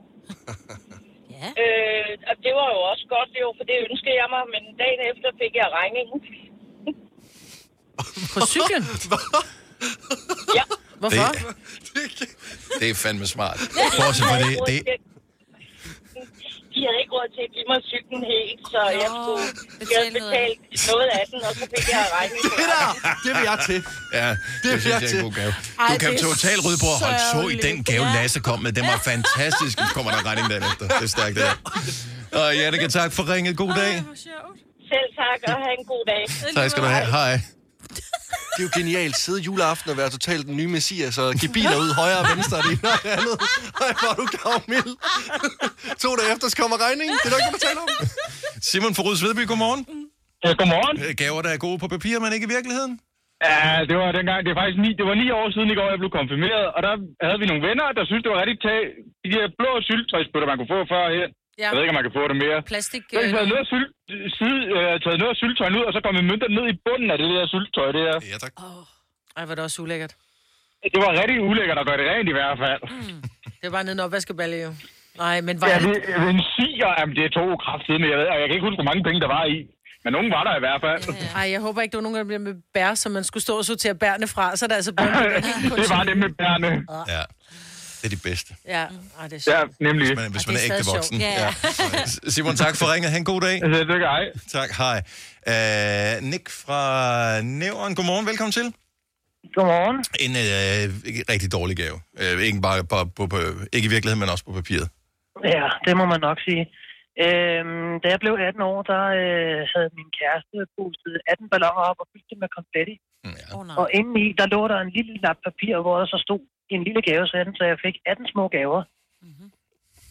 [1.34, 1.46] ja.
[1.62, 4.62] Øh, og det var jo også godt, det var, for det ønskede jeg mig, men
[4.82, 6.18] dagen efter fik jeg regningen.
[8.34, 8.82] På cyklen?
[10.58, 10.64] ja.
[11.00, 11.28] Hvorfor?
[11.94, 12.04] Det,
[12.80, 13.58] det er fandme smart.
[13.98, 14.78] Bortset fra det, det,
[16.74, 19.44] De havde ikke råd til at give mig cyklen helt, så jeg skulle
[19.94, 20.54] jeg betale
[20.90, 22.50] noget af den, og så fik jeg regningen.
[22.60, 22.86] Det der,
[23.24, 23.80] det vil jeg til.
[24.20, 25.18] Ja, det, vil det synes jeg jeg er til.
[25.18, 25.52] en god gave.
[25.80, 28.14] Ej, Du kan det totalt rydde på at holde så i den gave, Ja.
[28.18, 28.72] Lasse kom med.
[28.78, 29.74] Den var fantastisk.
[29.82, 30.84] Nu kommer der regning dagen efter.
[31.00, 31.56] Det er stærkt, det der.
[32.40, 33.52] Og Janneke, tak for ringet.
[33.62, 33.92] God dag.
[34.92, 36.22] Selv tak, og have en god dag.
[36.58, 37.06] Tak skal du have.
[37.18, 37.32] Hej.
[38.54, 39.16] Det er jo genialt.
[39.24, 42.56] Sidde juleaften og være totalt den nye messias og give biler ud højre og venstre
[42.60, 43.36] og det ene og det andet.
[43.84, 44.92] Ej, hvor er du gavmild.
[46.04, 47.16] to dage efter, så kommer regningen.
[47.22, 47.88] Det er der ikke, tale om.
[48.70, 49.82] Simon fra Ruds Vedby, godmorgen.
[50.44, 50.96] Ja, godmorgen.
[51.04, 52.92] Øh, Gaver, der er gode på papir, men ikke i virkeligheden?
[53.48, 55.88] Ja, det var dengang, det er faktisk ni, det var ni år siden i går,
[55.92, 56.92] jeg blev konfirmeret, og der
[57.26, 58.80] havde vi nogle venner, der synes det var rigtig tag,
[59.24, 61.26] de der blå syltetøjsbøtter, man kunne få før her.
[61.58, 61.66] Ja.
[61.66, 62.58] Jeg ved ikke, om man kan få det mere.
[62.72, 63.02] Plastik...
[63.10, 63.90] Så har de taget noget, sylt,
[64.38, 67.28] side, øh, taget noget syltetøjen ud, og så kommet mønter ned i bunden af det
[67.34, 68.14] der syltetøj der.
[68.32, 68.52] Ja, tak.
[69.36, 70.12] Ej, var det også ulækkert.
[70.94, 72.80] Det var rigtig ulækkert at gøre det rent i hvert fald.
[73.60, 74.70] Det var bare nede i en opvaskeballe, jo.
[75.24, 75.94] Nej, men var Ja, det...
[76.06, 78.66] det, en siger, jamen det er to kraftede, men jeg, ved, og jeg kan ikke
[78.68, 79.58] huske, hvor mange penge der var i.
[80.04, 81.00] Men nogen var der i hvert fald.
[81.40, 83.58] Ej, jeg håber ikke, der var nogen, der bliver med bær, som man skulle stå
[83.58, 84.56] og sortere bærne fra.
[84.56, 85.14] Så er det altså bundet.
[85.80, 86.68] det var det med bærne.
[87.14, 87.22] Ja.
[88.02, 88.50] Det er de bedste.
[88.66, 88.84] Ja,
[89.20, 89.80] Ej, det er Ja, sjovt.
[89.80, 90.06] nemlig.
[90.06, 91.16] Hvis man, hvis Og man er ægte voksen.
[91.20, 91.22] sjovt.
[91.22, 91.48] Ja.
[91.98, 92.30] Ja.
[92.34, 93.08] Simon, tak for ringet.
[93.12, 93.56] Ha' en god dag.
[93.60, 94.24] Det er hej.
[94.56, 94.98] Tak, hej.
[95.52, 96.80] Uh, Nick fra
[97.60, 98.26] Nævren, godmorgen.
[98.30, 98.66] Velkommen til.
[99.56, 99.98] Godmorgen.
[100.26, 100.84] En øh,
[101.32, 101.96] rigtig dårlig gave.
[102.22, 103.36] Øh, ikke bare på, på, på,
[103.76, 104.88] ikke i virkeligheden, men også på papiret.
[105.54, 106.64] Ja, det må man nok sige.
[107.24, 111.98] Øhm, da jeg blev 18 år, der øh, havde min kæreste pustet 18 balloner op
[112.02, 112.94] og fyldt dem med konfetti.
[113.38, 113.44] Ja.
[113.56, 116.84] Oh, og indeni, der lå der en lille lap papir, hvor der så stod en
[116.84, 118.82] lille gave, så jeg fik 18 små gaver.
[119.22, 119.48] Mm-hmm.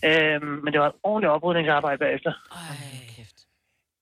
[0.09, 2.33] Øhm, men det var et ordentligt oprydningsarbejde bagefter.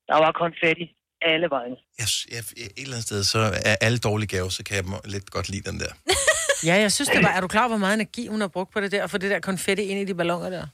[0.08, 1.76] Der var konfetti alle vegne.
[2.00, 5.02] Jeg, jeg, et eller andet sted, så er alle dårlige gaver, så kan jeg må-
[5.06, 5.92] lidt godt lide den der.
[6.66, 7.30] Ja, jeg synes, det var...
[7.30, 9.40] Er du klar, hvor meget energi hun har brugt på det der, for det der
[9.40, 10.68] konfetti ind i de balloner der?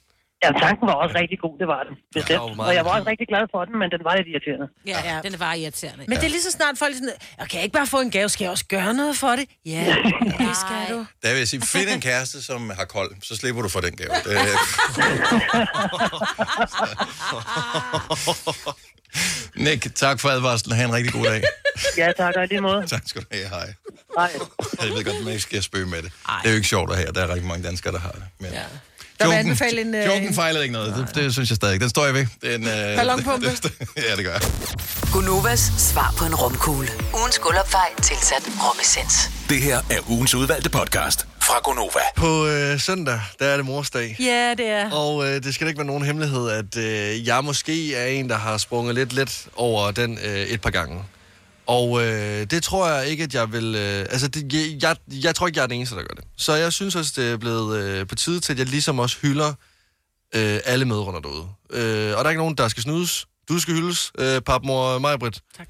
[0.44, 1.96] Ja, tanken var også rigtig god, det var den.
[2.30, 4.28] Ja, hvor meget og jeg var også rigtig glad for den, men den var lidt
[4.32, 4.68] irriterende.
[4.92, 5.22] Ja, ja.
[5.30, 6.04] den var irriterende.
[6.08, 7.10] Men det er lige så snart folk er sådan,
[7.40, 8.30] "Og kan jeg ikke bare få en gave?
[8.30, 9.46] Skal jeg også gøre noget for det?
[9.66, 9.80] Ja,
[10.48, 11.06] det skal du.
[11.24, 13.96] Der vil jeg sige, find en kæreste, som har kold, så slipper du for den
[13.96, 14.10] gave.
[14.26, 14.38] Det,
[19.56, 20.76] Nick, tak for advarslen.
[20.76, 21.44] Ha' en rigtig god dag.
[21.98, 22.88] Ja, tak, og i lige måde.
[22.88, 23.48] Tak skal du have.
[23.50, 23.74] Hej.
[24.18, 24.32] Hej.
[24.82, 26.12] Jeg ved godt, at man ikke skal spøge med det.
[26.42, 27.12] Det er jo ikke sjovt at have.
[27.12, 28.24] Der er rigtig mange danskere, der har det.
[28.40, 28.52] Men...
[28.52, 28.64] Ja.
[29.20, 30.96] Der vil jeg anbefale en, øh, Joken fejlede ikke noget.
[30.96, 31.80] Det, det, synes jeg stadig.
[31.82, 32.26] Den står jeg ved.
[32.42, 33.48] Den, øh, Ballonpumpe.
[34.10, 34.42] ja, det gør jeg.
[35.14, 36.88] Gunovas svar på en rumkugle.
[37.20, 39.30] Ugens guldopfej tilsat romessens.
[39.50, 42.00] Det her er ugens udvalgte podcast fra Gonova.
[42.16, 44.16] På øh, søndag, der er det morsdag.
[44.20, 44.92] Ja, det er.
[44.92, 48.38] Og øh, det skal ikke være nogen hemmelighed, at øh, jeg måske er en, der
[48.38, 51.04] har sprunget lidt let over den øh, et par gange.
[51.68, 53.76] Og øh, det tror jeg ikke, at jeg vil...
[53.76, 56.24] Øh, altså, det, jeg, jeg, jeg tror ikke, jeg er den eneste, der gør det.
[56.38, 59.18] Så jeg synes også, det er blevet øh, på tide til, at jeg ligesom også
[59.22, 59.54] hylder
[60.36, 61.48] øh, alle medrunder derude.
[61.70, 63.28] Øh, og der er ikke nogen, der skal snydes.
[63.50, 65.42] Du skal hyldes, øh, papmor Majbrit.
[65.58, 65.68] Tak.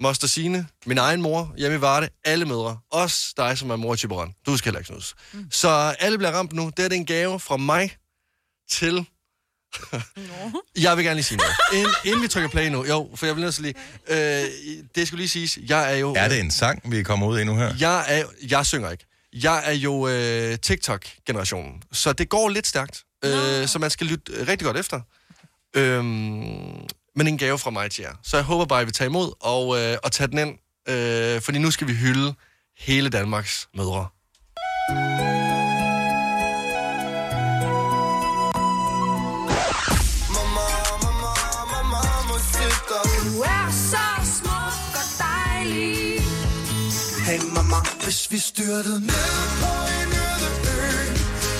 [0.00, 2.78] Moster Signe, min egen mor, hjemme i Varde, alle mødre.
[2.90, 4.34] Også dig, som er mor Tiburon.
[4.46, 5.14] Du skal heller ikke snydes.
[5.32, 5.46] Mm.
[5.50, 5.68] Så
[5.98, 6.70] alle bliver ramt nu.
[6.76, 7.96] Det er en gave fra mig
[8.70, 9.06] til...
[10.78, 11.54] jeg vil gerne lige sige noget.
[11.72, 13.74] Inden, inden vi trykker play nu, jo, for jeg vil nødt til lige...
[14.08, 14.44] Øh,
[14.94, 16.14] det skulle lige siges, jeg er jo...
[16.16, 17.74] Er det en sang, vi kommer ud i nu her?
[17.80, 19.06] Jeg, er, jeg synger ikke.
[19.32, 23.04] Jeg er jo øh, TikTok-generationen, så det går lidt stærkt.
[23.24, 25.00] Øh, så man skal lytte øh, rigtig godt efter.
[25.76, 26.04] Øhm,
[27.16, 28.12] men en gave fra mig til jer.
[28.22, 30.58] Så jeg håber bare, at I vil tage imod og, øh, og tage den ind.
[30.88, 32.34] Øh, fordi nu skal vi hylde
[32.78, 34.06] hele Danmarks mødre.
[48.14, 49.30] Hvis vi styrtede ned
[49.62, 50.90] på en øde ø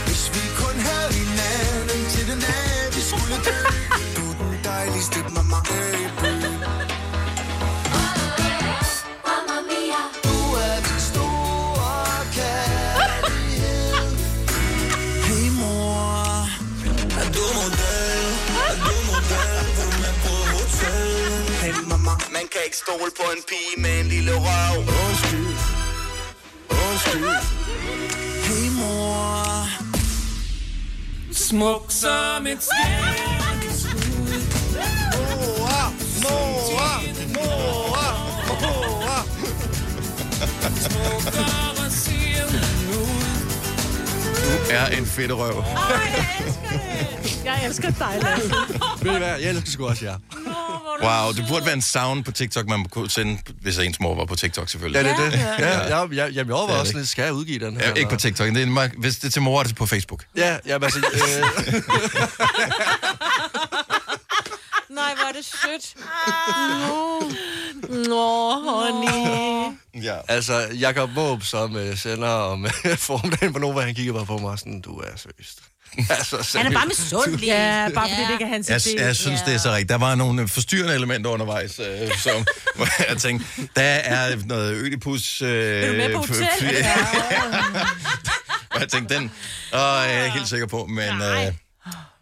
[0.06, 3.58] Hvis vi kun havde hinanden til den dag, vi skulle dø.
[4.16, 6.24] Du er den dejligste Mamma mia
[22.32, 25.03] Man kan ikke stole på en pige med en lille røv.
[27.12, 29.68] Hey mor
[31.32, 34.00] Smuk som et skændeskud
[35.58, 37.02] Mor, mor,
[37.34, 37.98] mor,
[38.62, 39.26] mor
[40.80, 43.24] Smukkere siger hun ud
[44.36, 45.64] Du er en fedt røv.
[47.44, 48.54] Jeg elsker dig, Lasse.
[49.02, 49.28] Ved I hvad?
[49.38, 50.16] Jeg elsker sgu også jer.
[51.02, 54.24] Wow, det burde være en sound på TikTok, man kunne sende, hvis ens mor var
[54.24, 55.04] på TikTok selvfølgelig.
[55.04, 55.38] Ja, det er det.
[55.38, 57.88] Ja, ja, ja, ja, jeg Det overvejer er også lidt, skal jeg udgive den her?
[57.88, 58.48] Ja, ikke på TikTok.
[58.48, 60.24] Det er, hvis det er til mor, er det på Facebook.
[60.36, 60.98] Ja, ja, altså...
[60.98, 61.04] Øh,
[64.94, 65.94] Nej, hvor er det sødt.
[68.08, 69.76] Nå, honey.
[70.02, 70.16] Ja.
[70.28, 74.38] altså, Jakob Måb, som øh, sender om øh, formiddagen på Nova, han kigger bare på
[74.38, 75.58] mig sådan, du er seriøst.
[76.10, 77.46] altså, Han er bare misundelig.
[77.46, 79.00] Ja, bare fordi det ikke er hans Jeg, idé.
[79.04, 79.88] jeg synes, det er så rigtigt.
[79.88, 82.46] Der var nogle forstyrrende elementer undervejs, øh, som
[82.76, 83.46] hvor jeg tænkte,
[83.76, 85.42] der er noget ødipus...
[85.42, 85.48] Øh,
[85.82, 86.36] Er du med på hotel?
[88.74, 89.24] og jeg tænkte, den
[89.72, 91.52] åh, jeg er ikke helt sikker på, men øh,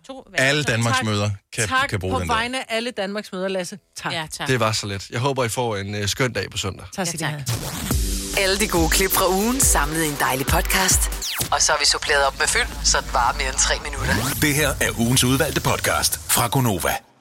[0.06, 1.04] To alle Danmarks Tak.
[1.06, 2.34] møder kan, tak kan bruge på den der.
[2.34, 3.78] vegne af alle Danmarks møder, Lasse.
[4.02, 4.12] Tak.
[4.12, 4.48] Ja, tak.
[4.48, 5.06] Det var så let.
[5.10, 6.86] Jeg håber, I får en øh, skøn dag på søndag.
[6.96, 7.58] Tak skal Ja, ja, tak.
[7.58, 8.44] have.
[8.44, 11.21] Alle de gode klip fra ugen samlet i en dejlig podcast.
[11.50, 14.14] Og så har vi suppleret op med fyld, så det varer mere end tre minutter.
[14.40, 17.11] Det her er ugens udvalgte podcast fra Gonova.